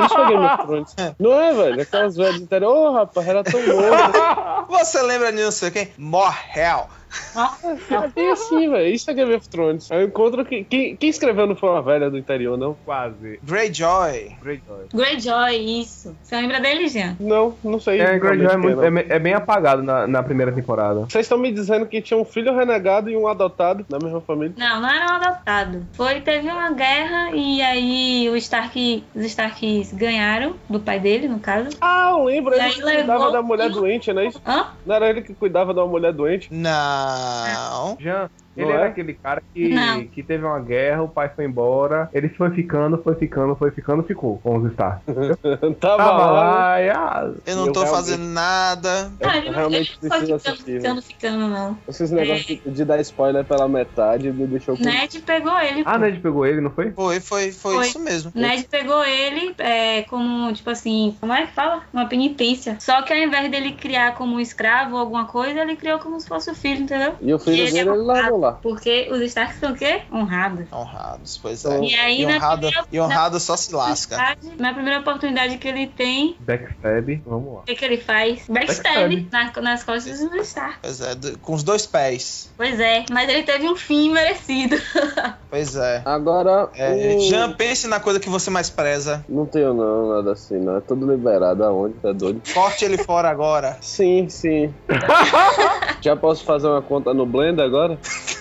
Isso 0.05 0.17
é 0.17 0.27
Game 0.27 0.45
of 0.45 0.65
Thrones. 0.65 0.95
Não 1.19 1.33
é, 1.33 1.53
velho? 1.53 1.81
Aquelas 1.81 2.15
velhas 2.15 2.35
de 2.35 2.43
interior. 2.43 2.71
Ô, 2.75 2.91
rapaz, 2.91 3.27
era 3.27 3.43
tão 3.43 3.65
novo. 3.65 3.81
Você 4.71 5.01
lembra 5.01 5.31
de 5.33 5.43
não 5.43 5.51
sei 5.51 5.69
quem? 5.69 5.89
Morrel. 5.97 6.87
É 7.35 8.07
bem 8.15 8.31
assim, 8.31 8.69
velho. 8.71 8.87
Isso 8.93 9.11
é 9.11 9.13
Game 9.13 9.33
of 9.35 9.49
Thrones. 9.49 9.91
Eu 9.91 10.01
encontro 10.03 10.45
que. 10.45 10.63
Quem, 10.63 10.95
quem 10.95 11.09
escreveu 11.09 11.45
não 11.45 11.57
foi 11.57 11.67
uma 11.69 11.81
velha 11.81 12.09
do 12.09 12.17
interior, 12.17 12.57
não? 12.57 12.73
Quase. 12.85 13.37
Greyjoy. 13.43 14.31
Greyjoy. 14.41 14.85
Greyjoy, 14.93 15.57
isso. 15.81 16.15
Você 16.21 16.37
lembra 16.37 16.61
dele, 16.61 16.87
Jean? 16.87 17.17
Não, 17.19 17.57
não 17.61 17.81
sei. 17.81 17.99
É, 17.99 18.17
Greyjoy 18.17 18.53
é, 18.53 18.57
muito- 18.57 18.81
é 18.81 19.15
é 19.15 19.19
bem 19.19 19.33
apagado 19.33 19.83
na, 19.83 20.07
na 20.07 20.23
primeira 20.23 20.53
temporada. 20.53 21.01
Vocês 21.01 21.25
estão 21.25 21.37
me 21.37 21.51
dizendo 21.51 21.85
que 21.85 22.01
tinha 22.01 22.17
um 22.17 22.23
filho 22.23 22.55
renegado 22.55 23.09
e 23.09 23.17
um 23.17 23.27
adotado 23.27 23.85
na 23.89 23.99
mesma 23.99 24.21
família? 24.21 24.53
Não, 24.57 24.79
não 24.81 24.89
era 24.89 25.05
um 25.11 25.15
adotado. 25.15 25.85
Foi, 25.93 26.21
teve 26.21 26.47
uma 26.49 26.71
guerra 26.71 27.31
e 27.35 27.61
aí 27.61 28.29
o 28.29 28.37
Stark, 28.37 29.03
os 29.13 29.25
Starks 29.25 29.91
ganharam 29.91 30.55
do 30.69 30.79
pai 30.79 30.97
dele, 30.99 31.27
no 31.27 31.39
caso. 31.39 31.69
Ah, 31.81 32.11
eu 32.11 32.23
lembro. 32.23 32.55
E 32.55 32.59
Ele 32.59 32.83
levou- 32.85 33.31
da 33.33 33.41
mulher 33.41 33.69
doente, 33.69 34.13
não 34.13 34.21
é 34.21 34.27
isso? 34.27 34.41
Hã? 34.45 34.60
Não 34.85 34.95
era 34.95 35.09
ele 35.09 35.21
que 35.21 35.33
cuidava 35.33 35.73
da 35.73 35.85
mulher 35.85 36.13
doente? 36.13 36.47
Não. 36.53 37.97
Jean, 37.99 38.29
Ele 38.55 38.65
Não 38.67 38.73
era 38.73 38.85
é? 38.85 38.87
aquele 38.89 39.13
cara 39.13 39.41
que, 39.53 39.69
Não. 39.69 40.03
que 40.05 40.21
teve 40.23 40.43
uma 40.45 40.59
guerra, 40.59 41.03
o 41.03 41.07
pai 41.09 41.29
foi 41.33 41.45
embora, 41.45 42.09
ele 42.13 42.29
foi 42.29 42.49
ficando, 42.51 42.97
foi 43.01 43.15
ficando, 43.15 43.55
foi 43.55 43.71
ficando, 43.71 44.03
ficou 44.03 44.39
com 44.39 44.57
os 44.57 44.71
Stark. 44.71 45.01
Tava 45.79 45.97
Tava 46.03 46.03
lá. 46.31 46.31
lá 46.31 46.81
e 46.81 46.89
ah, 46.89 47.31
Eu 47.45 47.55
não 47.55 47.67
Eu 47.67 47.73
tô 47.73 47.85
fazendo 47.85 48.23
nada. 48.25 49.11
Eu 49.19 49.29
Ah, 49.29 49.33
não, 49.33 49.37
ele 49.41 49.49
realmente 49.51 49.97
não 50.01 50.09
foi 50.09 50.19
preciso 50.19 50.39
ficando, 50.39 50.51
assistir. 50.53 50.77
ficando, 50.81 51.01
ficando, 51.01 51.47
não. 51.47 51.77
Esses 51.87 52.11
negócios 52.11 52.45
de, 52.45 52.57
de 52.69 52.85
dar 52.85 52.99
spoiler 53.01 53.45
pela 53.45 53.67
metade 53.67 54.31
me 54.31 54.45
deixou 54.47 54.75
com. 54.77 54.83
Ned 54.83 55.19
pegou 55.21 55.57
ele. 55.59 55.83
Ah. 55.85 55.97
Ned 55.97 56.19
pegou 56.19 56.45
ele, 56.45 56.61
não 56.61 56.71
foi? 56.71 56.91
Foi, 56.91 57.19
foi, 57.19 57.51
foi, 57.51 57.73
Foi. 57.75 57.85
isso 57.87 57.99
mesmo. 57.99 58.31
Ned 58.35 58.67
pegou 58.69 59.03
ele 59.05 59.53
é, 59.59 60.01
como, 60.03 60.51
tipo 60.53 60.69
assim, 60.69 61.15
como 61.19 61.33
é 61.33 61.45
que 61.45 61.53
fala? 61.53 61.83
Uma 61.93 62.05
penitência. 62.07 62.77
Só 62.79 63.01
que 63.01 63.13
ao 63.13 63.19
invés 63.19 63.49
dele 63.49 63.73
criar 63.73 64.15
como 64.15 64.35
um 64.35 64.39
escravo 64.39 64.95
ou 64.95 64.99
alguma 64.99 65.25
coisa, 65.25 65.61
ele 65.61 65.75
criou 65.75 65.99
como 65.99 66.19
se 66.19 66.27
fosse 66.27 66.49
o 66.51 66.55
filho, 66.55 66.81
entendeu? 66.83 67.13
E 67.21 67.33
o 67.33 67.39
filho 67.39 67.55
E 67.55 67.59
ele 67.61 67.71
dele 67.71 67.89
é 67.89 67.93
ele 67.93 68.01
largou 68.01 68.40
Porque 68.61 69.07
os 69.11 69.21
Starks 69.21 69.59
são 69.59 69.71
o 69.73 69.75
quê? 69.75 70.01
Honrados. 70.11 70.65
Honrados, 70.71 71.37
pois 71.41 71.63
é. 71.65 71.79
E 71.79 71.95
aí, 71.95 72.21
E 72.21 72.25
honrado, 72.25 72.61
primeira- 72.67 72.87
e 72.91 72.99
honrado 72.99 73.39
só 73.39 73.55
se 73.57 73.73
lasca. 73.73 74.17
Na 74.57 74.73
primeira 74.73 74.99
oportunidade 74.99 75.57
que 75.57 75.67
ele 75.67 75.87
tem, 75.87 76.35
Backstab, 76.39 77.21
vamos 77.25 77.53
lá. 77.53 77.59
o 77.61 77.63
que, 77.63 77.75
que 77.75 77.85
ele 77.85 77.97
faz? 77.97 78.43
Backstab 78.49 79.27
na- 79.31 79.51
nas 79.61 79.83
costas 79.83 80.19
do 80.19 80.35
Stark. 80.37 80.77
Pois 80.81 81.01
é, 81.01 81.15
com 81.41 81.53
os 81.53 81.63
dois 81.63 81.85
pés. 81.85 82.49
Pois 82.57 82.79
é, 82.79 83.05
mas 83.11 83.29
ele 83.29 83.43
teve 83.43 83.67
um 83.69 83.75
fim 83.75 84.11
merecido. 84.11 84.75
Pois 85.51 85.75
é. 85.75 86.01
Agora. 86.05 86.69
É, 86.75 87.17
o- 87.17 87.19
Jean, 87.27 87.51
pense 87.51 87.85
na 87.85 87.99
coisa 87.99 88.21
que 88.21 88.29
você 88.29 88.49
mais 88.49 88.69
preza. 88.69 89.25
Não 89.27 89.45
tenho 89.45 89.73
não, 89.73 90.15
nada 90.15 90.31
assim, 90.31 90.57
não. 90.57 90.77
É 90.77 90.79
tudo 90.79 91.05
liberado 91.11 91.61
aonde, 91.65 91.95
tá 91.95 92.13
doido? 92.13 92.41
Corte 92.53 92.85
ele 92.85 92.97
fora 92.97 93.29
agora. 93.29 93.77
Sim, 93.81 94.29
sim. 94.29 94.73
Já 96.01 96.15
posso 96.15 96.45
fazer 96.45 96.67
uma 96.67 96.81
conta 96.81 97.13
no 97.13 97.25
Blender 97.25 97.65
agora? 97.65 97.99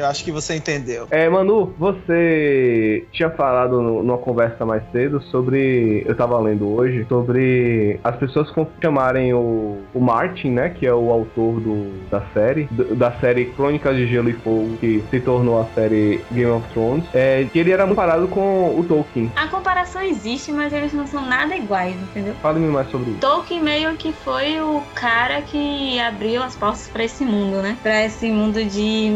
Eu 0.00 0.06
acho 0.06 0.24
que 0.24 0.32
você 0.32 0.54
entendeu. 0.56 1.06
É, 1.10 1.28
Manu, 1.28 1.74
você 1.78 3.06
tinha 3.12 3.30
falado 3.30 3.80
no- 3.82 4.02
numa 4.02 4.18
conversa 4.18 4.64
mais 4.64 4.82
cedo 4.92 5.20
sobre. 5.24 6.02
Eu 6.06 6.16
tava 6.16 6.38
lendo 6.40 6.68
hoje, 6.74 7.04
sobre 7.08 8.00
as 8.02 8.16
pessoas 8.16 8.48
chamarem 8.82 9.34
o, 9.34 9.82
o 9.92 10.00
Martin, 10.00 10.50
né? 10.50 10.70
Que 10.70 10.86
é 10.86 10.94
o 10.94 11.10
autor 11.10 11.60
do, 11.60 11.90
da 12.10 12.22
série, 12.32 12.64
do- 12.70 12.94
da 12.96 13.12
série 13.20 13.46
Crônicas 13.52 13.96
de 13.96 14.06
Gelo 14.06 14.30
e 14.30 14.34
Fogo, 14.34 14.76
que 14.78 15.04
se 15.10 15.20
tornou 15.20 15.60
a 15.60 15.66
série 15.74 16.22
Game 16.32 16.50
of 16.50 16.66
Thrones, 16.72 17.04
é, 17.12 17.44
que 17.52 17.58
ele 17.58 17.70
era 17.72 17.84
muito 17.84 17.96
parado 17.96 18.26
com 18.28 18.78
o 18.78 18.84
Tolkien. 18.84 19.30
A 19.36 19.48
comparação 19.48 20.02
existe, 20.02 20.50
mas 20.52 20.72
eles 20.72 20.92
não 20.92 21.06
são 21.06 21.26
nada 21.26 21.54
iguais, 21.56 21.94
entendeu? 21.94 22.34
Fale-me 22.40 22.68
mais 22.68 22.88
sobre 22.90 23.10
isso. 23.10 23.20
Tolkien 23.20 23.62
meio 23.62 23.94
que 23.96 24.12
foi 24.12 24.60
o 24.60 24.80
cara 24.94 25.42
que 25.42 25.98
abriu 26.00 26.42
as 26.42 26.56
portas 26.56 26.88
pra 26.88 27.04
esse 27.04 27.24
mundo, 27.24 27.60
né? 27.60 27.76
Pra 27.82 28.04
esse 28.04 28.30
mundo 28.30 28.64
de 28.64 29.10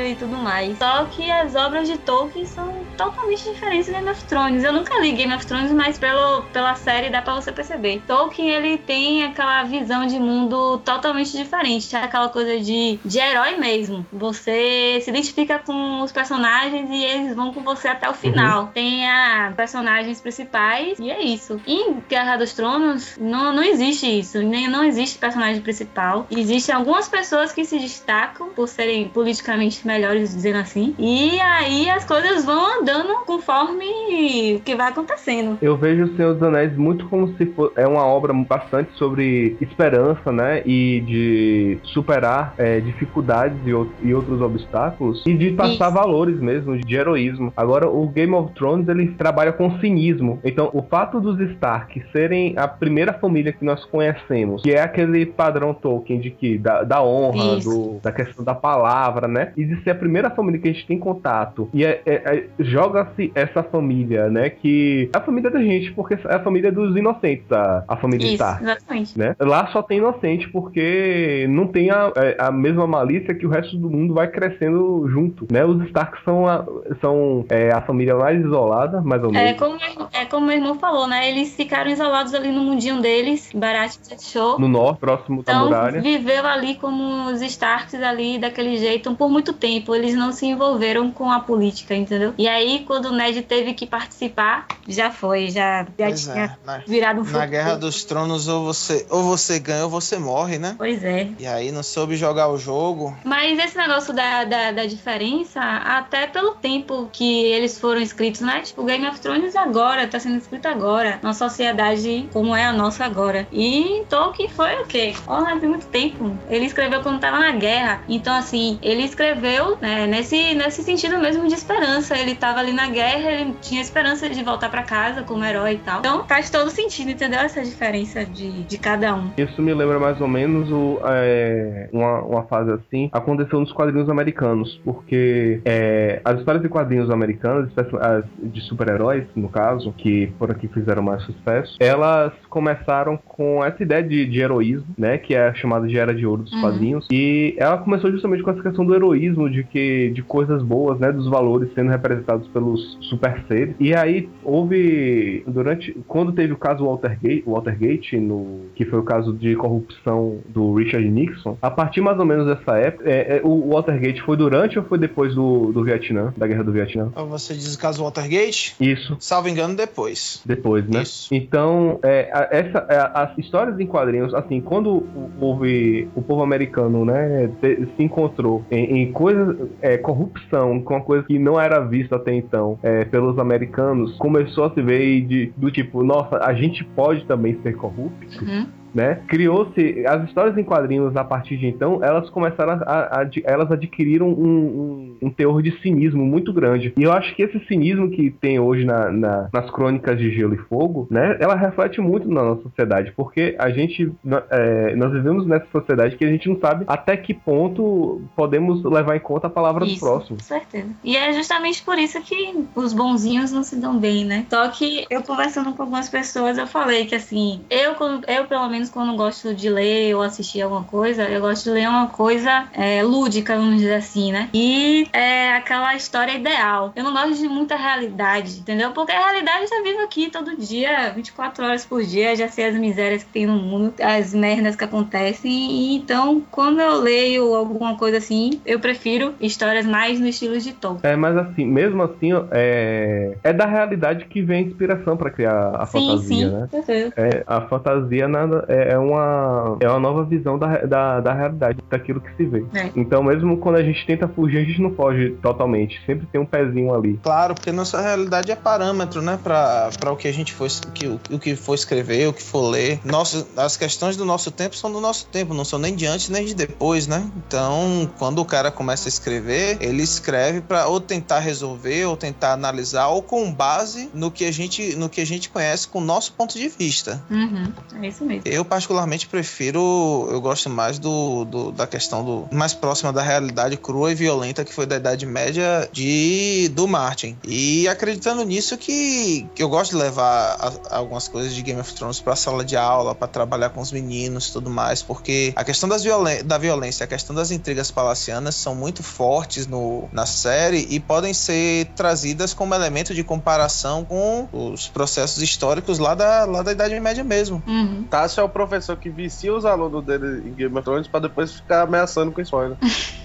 e 0.00 0.14
tudo 0.16 0.36
mais. 0.36 0.78
Só 0.78 1.04
que 1.04 1.30
as 1.30 1.54
obras 1.54 1.88
de 1.88 1.98
Tolkien 1.98 2.46
são 2.46 2.72
totalmente 2.96 3.44
diferentes 3.44 3.86
de 3.86 3.92
Game 3.92 4.08
of 4.08 4.24
Thrones. 4.24 4.64
Eu 4.64 4.72
nunca 4.72 4.98
li 4.98 5.12
Game 5.12 5.34
of 5.34 5.46
Thrones, 5.46 5.72
mas 5.72 5.98
pelo, 5.98 6.42
pela 6.52 6.74
série 6.74 7.10
dá 7.10 7.22
pra 7.22 7.34
você 7.34 7.52
perceber. 7.52 8.02
Tolkien, 8.06 8.48
ele 8.50 8.78
tem 8.78 9.24
aquela 9.24 9.62
visão 9.64 10.06
de 10.06 10.18
mundo 10.18 10.78
totalmente 10.78 11.36
diferente. 11.36 11.94
Aquela 11.96 12.28
coisa 12.28 12.58
de, 12.58 12.98
de 13.04 13.18
herói 13.18 13.56
mesmo. 13.56 14.06
Você 14.12 15.00
se 15.02 15.10
identifica 15.10 15.58
com 15.58 16.02
os 16.02 16.12
personagens 16.12 16.88
e 16.90 17.04
eles 17.04 17.34
vão 17.34 17.52
com 17.52 17.62
você 17.62 17.88
até 17.88 18.08
o 18.08 18.14
final. 18.14 18.70
Tem 18.74 19.08
a 19.08 19.52
personagens 19.56 20.20
principais 20.20 20.98
e 20.98 21.10
é 21.10 21.22
isso. 21.22 21.60
Em 21.66 22.02
Guerra 22.08 22.36
dos 22.36 22.52
Tronos, 22.52 23.16
não, 23.18 23.52
não 23.52 23.62
existe 23.62 24.06
isso. 24.06 24.40
Nem, 24.42 24.68
não 24.68 24.84
existe 24.84 25.18
personagem 25.18 25.60
principal. 25.62 26.26
Existem 26.30 26.74
algumas 26.74 27.08
pessoas 27.08 27.52
que 27.52 27.64
se 27.64 27.78
destacam 27.78 28.50
por 28.50 28.68
serem 28.68 29.08
politicamente 29.08 29.81
melhores, 29.84 30.34
dizendo 30.34 30.58
assim. 30.58 30.94
E 30.98 31.40
aí 31.40 31.90
as 31.90 32.04
coisas 32.04 32.44
vão 32.44 32.80
andando 32.80 33.24
conforme 33.26 34.56
o 34.56 34.60
que 34.60 34.74
vai 34.74 34.90
acontecendo. 34.90 35.58
Eu 35.60 35.76
vejo 35.76 36.04
o 36.04 36.16
Senhor 36.16 36.34
dos 36.34 36.42
Anéis 36.42 36.76
muito 36.76 37.08
como 37.08 37.34
se 37.36 37.46
fosse 37.46 37.72
é 37.76 37.86
uma 37.86 38.04
obra 38.04 38.32
bastante 38.32 38.90
sobre 38.96 39.56
esperança, 39.60 40.32
né? 40.32 40.62
E 40.64 41.00
de 41.00 41.78
superar 41.84 42.54
é, 42.58 42.80
dificuldades 42.80 43.58
e, 43.64 44.06
e 44.06 44.14
outros 44.14 44.40
obstáculos 44.40 45.22
e 45.26 45.34
de 45.34 45.52
passar 45.52 45.88
Isso. 45.88 45.94
valores 45.94 46.38
mesmo, 46.38 46.76
de 46.76 46.94
heroísmo. 46.94 47.52
Agora, 47.56 47.88
o 47.88 48.06
Game 48.08 48.34
of 48.34 48.52
Thrones 48.54 48.88
ele 48.88 49.08
trabalha 49.12 49.52
com 49.52 49.78
cinismo. 49.78 50.40
Então, 50.44 50.70
o 50.72 50.82
fato 50.82 51.20
dos 51.20 51.40
Stark 51.52 52.02
serem 52.12 52.54
a 52.56 52.66
primeira 52.68 53.12
família 53.12 53.52
que 53.52 53.64
nós 53.64 53.84
conhecemos, 53.84 54.62
que 54.62 54.72
é 54.72 54.80
aquele 54.80 55.26
padrão 55.26 55.74
Tolkien 55.74 56.20
de 56.20 56.30
que 56.30 56.58
da, 56.58 56.82
da 56.82 57.02
honra, 57.02 57.56
do, 57.60 57.98
da 58.02 58.12
questão 58.12 58.44
da 58.44 58.54
palavra, 58.54 59.28
né? 59.28 59.52
E 59.62 59.66
de 59.66 59.82
ser 59.84 59.90
a 59.90 59.94
primeira 59.94 60.30
família 60.30 60.60
que 60.60 60.68
a 60.68 60.72
gente 60.72 60.86
tem 60.86 60.98
contato. 60.98 61.68
E 61.72 61.84
é- 61.84 62.00
é- 62.06 62.14
é- 62.36 62.46
joga-se 62.58 63.30
essa 63.34 63.62
família, 63.62 64.28
né? 64.28 64.50
Que 64.50 65.08
é 65.14 65.18
a 65.18 65.20
família 65.20 65.50
da 65.50 65.60
gente, 65.60 65.92
porque 65.92 66.14
é 66.14 66.34
a 66.34 66.40
família 66.40 66.72
dos 66.72 66.96
inocentes, 66.96 67.50
a, 67.52 67.84
a 67.86 67.96
família 67.96 68.24
Isso, 68.24 68.34
Stark. 68.34 68.62
exatamente. 68.62 69.18
Né? 69.18 69.36
Lá 69.40 69.66
só 69.68 69.82
tem 69.82 69.98
inocente 69.98 70.48
porque 70.50 71.46
não 71.48 71.66
tem 71.66 71.90
a, 71.90 72.10
é, 72.16 72.36
a 72.38 72.50
mesma 72.50 72.86
malícia 72.86 73.34
que 73.34 73.46
o 73.46 73.50
resto 73.50 73.76
do 73.76 73.90
mundo 73.90 74.14
vai 74.14 74.28
crescendo 74.28 75.06
junto, 75.08 75.46
né? 75.50 75.64
Os 75.64 75.82
Stark 75.86 76.18
são 76.24 76.46
a, 76.46 76.64
são, 77.00 77.44
é, 77.48 77.70
a 77.72 77.80
família 77.82 78.16
mais 78.16 78.40
isolada, 78.44 79.00
mais 79.00 79.22
ou 79.22 79.30
É 79.30 79.32
menos. 79.44 79.58
como, 79.58 79.76
é 80.12 80.24
como 80.26 80.46
meu 80.46 80.56
irmão 80.56 80.74
falou, 80.76 81.06
né? 81.06 81.28
Eles 81.30 81.54
ficaram 81.54 81.90
isolados 81.90 82.34
ali 82.34 82.50
no 82.50 82.62
mundinho 82.62 83.00
deles. 83.00 83.50
Barato 83.54 83.98
deixou. 84.08 84.58
No 84.58 84.68
norte, 84.68 84.98
próximo 85.00 85.42
da 85.42 85.52
Então, 85.52 85.64
muralha. 85.66 86.00
viveu 86.00 86.46
ali 86.46 86.74
como 86.76 87.26
os 87.30 87.40
Starks 87.42 87.94
ali 88.02 88.38
daquele 88.38 88.76
jeito 88.76 89.14
por 89.14 89.28
muito 89.30 89.51
tempo. 89.52 89.94
Eles 89.94 90.14
não 90.14 90.32
se 90.32 90.46
envolveram 90.46 91.10
com 91.10 91.30
a 91.30 91.40
política, 91.40 91.94
entendeu? 91.94 92.34
E 92.38 92.48
aí, 92.48 92.84
quando 92.86 93.06
o 93.06 93.12
Ned 93.12 93.42
teve 93.42 93.74
que 93.74 93.86
participar, 93.86 94.66
já 94.86 95.10
foi, 95.10 95.50
já, 95.50 95.86
já 95.98 96.12
tinha 96.12 96.44
é. 96.44 96.56
Na, 96.64 96.78
virado 96.78 97.20
um 97.20 97.24
na 97.24 97.28
futuro. 97.28 97.50
Guerra 97.50 97.74
dos 97.76 98.04
Tronos, 98.04 98.48
ou 98.48 98.64
você, 98.64 99.06
ou 99.10 99.22
você 99.22 99.58
ganha 99.58 99.84
ou 99.84 99.90
você 99.90 100.18
morre, 100.18 100.58
né? 100.58 100.74
Pois 100.76 101.02
é. 101.04 101.28
E 101.38 101.46
aí 101.46 101.70
não 101.72 101.82
soube 101.82 102.16
jogar 102.16 102.48
o 102.48 102.58
jogo. 102.58 103.16
Mas 103.24 103.58
esse 103.58 103.76
negócio 103.76 104.12
da, 104.12 104.44
da, 104.44 104.72
da 104.72 104.86
diferença, 104.86 105.60
até 105.60 106.26
pelo 106.26 106.52
tempo 106.54 107.08
que 107.12 107.44
eles 107.44 107.78
foram 107.78 108.00
escritos, 108.00 108.40
né? 108.40 108.60
Tipo, 108.62 108.84
Game 108.84 109.06
of 109.06 109.20
Thrones 109.20 109.54
agora, 109.56 110.06
tá 110.06 110.18
sendo 110.18 110.36
escrito 110.36 110.66
agora. 110.66 111.18
Numa 111.22 111.34
sociedade 111.34 112.28
como 112.32 112.54
é 112.54 112.64
a 112.64 112.72
nossa 112.72 113.04
agora. 113.04 113.46
E 113.52 114.04
Tolkien 114.08 114.48
foi 114.48 114.82
o 114.82 114.86
quê? 114.86 115.14
Olha, 115.26 115.58
tem 115.58 115.68
muito 115.68 115.86
tempo. 115.86 116.36
Ele 116.48 116.66
escreveu 116.66 117.02
quando 117.02 117.20
tava 117.20 117.38
na 117.38 117.52
guerra. 117.52 118.02
Então, 118.08 118.34
assim, 118.34 118.78
ele 118.82 119.02
escreveu 119.02 119.41
né, 119.80 120.06
nesse, 120.06 120.54
nesse 120.54 120.82
sentido 120.82 121.18
mesmo 121.18 121.46
de 121.48 121.54
esperança. 121.54 122.16
Ele 122.16 122.34
tava 122.34 122.60
ali 122.60 122.72
na 122.72 122.88
guerra, 122.88 123.30
ele 123.30 123.54
tinha 123.60 123.80
esperança 123.80 124.28
de 124.28 124.42
voltar 124.42 124.70
pra 124.70 124.82
casa 124.82 125.22
como 125.22 125.44
herói 125.44 125.74
e 125.74 125.78
tal. 125.78 126.00
Então, 126.00 126.24
faz 126.26 126.50
todo 126.50 126.70
sentido, 126.70 127.10
entendeu? 127.10 127.40
Essa 127.40 127.62
diferença 127.62 128.24
de, 128.24 128.62
de 128.64 128.78
cada 128.78 129.14
um. 129.14 129.30
Isso 129.36 129.60
me 129.62 129.72
lembra 129.74 129.98
mais 129.98 130.20
ou 130.20 130.28
menos 130.28 130.70
o, 130.70 131.00
é, 131.04 131.88
uma, 131.92 132.20
uma 132.22 132.42
fase 132.44 132.70
assim. 132.72 133.08
Aconteceu 133.12 133.60
nos 133.60 133.72
quadrinhos 133.72 134.08
americanos, 134.08 134.80
porque 134.84 135.60
é, 135.64 136.20
as 136.24 136.38
histórias 136.38 136.62
de 136.62 136.68
quadrinhos 136.68 137.10
americanas, 137.10 137.70
as 138.00 138.24
de 138.42 138.60
super-heróis, 138.62 139.24
no 139.34 139.48
caso, 139.48 139.92
que 139.96 140.32
foram 140.38 140.54
aqui 140.54 140.68
fizeram 140.68 141.02
mais 141.02 141.22
sucesso, 141.24 141.76
elas 141.80 142.32
começaram 142.48 143.16
com 143.16 143.64
essa 143.64 143.82
ideia 143.82 144.02
de, 144.02 144.26
de 144.26 144.40
heroísmo, 144.40 144.86
né? 144.96 145.18
Que 145.18 145.34
é 145.34 145.52
chamada 145.54 145.86
de 145.86 145.98
Era 145.98 146.14
de 146.14 146.26
Ouro 146.26 146.42
dos 146.42 146.52
Uhum. 146.52 146.60
quadrinhos. 146.60 147.06
E 147.10 147.54
ela 147.58 147.78
começou 147.78 148.10
justamente 148.10 148.42
com 148.42 148.50
essa 148.50 148.62
questão 148.62 148.84
do 148.84 148.94
heroísmo, 148.94 149.31
de 149.50 149.64
que 149.64 150.10
de 150.10 150.22
coisas 150.22 150.62
boas, 150.62 150.98
né? 150.98 151.10
Dos 151.12 151.28
valores 151.28 151.70
sendo 151.74 151.90
representados 151.90 152.46
pelos 152.48 152.96
super 153.00 153.44
seres. 153.48 153.74
E 153.80 153.94
aí 153.94 154.28
houve 154.44 155.42
durante 155.46 155.92
quando 156.06 156.32
teve 156.32 156.52
o 156.52 156.56
caso 156.56 156.84
Watergate, 156.86 157.44
Watergate 157.46 158.18
no 158.18 158.66
que 158.74 158.84
foi 158.84 158.98
o 158.98 159.02
caso 159.02 159.32
de 159.32 159.54
corrupção 159.56 160.38
do 160.48 160.74
Richard 160.74 161.08
Nixon. 161.08 161.56
A 161.60 161.70
partir 161.70 162.00
mais 162.00 162.18
ou 162.18 162.24
menos 162.24 162.46
dessa 162.46 162.76
época, 162.78 163.08
é, 163.08 163.36
é, 163.38 163.40
o 163.44 163.70
Watergate 163.70 164.22
foi 164.22 164.36
durante 164.36 164.78
ou 164.78 164.84
foi 164.84 164.98
depois 164.98 165.34
do, 165.34 165.72
do 165.72 165.82
Vietnã, 165.84 166.32
da 166.36 166.46
guerra 166.46 166.64
do 166.64 166.72
Vietnã? 166.72 167.10
Ou 167.16 167.26
Você 167.26 167.54
diz 167.54 167.74
o 167.74 167.78
caso 167.78 168.02
Watergate? 168.04 168.74
Isso. 168.80 169.16
Salvo 169.18 169.48
engano, 169.48 169.74
depois. 169.74 170.42
Depois, 170.44 170.86
né? 170.88 171.02
Isso. 171.02 171.34
Então, 171.34 171.98
é, 172.02 172.30
a- 172.32 172.48
essa, 172.50 172.86
é, 172.88 173.10
as 173.14 173.36
histórias 173.38 173.78
em 173.80 173.86
quadrinhos, 173.86 174.34
assim, 174.34 174.60
quando 174.60 175.04
houve 175.40 176.08
o 176.14 176.22
povo 176.22 176.42
americano, 176.42 177.04
né, 177.04 177.50
te- 177.60 177.86
se 177.96 178.02
encontrou 178.02 178.64
em, 178.70 179.02
em 179.02 179.12
coisas, 179.22 179.68
é, 179.80 179.96
corrupção, 179.96 180.80
com 180.82 180.94
uma 180.94 181.00
coisa 181.00 181.24
que 181.24 181.38
não 181.38 181.60
era 181.60 181.78
vista 181.78 182.16
até 182.16 182.34
então 182.34 182.76
é, 182.82 183.04
pelos 183.04 183.38
americanos, 183.38 184.16
começou 184.18 184.64
a 184.64 184.74
se 184.74 184.82
ver 184.82 185.20
de, 185.22 185.52
do 185.56 185.70
tipo, 185.70 186.02
nossa, 186.02 186.38
a 186.38 186.52
gente 186.54 186.82
pode 186.84 187.24
também 187.26 187.56
ser 187.62 187.76
corrupto. 187.76 188.44
Uhum. 188.44 188.66
Né? 188.94 189.20
Criou-se 189.28 190.06
as 190.06 190.24
histórias 190.24 190.56
em 190.56 190.64
quadrinhos 190.64 191.16
a 191.16 191.24
partir 191.24 191.56
de 191.56 191.66
então, 191.66 192.00
elas 192.02 192.28
começaram 192.30 192.72
a, 192.72 192.76
a, 192.76 193.22
a 193.22 193.30
elas 193.44 193.70
adquiriram 193.70 194.28
um, 194.28 194.32
um, 194.32 195.16
um, 195.22 195.30
teor 195.30 195.62
de 195.62 195.72
cinismo 195.80 196.24
muito 196.24 196.52
grande. 196.52 196.92
E 196.96 197.02
eu 197.02 197.12
acho 197.12 197.34
que 197.34 197.42
esse 197.42 197.58
cinismo 197.66 198.10
que 198.10 198.30
tem 198.30 198.58
hoje 198.58 198.84
na, 198.84 199.10
na, 199.10 199.48
nas 199.52 199.70
crônicas 199.70 200.18
de 200.18 200.30
Gelo 200.30 200.54
e 200.54 200.58
Fogo, 200.58 201.06
né? 201.10 201.36
Ela 201.40 201.54
reflete 201.54 202.00
muito 202.00 202.28
na 202.28 202.42
nossa 202.42 202.62
sociedade, 202.62 203.12
porque 203.16 203.56
a 203.58 203.70
gente 203.70 204.12
é, 204.50 204.94
nós 204.96 205.12
vivemos 205.12 205.46
nessa 205.46 205.66
sociedade 205.72 206.16
que 206.16 206.24
a 206.24 206.28
gente 206.28 206.48
não 206.48 206.58
sabe 206.58 206.84
até 206.86 207.16
que 207.16 207.34
ponto 207.34 208.22
podemos 208.36 208.84
levar 208.84 209.16
em 209.16 209.20
conta 209.20 209.46
a 209.46 209.50
palavra 209.50 209.84
isso, 209.84 209.94
do 209.94 210.00
próximo. 210.00 210.36
Com 210.38 210.44
certeza. 210.44 210.88
E 211.02 211.16
é 211.16 211.32
justamente 211.32 211.82
por 211.82 211.98
isso 211.98 212.20
que 212.22 212.66
os 212.74 212.92
bonzinhos 212.92 213.52
não 213.52 213.62
se 213.62 213.76
dão 213.76 213.98
bem, 213.98 214.24
né? 214.24 214.46
Só 214.48 214.68
que 214.68 215.06
eu 215.10 215.22
conversando 215.22 215.72
com 215.72 215.82
algumas 215.82 216.08
pessoas, 216.08 216.58
eu 216.58 216.66
falei 216.66 217.06
que 217.06 217.14
assim, 217.14 217.60
eu, 217.70 217.94
eu 218.28 218.44
pelo 218.46 218.68
menos 218.68 218.81
quando 218.90 219.16
gosto 219.16 219.54
de 219.54 219.68
ler 219.68 220.14
ou 220.14 220.22
assistir 220.22 220.62
alguma 220.62 220.84
coisa, 220.84 221.24
eu 221.24 221.40
gosto 221.40 221.64
de 221.64 221.70
ler 221.70 221.88
uma 221.88 222.08
coisa 222.08 222.68
é, 222.72 223.02
lúdica, 223.02 223.56
vamos 223.56 223.76
dizer 223.76 223.94
assim, 223.94 224.32
né? 224.32 224.48
E 224.52 225.06
é 225.12 225.54
aquela 225.54 225.94
história 225.94 226.32
ideal. 226.32 226.92
Eu 226.94 227.04
não 227.04 227.12
gosto 227.12 227.40
de 227.40 227.48
muita 227.48 227.76
realidade, 227.76 228.58
entendeu? 228.60 228.90
Porque 228.92 229.12
a 229.12 229.18
realidade 229.18 229.68
já 229.68 229.82
vivo 229.82 230.02
aqui 230.02 230.30
todo 230.30 230.56
dia, 230.56 231.12
24 231.14 231.64
horas 231.64 231.84
por 231.84 232.02
dia, 232.02 232.34
já 232.36 232.48
sei 232.48 232.66
as 232.66 232.74
misérias 232.74 233.22
que 233.22 233.30
tem 233.30 233.46
no 233.46 233.54
mundo, 233.54 233.94
as 234.00 234.34
merdas 234.34 234.76
que 234.76 234.84
acontecem. 234.84 235.50
E 235.50 235.96
então, 235.96 236.42
quando 236.50 236.80
eu 236.80 237.00
leio 237.00 237.54
alguma 237.54 237.96
coisa 237.96 238.18
assim, 238.18 238.60
eu 238.66 238.80
prefiro 238.80 239.34
histórias 239.40 239.86
mais 239.86 240.18
no 240.20 240.26
estilo 240.26 240.58
de 240.58 240.72
Tolkien. 240.72 241.12
É, 241.12 241.16
mas 241.16 241.36
assim, 241.36 241.64
mesmo 241.64 242.02
assim, 242.02 242.30
é, 242.50 243.36
é 243.42 243.52
da 243.52 243.66
realidade 243.66 244.24
que 244.26 244.42
vem 244.42 244.64
a 244.64 244.66
inspiração 244.66 245.16
para 245.16 245.30
criar 245.30 245.76
a 245.76 245.86
sim, 245.86 246.08
fantasia, 246.08 246.36
sim, 246.36 246.50
né? 246.50 246.68
Certeza. 246.70 247.12
É, 247.16 247.42
a 247.46 247.60
fantasia 247.62 248.28
nada, 248.28 248.64
é, 248.72 248.92
é, 248.92 248.98
uma, 248.98 249.76
é 249.80 249.88
uma 249.88 250.00
nova 250.00 250.24
visão 250.24 250.58
da, 250.58 250.78
da, 250.78 251.20
da 251.20 251.34
realidade, 251.34 251.78
daquilo 251.90 252.20
que 252.20 252.34
se 252.36 252.44
vê. 252.44 252.64
É. 252.74 252.90
Então, 252.96 253.22
mesmo 253.22 253.58
quando 253.58 253.76
a 253.76 253.82
gente 253.82 254.06
tenta 254.06 254.26
fugir, 254.26 254.58
a 254.58 254.64
gente 254.64 254.80
não 254.80 254.94
foge 254.94 255.36
totalmente. 255.42 256.00
Sempre 256.06 256.26
tem 256.26 256.40
um 256.40 256.46
pezinho 256.46 256.94
ali. 256.94 257.20
Claro, 257.22 257.54
porque 257.54 257.70
nossa 257.70 258.00
realidade 258.00 258.50
é 258.50 258.56
parâmetro, 258.56 259.20
né? 259.20 259.38
Para 259.42 260.10
o 260.10 260.16
que 260.16 260.26
a 260.26 260.32
gente 260.32 260.54
for, 260.54 260.68
que, 260.94 261.06
o 261.06 261.38
que 261.38 261.54
for 261.54 261.74
escrever, 261.74 262.28
o 262.28 262.32
que 262.32 262.42
for 262.42 262.70
ler. 262.70 263.00
Nosso, 263.04 263.46
as 263.56 263.76
questões 263.76 264.16
do 264.16 264.24
nosso 264.24 264.50
tempo 264.50 264.74
são 264.74 264.90
do 264.90 265.00
nosso 265.00 265.26
tempo, 265.26 265.52
não 265.52 265.64
são 265.64 265.78
nem 265.78 265.94
de 265.94 266.06
antes 266.06 266.30
nem 266.30 266.46
de 266.46 266.54
depois, 266.54 267.06
né? 267.06 267.30
Então, 267.36 268.10
quando 268.18 268.38
o 268.40 268.44
cara 268.44 268.70
começa 268.70 269.06
a 269.06 269.10
escrever, 269.10 269.76
ele 269.80 270.02
escreve 270.02 270.62
para 270.62 270.86
ou 270.86 271.00
tentar 271.00 271.40
resolver, 271.40 272.06
ou 272.06 272.16
tentar 272.16 272.52
analisar, 272.52 273.08
ou 273.08 273.22
com 273.22 273.52
base 273.52 274.10
no 274.14 274.30
que 274.30 274.44
a 274.46 274.52
gente, 274.52 274.96
no 274.96 275.08
que 275.08 275.20
a 275.20 275.26
gente 275.26 275.50
conhece 275.50 275.86
com 275.88 275.98
o 275.98 276.04
nosso 276.04 276.32
ponto 276.32 276.58
de 276.58 276.68
vista. 276.68 277.22
Uhum, 277.30 277.72
é 278.02 278.08
isso 278.08 278.24
mesmo. 278.24 278.42
Eu, 278.46 278.61
particularmente, 278.64 279.26
prefiro, 279.26 280.28
eu 280.30 280.40
gosto 280.40 280.68
mais 280.68 280.98
do, 280.98 281.44
do 281.44 281.72
da 281.72 281.86
questão 281.86 282.24
do 282.24 282.48
mais 282.50 282.74
próxima 282.74 283.12
da 283.12 283.22
realidade 283.22 283.76
crua 283.76 284.12
e 284.12 284.14
violenta 284.14 284.64
que 284.64 284.72
foi 284.72 284.86
da 284.86 284.96
Idade 284.96 285.26
Média 285.26 285.88
de 285.92 286.70
do 286.74 286.86
Martin. 286.86 287.36
E 287.44 287.88
acreditando 287.88 288.44
nisso 288.44 288.76
que, 288.76 289.46
que 289.54 289.62
eu 289.62 289.68
gosto 289.68 289.92
de 289.92 289.96
levar 289.98 290.56
a, 290.58 290.96
algumas 290.96 291.28
coisas 291.28 291.54
de 291.54 291.62
Game 291.62 291.80
of 291.80 291.92
Thrones 291.94 292.20
para 292.20 292.32
a 292.32 292.36
sala 292.36 292.64
de 292.64 292.76
aula, 292.76 293.14
para 293.14 293.28
trabalhar 293.28 293.70
com 293.70 293.80
os 293.80 293.92
meninos 293.92 294.48
e 294.48 294.52
tudo 294.52 294.70
mais, 294.70 295.02
porque 295.02 295.52
a 295.56 295.64
questão 295.64 295.88
das 295.88 296.02
violen 296.02 296.44
da 296.44 296.58
violência, 296.58 297.04
a 297.04 297.06
questão 297.06 297.34
das 297.34 297.50
intrigas 297.50 297.90
palacianas 297.90 298.54
são 298.54 298.74
muito 298.74 299.02
fortes 299.02 299.66
no, 299.66 300.08
na 300.12 300.26
série 300.26 300.86
e 300.90 301.00
podem 301.00 301.34
ser 301.34 301.86
trazidas 301.96 302.54
como 302.54 302.74
elemento 302.74 303.14
de 303.14 303.22
comparação 303.24 304.04
com 304.04 304.48
os 304.52 304.88
processos 304.88 305.42
históricos 305.42 305.98
lá 305.98 306.14
da, 306.14 306.44
lá 306.44 306.62
da 306.62 306.72
Idade 306.72 306.98
Média 307.00 307.24
mesmo. 307.24 307.62
Uhum. 307.66 308.04
Tássio 308.10 308.40
é 308.40 308.44
o 308.44 308.48
professor 308.52 308.96
que 308.96 309.08
vicia 309.08 309.52
os 309.52 309.64
alunos 309.64 310.04
dele 310.04 310.48
em 310.48 310.52
Game 310.52 310.76
of 310.76 310.84
Thrones 310.84 311.08
para 311.08 311.20
depois 311.20 311.52
ficar 311.52 311.82
ameaçando 311.82 312.32
com 312.32 312.40
spoiler. 312.40 312.76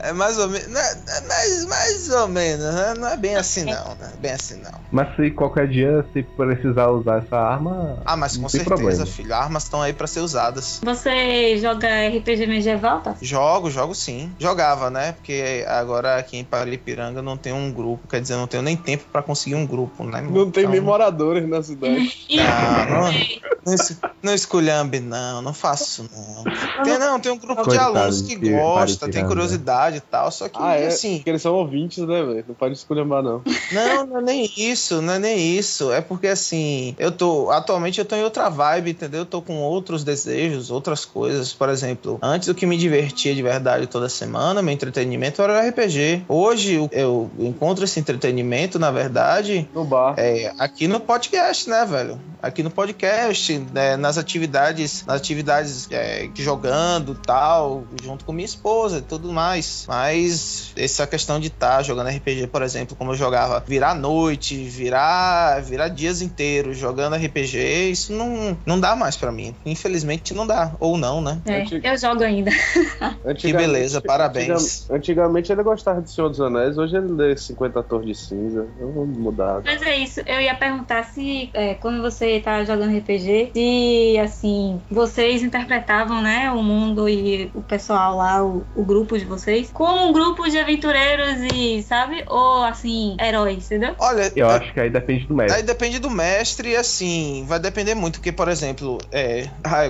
é 0.00 0.12
mais 0.12 0.38
ou 0.38 0.48
menos. 0.48 0.66
É, 0.66 1.20
mais, 1.26 1.66
mais 1.66 2.10
ou 2.10 2.28
menos, 2.28 2.74
né? 2.74 2.94
Não 2.98 3.08
é 3.08 3.16
bem 3.16 3.36
assim, 3.36 3.64
não. 3.64 3.94
Né? 3.94 4.12
Bem 4.18 4.32
assim, 4.32 4.60
não. 4.60 4.72
Mas 4.90 5.14
se 5.16 5.30
qualquer 5.30 5.68
dia, 5.68 6.04
se 6.12 6.22
precisar 6.22 6.88
usar 6.88 7.18
essa 7.18 7.36
arma. 7.36 7.98
Ah, 8.04 8.16
mas 8.16 8.36
com 8.36 8.48
certeza, 8.48 8.74
problema. 8.76 9.06
filho. 9.06 9.34
Armas 9.34 9.64
estão 9.64 9.82
aí 9.82 9.92
para 9.92 10.06
ser 10.06 10.20
usadas. 10.20 10.80
Você 10.82 11.58
joga 11.58 11.88
RPG 12.08 12.46
medieval, 12.46 13.00
tá? 13.00 13.16
Jogo, 13.20 13.70
jogo 13.70 13.94
sim. 13.94 14.32
Jogava, 14.38 14.90
né? 14.90 15.12
Porque 15.12 15.64
agora 15.66 16.16
aqui 16.18 16.36
em 16.36 16.44
Paripiranga 16.44 17.22
não 17.22 17.36
tem 17.36 17.52
um 17.52 17.72
grupo. 17.72 18.06
Quer 18.08 18.20
dizer, 18.20 18.36
não 18.36 18.46
tenho 18.46 18.62
nem 18.62 18.76
tempo 18.76 19.04
para 19.12 19.22
conseguir 19.22 19.54
um 19.54 19.66
grupo, 19.66 20.04
né? 20.04 20.20
Não 20.20 20.50
tem 20.50 20.64
nem 20.64 20.74
então, 20.74 20.86
moradores 20.86 21.48
na 21.48 21.62
cidade. 21.62 22.26
não, 22.88 23.02
não, 23.02 23.12
não, 23.66 23.76
não 24.22 24.34
esculhambe, 24.34 25.00
não. 25.00 25.42
Não 25.42 25.54
faço, 25.54 26.08
não. 26.12 26.44
Tem, 26.84 26.98
não, 26.98 27.20
tem 27.20 27.32
um 27.32 27.38
grupo 27.38 27.53
Coitado 27.62 27.92
de 27.92 27.98
alunos 27.98 28.22
que 28.22 28.36
gosta, 28.36 29.08
tem 29.08 29.26
curiosidade 29.26 29.98
e 29.98 30.00
tal, 30.00 30.30
só 30.30 30.48
que 30.48 30.58
ah, 30.60 30.74
é? 30.76 30.86
assim. 30.86 31.16
Porque 31.16 31.30
eles 31.30 31.42
são 31.42 31.54
ouvintes, 31.54 31.98
né, 31.98 32.22
velho? 32.22 32.44
Não 32.48 32.54
pode 32.54 32.74
escolher 32.74 33.04
mais, 33.04 33.24
não. 33.24 33.42
Não, 33.72 34.06
não 34.06 34.18
é 34.18 34.22
nem 34.22 34.50
isso, 34.56 35.02
não 35.02 35.14
é 35.14 35.18
nem 35.18 35.56
isso. 35.56 35.90
É 35.90 36.00
porque 36.00 36.28
assim, 36.28 36.94
eu 36.98 37.10
tô. 37.10 37.50
Atualmente 37.50 37.98
eu 37.98 38.04
tô 38.04 38.14
em 38.14 38.22
outra 38.22 38.48
vibe, 38.48 38.90
entendeu? 38.90 39.20
Eu 39.20 39.26
tô 39.26 39.42
com 39.42 39.56
outros 39.62 40.04
desejos, 40.04 40.70
outras 40.70 41.04
coisas. 41.04 41.52
Por 41.52 41.68
exemplo, 41.68 42.18
antes 42.22 42.48
o 42.48 42.54
que 42.54 42.66
me 42.66 42.76
divertia 42.76 43.34
de 43.34 43.42
verdade 43.42 43.86
toda 43.86 44.08
semana, 44.08 44.62
meu 44.62 44.72
entretenimento 44.72 45.42
era 45.42 45.64
o 45.64 45.68
RPG. 45.68 46.24
Hoje 46.28 46.74
eu, 46.74 46.88
eu 46.92 47.30
encontro 47.38 47.84
esse 47.84 47.98
entretenimento, 47.98 48.78
na 48.78 48.90
verdade. 48.90 49.68
No 49.74 49.84
bar. 49.84 50.14
É, 50.18 50.52
aqui 50.58 50.86
no 50.86 51.00
podcast, 51.00 51.68
né, 51.68 51.84
velho? 51.84 52.20
Aqui 52.44 52.62
no 52.62 52.70
podcast, 52.70 53.58
né, 53.72 53.96
nas 53.96 54.18
atividades, 54.18 55.02
nas 55.06 55.16
atividades 55.16 55.88
é, 55.90 56.28
jogando 56.34 57.14
tal, 57.14 57.84
junto 58.02 58.22
com 58.22 58.32
minha 58.32 58.44
esposa 58.44 58.98
e 58.98 59.00
tudo 59.00 59.32
mais. 59.32 59.86
Mas 59.88 60.70
essa 60.76 61.06
questão 61.06 61.40
de 61.40 61.46
estar 61.46 61.78
tá 61.78 61.82
jogando 61.82 62.10
RPG, 62.10 62.48
por 62.48 62.60
exemplo, 62.60 62.94
como 62.94 63.12
eu 63.12 63.16
jogava, 63.16 63.64
virar 63.66 63.94
noite, 63.94 64.62
virar, 64.62 65.62
virar 65.62 65.88
dias 65.88 66.20
inteiros 66.20 66.76
jogando 66.76 67.16
RPG, 67.16 67.90
isso 67.90 68.12
não, 68.12 68.54
não 68.66 68.78
dá 68.78 68.94
mais 68.94 69.16
para 69.16 69.32
mim. 69.32 69.56
Infelizmente 69.64 70.34
não 70.34 70.46
dá. 70.46 70.72
Ou 70.78 70.98
não, 70.98 71.22
né? 71.22 71.40
É, 71.46 71.64
eu 71.82 71.96
jogo 71.96 72.24
ainda. 72.24 72.50
que 73.38 73.54
beleza, 73.54 74.02
parabéns. 74.02 74.86
Antigamente 74.90 75.50
ele 75.50 75.62
gostava 75.62 76.02
de 76.02 76.10
Senhor 76.10 76.28
dos 76.28 76.42
Anéis, 76.42 76.76
hoje 76.76 76.94
ele 76.94 77.10
lê 77.10 77.34
50 77.34 77.82
Tons 77.84 78.04
de 78.04 78.14
Cinza. 78.14 78.66
Eu 78.78 78.92
vou 78.92 79.06
mudar. 79.06 79.62
Mas 79.64 79.80
é 79.80 79.96
isso, 79.96 80.20
eu 80.26 80.42
ia 80.42 80.54
perguntar 80.54 81.04
se 81.04 81.48
é, 81.54 81.72
quando 81.72 82.02
você 82.02 82.33
tá 82.40 82.64
jogando 82.64 82.96
RPG, 82.96 83.50
se 83.54 84.18
assim, 84.18 84.80
vocês 84.90 85.42
interpretavam, 85.42 86.22
né, 86.22 86.50
o 86.50 86.62
mundo 86.62 87.08
e 87.08 87.50
o 87.54 87.62
pessoal 87.62 88.16
lá, 88.16 88.44
o, 88.44 88.64
o 88.74 88.84
grupo 88.84 89.18
de 89.18 89.24
vocês, 89.24 89.70
como 89.72 90.08
um 90.08 90.12
grupo 90.12 90.48
de 90.48 90.58
aventureiros 90.58 91.40
e, 91.52 91.82
sabe? 91.82 92.24
Ou 92.26 92.62
assim, 92.64 93.16
heróis, 93.20 93.66
entendeu? 93.66 93.94
Olha, 93.98 94.32
eu 94.34 94.48
acho 94.48 94.72
que 94.72 94.80
aí 94.80 94.90
depende 94.90 95.26
do 95.26 95.34
mestre. 95.34 95.56
Aí 95.56 95.62
depende 95.62 95.98
do 95.98 96.10
mestre 96.10 96.70
e 96.70 96.76
assim, 96.76 97.44
vai 97.46 97.58
depender 97.58 97.94
muito, 97.94 98.18
porque, 98.18 98.32
por 98.32 98.48
exemplo, 98.48 98.98
é, 99.12 99.48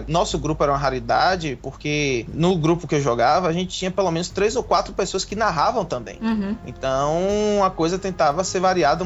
nosso 0.09 0.39
grupo 0.39 0.63
era 0.63 0.73
uma 0.73 0.79
raridade, 0.79 1.59
porque 1.63 2.27
no 2.33 2.57
grupo 2.57 2.87
que 2.87 2.95
eu 2.95 3.01
jogava, 3.01 3.49
a 3.49 3.53
gente 3.53 3.77
tinha 3.77 3.91
pelo 3.91 4.11
menos 4.11 4.29
três 4.29 4.57
ou 4.57 4.63
quatro 4.63 4.93
pessoas 4.93 5.25
que 5.25 5.37
narravam 5.37 5.85
também. 5.85 6.19
Uhum. 6.21 6.57
Então 6.67 7.63
a 7.65 7.71
coisa 7.71 7.99
tentava 7.99 8.45
ser 8.45 8.61
variada, 8.61 9.05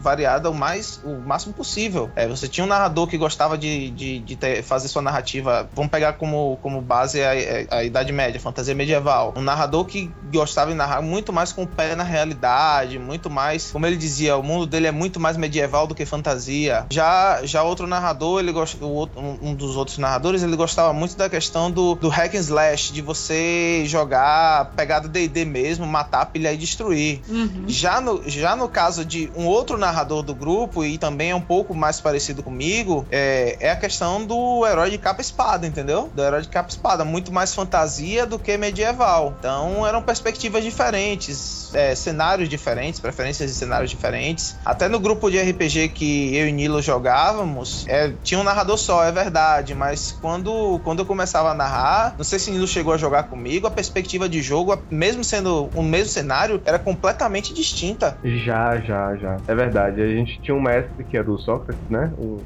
variada 0.00 0.50
o 0.50 0.54
mais 0.54 1.00
o 1.04 1.14
máximo 1.20 1.54
possível. 1.54 2.10
É, 2.16 2.26
você 2.26 2.48
tinha 2.48 2.64
um 2.64 2.68
narrador 2.76 3.06
que 3.06 3.16
gostava 3.16 3.56
de, 3.56 3.90
de, 3.90 4.18
de 4.20 4.36
ter, 4.36 4.62
fazer 4.62 4.88
sua 4.88 5.02
narrativa. 5.02 5.68
Vamos 5.74 5.90
pegar 5.90 6.14
como, 6.14 6.58
como 6.62 6.80
base 6.80 7.22
a, 7.22 7.30
a, 7.70 7.76
a 7.78 7.84
Idade 7.84 8.12
Média, 8.12 8.38
fantasia 8.38 8.74
medieval. 8.74 9.32
Um 9.36 9.42
narrador 9.42 9.84
que 9.84 10.10
gostava 10.32 10.70
de 10.70 10.76
narrar 10.76 11.02
muito 11.02 11.32
mais 11.32 11.52
com 11.52 11.62
o 11.62 11.66
pé 11.66 11.94
na 11.94 12.04
realidade, 12.04 12.98
muito 12.98 13.30
mais, 13.30 13.70
como 13.70 13.86
ele 13.86 13.96
dizia, 13.96 14.36
o 14.36 14.42
mundo 14.42 14.66
dele 14.66 14.86
é 14.86 14.92
muito 14.92 15.18
mais 15.18 15.36
medieval 15.36 15.86
do 15.86 15.94
que 15.94 16.04
fantasia. 16.04 16.86
Já, 16.90 17.40
já 17.44 17.62
outro 17.62 17.86
narrador, 17.86 18.40
ele 18.40 18.52
gosta, 18.52 18.84
um 18.84 19.54
dos 19.54 19.76
outros 19.76 19.98
narradores, 19.98 20.42
ele 20.42 20.56
gostava 20.56 20.92
muito 20.92 21.16
da 21.16 21.28
questão 21.28 21.70
do, 21.70 21.94
do 21.94 22.08
hack 22.08 22.34
and 22.34 22.40
slash, 22.40 22.92
de 22.92 23.00
você 23.00 23.84
jogar 23.86 24.72
pegada 24.76 25.08
D&D 25.08 25.44
mesmo, 25.44 25.86
matar, 25.86 26.26
pilhar 26.26 26.52
e 26.52 26.56
destruir. 26.56 27.22
Uhum. 27.28 27.64
Já, 27.66 28.00
no, 28.00 28.28
já 28.28 28.54
no 28.54 28.68
caso 28.68 29.04
de 29.04 29.30
um 29.34 29.46
outro 29.46 29.78
narrador 29.78 30.22
do 30.22 30.34
grupo, 30.34 30.84
e 30.84 30.98
também 30.98 31.30
é 31.30 31.34
um 31.34 31.40
pouco 31.40 31.74
mais 31.74 32.00
parecido 32.00 32.42
comigo, 32.42 32.65
é, 33.10 33.56
é 33.60 33.70
a 33.70 33.76
questão 33.76 34.24
do 34.24 34.66
herói 34.66 34.90
de 34.90 34.98
capa 34.98 35.20
espada, 35.20 35.66
entendeu? 35.66 36.10
Do 36.14 36.22
herói 36.22 36.42
de 36.42 36.48
capa 36.48 36.68
espada, 36.68 37.04
muito 37.04 37.32
mais 37.32 37.54
fantasia 37.54 38.26
do 38.26 38.38
que 38.38 38.56
medieval. 38.56 39.34
Então 39.38 39.86
eram 39.86 40.02
perspectivas 40.02 40.62
diferentes, 40.64 41.74
é, 41.74 41.94
cenários 41.94 42.48
diferentes, 42.48 43.00
preferências 43.00 43.50
de 43.50 43.56
cenários 43.56 43.90
diferentes. 43.90 44.56
Até 44.64 44.88
no 44.88 44.98
grupo 44.98 45.30
de 45.30 45.38
RPG 45.38 45.90
que 45.90 46.36
eu 46.36 46.48
e 46.48 46.52
Nilo 46.52 46.82
jogávamos, 46.82 47.84
é, 47.88 48.12
tinha 48.22 48.40
um 48.40 48.44
narrador 48.44 48.78
só, 48.78 49.04
é 49.04 49.12
verdade, 49.12 49.74
mas 49.74 50.12
quando, 50.12 50.80
quando 50.84 51.00
eu 51.00 51.06
começava 51.06 51.50
a 51.50 51.54
narrar, 51.54 52.14
não 52.16 52.24
sei 52.24 52.38
se 52.38 52.50
Nilo 52.50 52.66
chegou 52.66 52.92
a 52.92 52.98
jogar 52.98 53.24
comigo, 53.24 53.66
a 53.66 53.70
perspectiva 53.70 54.28
de 54.28 54.42
jogo, 54.42 54.76
mesmo 54.90 55.22
sendo 55.24 55.70
o 55.74 55.82
mesmo 55.82 56.08
cenário, 56.08 56.60
era 56.64 56.78
completamente 56.78 57.54
distinta. 57.54 58.18
Já, 58.22 58.78
já, 58.80 59.16
já. 59.16 59.36
É 59.46 59.54
verdade. 59.54 60.00
A 60.00 60.08
gente 60.08 60.40
tinha 60.40 60.54
um 60.54 60.60
mestre 60.60 61.04
que 61.04 61.16
era 61.16 61.30
o 61.30 61.38
Sócrates, 61.38 61.88
né? 61.88 62.12
Um 62.18 62.45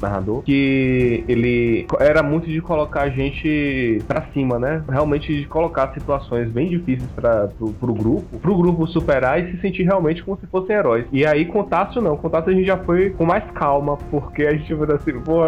narrador, 0.00 0.42
que 0.42 1.24
ele 1.28 1.86
era 2.00 2.22
muito 2.22 2.48
de 2.48 2.60
colocar 2.60 3.02
a 3.02 3.08
gente 3.08 4.02
pra 4.06 4.22
cima, 4.32 4.58
né? 4.58 4.82
Realmente 4.88 5.34
de 5.34 5.46
colocar 5.46 5.92
situações 5.92 6.50
bem 6.50 6.68
difíceis 6.68 7.08
para 7.14 7.48
pro, 7.48 7.72
pro 7.72 7.94
grupo, 7.94 8.38
pro 8.38 8.56
grupo 8.56 8.86
superar 8.86 9.40
e 9.40 9.50
se 9.50 9.60
sentir 9.60 9.82
realmente 9.82 10.22
como 10.22 10.38
se 10.38 10.46
fossem 10.46 10.76
heróis. 10.76 11.06
E 11.12 11.26
aí, 11.26 11.44
com 11.44 11.64
Tássio, 11.64 12.00
não. 12.00 12.16
Com 12.16 12.28
Tássio 12.28 12.52
a 12.52 12.54
gente 12.54 12.66
já 12.66 12.76
foi 12.76 13.10
com 13.10 13.24
mais 13.24 13.44
calma, 13.52 13.96
porque 14.10 14.42
a 14.42 14.52
gente 14.52 14.72
viu 14.74 14.84
assim, 14.94 15.12
pô, 15.20 15.42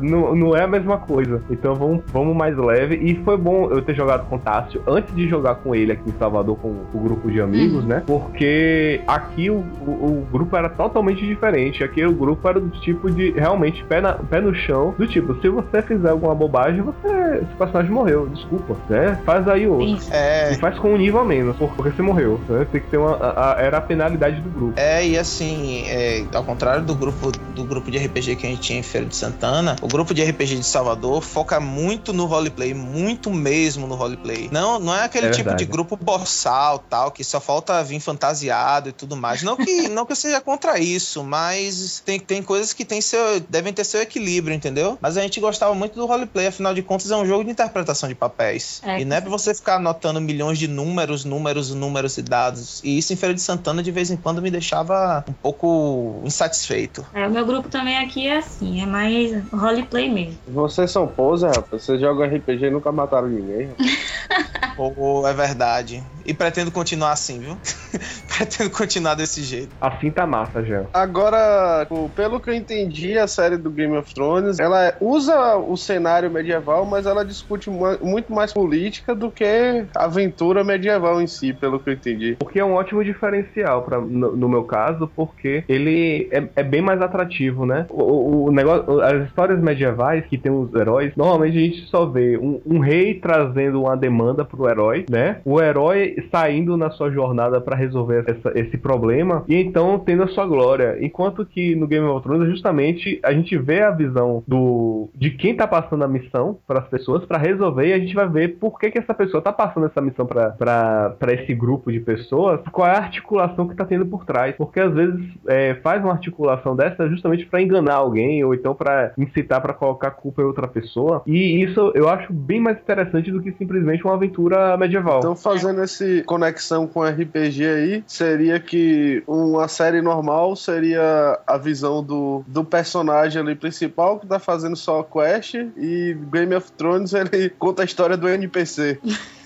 não, 0.00 0.34
não 0.34 0.56
é 0.56 0.62
a 0.62 0.68
mesma 0.68 0.98
coisa. 0.98 1.42
Então 1.50 1.74
vamos, 1.74 2.02
vamos 2.12 2.36
mais 2.36 2.56
leve. 2.56 2.96
E 2.96 3.14
foi 3.24 3.36
bom 3.36 3.70
eu 3.70 3.82
ter 3.82 3.94
jogado 3.94 4.28
com 4.28 4.38
Tássio 4.38 4.82
antes 4.86 5.14
de 5.14 5.28
jogar 5.28 5.56
com 5.56 5.74
ele 5.74 5.92
aqui 5.92 6.08
em 6.08 6.18
Salvador, 6.18 6.56
com 6.58 6.68
o 6.92 6.98
grupo 6.98 7.30
de 7.30 7.40
amigos, 7.40 7.82
uhum. 7.82 7.88
né? 7.88 8.02
Porque 8.06 9.00
aqui 9.06 9.50
o, 9.50 9.64
o, 9.86 10.22
o, 10.22 10.26
grupo 10.30 10.56
era 10.56 10.68
totalmente 10.68 11.26
diferente. 11.26 11.82
Aqui 11.82 12.04
o 12.04 12.12
grupo 12.12 12.46
era 12.48 12.60
do 12.60 12.70
tipo 12.80 13.10
de 13.10 13.30
realmente 13.32 13.84
pé, 13.84 14.00
na, 14.02 14.14
pé 14.14 14.40
no 14.40 14.54
chão, 14.54 14.94
do 14.98 15.06
tipo, 15.06 15.40
se 15.40 15.48
você 15.48 15.82
fizer 15.82 16.10
alguma 16.10 16.34
bobagem, 16.34 16.82
você. 16.82 17.22
Esse 17.42 17.54
personagem 17.56 17.90
morreu, 17.90 18.28
desculpa, 18.28 18.76
né? 18.88 19.20
Faz 19.24 19.48
aí 19.48 19.66
outro. 19.66 19.98
É... 20.10 20.52
E 20.52 20.56
faz 20.56 20.78
com 20.78 20.92
um 20.92 20.96
nível 20.96 21.20
a 21.20 21.24
menos, 21.24 21.56
porque 21.56 21.90
você 21.90 22.02
morreu. 22.02 22.40
Né? 22.48 22.66
Tem 22.70 22.80
que 22.80 22.88
ter 22.88 22.98
uma. 22.98 23.16
A, 23.16 23.54
a, 23.54 23.62
era 23.62 23.78
a 23.78 23.80
penalidade 23.80 24.40
do 24.40 24.50
grupo. 24.50 24.74
É, 24.76 25.06
e 25.06 25.18
assim, 25.18 25.84
é, 25.86 26.24
ao 26.34 26.44
contrário 26.44 26.84
do 26.84 26.94
grupo 26.94 27.32
do 27.52 27.64
grupo 27.64 27.90
de 27.90 27.98
RPG 27.98 28.36
que 28.36 28.46
a 28.46 28.50
gente 28.50 28.60
tinha 28.60 28.78
em 28.78 28.82
Feira 28.82 29.06
de 29.06 29.14
Santana, 29.14 29.76
o 29.80 29.88
grupo 29.88 30.14
de 30.14 30.22
RPG 30.22 30.56
de 30.56 30.64
Salvador 30.64 31.22
foca 31.22 31.60
muito 31.60 32.12
no 32.12 32.26
roleplay, 32.26 32.74
muito 32.74 33.30
mesmo 33.30 33.86
no 33.86 33.94
roleplay. 33.94 34.48
Não, 34.50 34.78
não 34.78 34.94
é 34.94 35.04
aquele 35.04 35.26
é 35.26 35.30
tipo 35.30 35.54
de 35.54 35.64
grupo 35.64 35.96
borsal, 35.96 36.78
tal, 36.78 37.10
que 37.10 37.22
só 37.22 37.40
falta 37.40 37.82
vir 37.84 38.00
fantasiado 38.00 38.88
e 38.88 38.92
tudo 38.92 39.16
mais. 39.16 39.42
Não 39.42 39.56
que, 39.56 39.88
não 39.90 40.06
que 40.06 40.12
eu 40.12 40.16
seja 40.16 40.40
contra 40.40 40.78
isso, 40.78 41.22
mas 41.22 42.02
tem, 42.04 42.18
tem 42.18 42.42
coisas 42.42 42.72
que 42.72 42.84
tem 42.84 43.00
seu, 43.00 43.40
devem 43.48 43.72
ter 43.72 43.81
seu 43.84 44.00
equilíbrio, 44.00 44.54
entendeu? 44.54 44.98
Mas 45.00 45.16
a 45.16 45.22
gente 45.22 45.40
gostava 45.40 45.74
muito 45.74 45.94
do 45.94 46.06
roleplay, 46.06 46.46
afinal 46.46 46.74
de 46.74 46.82
contas 46.82 47.10
é 47.10 47.16
um 47.16 47.26
jogo 47.26 47.44
de 47.44 47.50
interpretação 47.50 48.08
de 48.08 48.14
papéis. 48.14 48.80
É. 48.84 49.00
E 49.00 49.04
não 49.04 49.16
é 49.16 49.20
pra 49.20 49.30
você 49.30 49.54
ficar 49.54 49.76
anotando 49.76 50.20
milhões 50.20 50.58
de 50.58 50.68
números, 50.68 51.24
números, 51.24 51.74
números 51.74 52.18
e 52.18 52.22
dados. 52.22 52.80
E 52.84 52.98
isso 52.98 53.12
em 53.12 53.16
Feira 53.16 53.34
de 53.34 53.40
Santana 53.40 53.82
de 53.82 53.90
vez 53.90 54.10
em 54.10 54.16
quando 54.16 54.42
me 54.42 54.50
deixava 54.50 55.24
um 55.28 55.32
pouco 55.32 56.20
insatisfeito. 56.24 57.04
É, 57.14 57.26
o 57.26 57.30
meu 57.30 57.44
grupo 57.44 57.68
também 57.68 57.98
aqui 57.98 58.26
é 58.26 58.38
assim, 58.38 58.82
é 58.82 58.86
mais 58.86 59.42
roleplay 59.52 60.10
mesmo. 60.10 60.38
Vocês 60.48 60.90
são 60.90 61.06
poser, 61.06 61.50
rapaz. 61.50 61.82
Vocês 61.82 62.00
jogam 62.00 62.26
RPG 62.26 62.66
e 62.66 62.70
nunca 62.70 62.92
mataram 62.92 63.28
ninguém. 63.28 63.70
oh, 64.78 65.26
é 65.26 65.32
verdade. 65.32 66.02
E 66.24 66.34
pretendo 66.34 66.70
continuar 66.70 67.12
assim, 67.12 67.40
viu? 67.40 67.56
pretendo 68.36 68.70
continuar 68.70 69.14
desse 69.14 69.42
jeito. 69.42 69.70
Assim 69.80 70.10
tá 70.10 70.26
massa, 70.26 70.62
já. 70.64 70.84
Agora, 70.92 71.86
pelo 72.14 72.40
que 72.40 72.50
eu 72.50 72.54
entendi, 72.54 73.18
a 73.18 73.26
série 73.26 73.56
do 73.56 73.70
Game 73.70 73.96
of 73.96 74.12
Thrones, 74.14 74.58
ela 74.58 74.94
usa 75.00 75.56
o 75.56 75.76
cenário 75.76 76.30
medieval, 76.30 76.84
mas 76.84 77.06
ela 77.06 77.24
discute 77.24 77.70
muito 77.70 78.32
mais 78.32 78.52
política 78.52 79.14
do 79.14 79.30
que 79.30 79.84
aventura 79.94 80.64
medieval 80.64 81.20
em 81.20 81.26
si, 81.26 81.52
pelo 81.52 81.78
que 81.78 81.90
eu 81.90 81.94
entendi. 81.94 82.36
Porque 82.38 82.60
é 82.60 82.64
um 82.64 82.74
ótimo 82.74 83.04
diferencial 83.04 83.82
pra, 83.82 84.00
no, 84.00 84.36
no 84.36 84.48
meu 84.48 84.64
caso, 84.64 85.10
porque 85.14 85.64
ele 85.68 86.28
é, 86.30 86.44
é, 86.56 86.62
bem 86.62 86.80
mais 86.80 87.00
atrativo, 87.00 87.66
né? 87.66 87.86
O, 87.88 88.46
o, 88.46 88.52
negócio, 88.52 89.00
as 89.00 89.26
histórias 89.26 89.60
medievais 89.60 90.24
que 90.26 90.38
tem 90.38 90.52
os 90.52 90.72
heróis, 90.74 91.12
normalmente 91.16 91.56
a 91.56 91.60
gente 91.60 91.86
só 91.88 92.06
vê 92.06 92.36
um, 92.36 92.60
um 92.64 92.78
rei 92.78 93.14
trazendo 93.14 93.82
uma 93.82 93.96
demanda 93.96 94.44
pro 94.44 94.68
herói, 94.68 95.04
né? 95.10 95.40
O 95.44 95.60
herói 95.60 96.11
saindo 96.30 96.76
na 96.76 96.90
sua 96.90 97.10
jornada 97.10 97.60
para 97.60 97.76
resolver 97.76 98.24
essa, 98.26 98.52
esse 98.58 98.76
problema 98.76 99.44
e 99.48 99.56
então 99.56 99.98
tendo 99.98 100.22
a 100.22 100.28
sua 100.28 100.46
glória. 100.46 100.98
Enquanto 101.00 101.44
que 101.44 101.74
no 101.74 101.86
Game 101.86 102.06
of 102.06 102.22
Thrones, 102.22 102.48
justamente, 102.48 103.20
a 103.22 103.32
gente 103.32 103.56
vê 103.56 103.82
a 103.82 103.90
visão 103.90 104.42
do 104.46 105.08
de 105.14 105.30
quem 105.30 105.54
tá 105.54 105.66
passando 105.66 106.04
a 106.04 106.08
missão 106.08 106.58
para 106.66 106.80
as 106.80 106.88
pessoas 106.88 107.24
para 107.24 107.38
resolver 107.38 107.86
e 107.86 107.92
a 107.92 107.98
gente 107.98 108.14
vai 108.14 108.28
ver 108.28 108.56
por 108.58 108.78
que, 108.78 108.90
que 108.90 108.98
essa 108.98 109.14
pessoa 109.14 109.42
tá 109.42 109.52
passando 109.52 109.86
essa 109.86 110.00
missão 110.00 110.26
para 110.26 111.32
esse 111.32 111.54
grupo 111.54 111.90
de 111.90 112.00
pessoas, 112.00 112.60
qual 112.70 112.88
é 112.88 112.92
a 112.92 112.98
articulação 112.98 113.68
que 113.68 113.74
tá 113.74 113.84
tendo 113.84 114.06
por 114.06 114.24
trás. 114.24 114.54
Porque 114.56 114.80
às 114.80 114.92
vezes 114.92 115.20
é, 115.46 115.74
faz 115.76 116.02
uma 116.02 116.12
articulação 116.12 116.74
dessa 116.76 117.08
justamente 117.08 117.46
para 117.46 117.62
enganar 117.62 117.94
alguém 117.94 118.44
ou 118.44 118.54
então 118.54 118.74
para 118.74 119.12
incitar 119.18 119.60
para 119.60 119.72
colocar 119.72 120.10
culpa 120.12 120.42
em 120.42 120.44
outra 120.44 120.66
pessoa. 120.68 121.22
E 121.26 121.62
isso 121.62 121.92
eu 121.94 122.08
acho 122.08 122.32
bem 122.32 122.60
mais 122.60 122.78
interessante 122.78 123.30
do 123.30 123.42
que 123.42 123.52
simplesmente 123.52 124.04
uma 124.04 124.14
aventura 124.14 124.76
medieval. 124.76 125.18
Então, 125.18 125.36
fazendo 125.36 125.82
esse 125.82 126.01
esse 126.02 126.22
conexão 126.24 126.86
com 126.86 127.02
RPG 127.02 127.64
aí 127.64 128.04
seria 128.06 128.58
que 128.58 129.22
uma 129.26 129.68
série 129.68 130.02
normal 130.02 130.56
seria 130.56 131.38
a 131.46 131.56
visão 131.56 132.02
do, 132.02 132.44
do 132.46 132.64
personagem 132.64 133.40
ali 133.40 133.54
principal 133.54 134.18
que 134.18 134.26
tá 134.26 134.38
fazendo 134.38 134.76
só 134.76 135.02
quest 135.02 135.54
e 135.54 136.16
Game 136.32 136.54
of 136.54 136.72
Thrones 136.72 137.12
ele 137.14 137.50
conta 137.50 137.82
a 137.82 137.84
história 137.84 138.16
do 138.16 138.28
NPC. 138.28 138.98